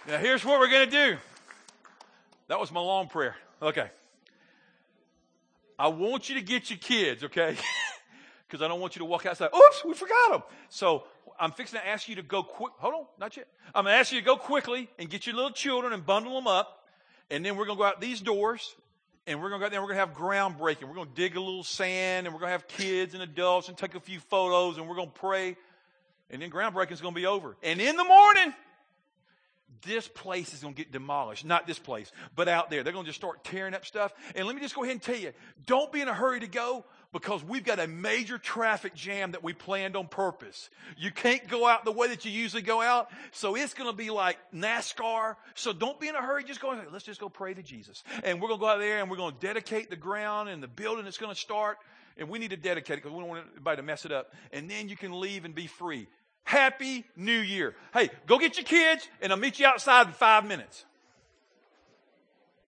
Now, 0.06 0.18
here's 0.18 0.44
what 0.44 0.58
we're 0.58 0.70
going 0.70 0.90
to 0.90 1.10
do. 1.10 1.16
That 2.48 2.58
was 2.58 2.72
my 2.72 2.80
long 2.80 3.08
prayer. 3.08 3.36
Okay. 3.60 3.88
I 5.78 5.88
want 5.88 6.28
you 6.28 6.34
to 6.36 6.42
get 6.42 6.70
your 6.70 6.78
kids, 6.78 7.24
okay? 7.24 7.56
Because 8.48 8.62
I 8.62 8.68
don't 8.68 8.80
want 8.80 8.94
you 8.94 9.00
to 9.00 9.06
walk 9.06 9.24
outside. 9.24 9.48
Oops, 9.56 9.82
we 9.86 9.94
forgot 9.94 10.32
them. 10.32 10.42
So 10.68 11.04
I'm 11.38 11.52
fixing 11.52 11.78
to 11.80 11.86
ask 11.86 12.08
you 12.08 12.16
to 12.16 12.22
go 12.22 12.42
quick. 12.42 12.72
Hold 12.78 12.94
on, 12.94 13.04
not 13.18 13.36
yet. 13.36 13.46
I'm 13.74 13.84
going 13.84 13.94
to 13.94 13.98
ask 13.98 14.12
you 14.12 14.20
to 14.20 14.24
go 14.24 14.36
quickly 14.36 14.88
and 14.98 15.08
get 15.08 15.26
your 15.26 15.34
little 15.34 15.50
children 15.50 15.92
and 15.92 16.04
bundle 16.04 16.34
them 16.34 16.46
up. 16.46 16.84
And 17.30 17.44
then 17.44 17.56
we're 17.56 17.66
going 17.66 17.78
to 17.78 17.82
go 17.82 17.86
out 17.86 18.00
these 18.00 18.20
doors 18.20 18.74
and 19.26 19.40
we're 19.40 19.48
going 19.48 19.60
to 19.60 19.66
go 19.66 19.70
there 19.70 19.78
and 19.78 19.88
we're 19.88 19.94
going 19.94 20.06
to 20.06 20.06
have 20.06 20.16
groundbreaking. 20.16 20.84
We're 20.88 20.94
going 20.94 21.08
to 21.08 21.14
dig 21.14 21.36
a 21.36 21.40
little 21.40 21.64
sand 21.64 22.26
and 22.26 22.34
we're 22.34 22.40
going 22.40 22.48
to 22.48 22.52
have 22.52 22.68
kids 22.68 23.14
and 23.14 23.22
adults 23.22 23.68
and 23.68 23.76
take 23.76 23.94
a 23.94 24.00
few 24.00 24.20
photos 24.20 24.78
and 24.78 24.88
we're 24.88 24.96
going 24.96 25.10
to 25.10 25.20
pray. 25.20 25.56
And 26.30 26.42
then 26.42 26.50
groundbreaking 26.50 26.92
is 26.92 27.00
going 27.00 27.14
to 27.14 27.20
be 27.20 27.26
over. 27.26 27.56
And 27.62 27.80
in 27.80 27.96
the 27.96 28.04
morning, 28.04 28.54
this 29.82 30.08
place 30.08 30.54
is 30.54 30.60
going 30.60 30.74
to 30.74 30.78
get 30.78 30.92
demolished. 30.92 31.44
Not 31.44 31.66
this 31.66 31.78
place, 31.78 32.10
but 32.34 32.48
out 32.48 32.70
there. 32.70 32.82
They're 32.82 32.92
going 32.92 33.04
to 33.04 33.08
just 33.08 33.20
start 33.20 33.44
tearing 33.44 33.74
up 33.74 33.84
stuff. 33.84 34.12
And 34.34 34.46
let 34.46 34.54
me 34.54 34.62
just 34.62 34.74
go 34.74 34.82
ahead 34.82 34.94
and 34.94 35.02
tell 35.02 35.16
you, 35.16 35.32
don't 35.66 35.92
be 35.92 36.00
in 36.00 36.08
a 36.08 36.14
hurry 36.14 36.40
to 36.40 36.46
go 36.46 36.84
because 37.12 37.44
we've 37.44 37.64
got 37.64 37.78
a 37.78 37.86
major 37.86 38.38
traffic 38.38 38.94
jam 38.94 39.32
that 39.32 39.42
we 39.42 39.52
planned 39.52 39.96
on 39.96 40.08
purpose. 40.08 40.70
You 40.96 41.10
can't 41.10 41.46
go 41.46 41.66
out 41.66 41.84
the 41.84 41.92
way 41.92 42.08
that 42.08 42.24
you 42.24 42.30
usually 42.30 42.62
go 42.62 42.80
out. 42.80 43.10
So 43.32 43.54
it's 43.54 43.74
going 43.74 43.90
to 43.90 43.96
be 43.96 44.10
like 44.10 44.38
NASCAR. 44.54 45.36
So 45.54 45.72
don't 45.72 46.00
be 46.00 46.08
in 46.08 46.14
a 46.14 46.22
hurry. 46.22 46.42
Just 46.44 46.60
go, 46.60 46.78
let's 46.90 47.04
just 47.04 47.20
go 47.20 47.28
pray 47.28 47.52
to 47.52 47.62
Jesus. 47.62 48.02
And 48.24 48.40
we're 48.40 48.48
going 48.48 48.60
to 48.60 48.64
go 48.64 48.70
out 48.70 48.78
there 48.78 49.00
and 49.00 49.10
we're 49.10 49.18
going 49.18 49.34
to 49.34 49.40
dedicate 49.40 49.90
the 49.90 49.96
ground 49.96 50.48
and 50.48 50.62
the 50.62 50.68
building 50.68 51.04
that's 51.04 51.18
going 51.18 51.34
to 51.34 51.40
start. 51.40 51.76
And 52.16 52.28
we 52.28 52.38
need 52.38 52.50
to 52.50 52.56
dedicate 52.56 52.98
it 52.98 53.02
because 53.02 53.12
we 53.12 53.20
don't 53.20 53.28
want 53.28 53.46
anybody 53.54 53.76
to 53.76 53.82
mess 53.82 54.06
it 54.06 54.12
up. 54.12 54.32
And 54.50 54.70
then 54.70 54.88
you 54.88 54.96
can 54.96 55.18
leave 55.20 55.44
and 55.44 55.54
be 55.54 55.66
free. 55.66 56.08
Happy 56.44 57.04
New 57.14 57.38
Year. 57.38 57.74
Hey, 57.92 58.10
go 58.26 58.38
get 58.38 58.56
your 58.56 58.64
kids 58.64 59.06
and 59.20 59.32
I'll 59.32 59.38
meet 59.38 59.60
you 59.60 59.66
outside 59.66 60.06
in 60.06 60.12
five 60.14 60.46
minutes. 60.46 60.84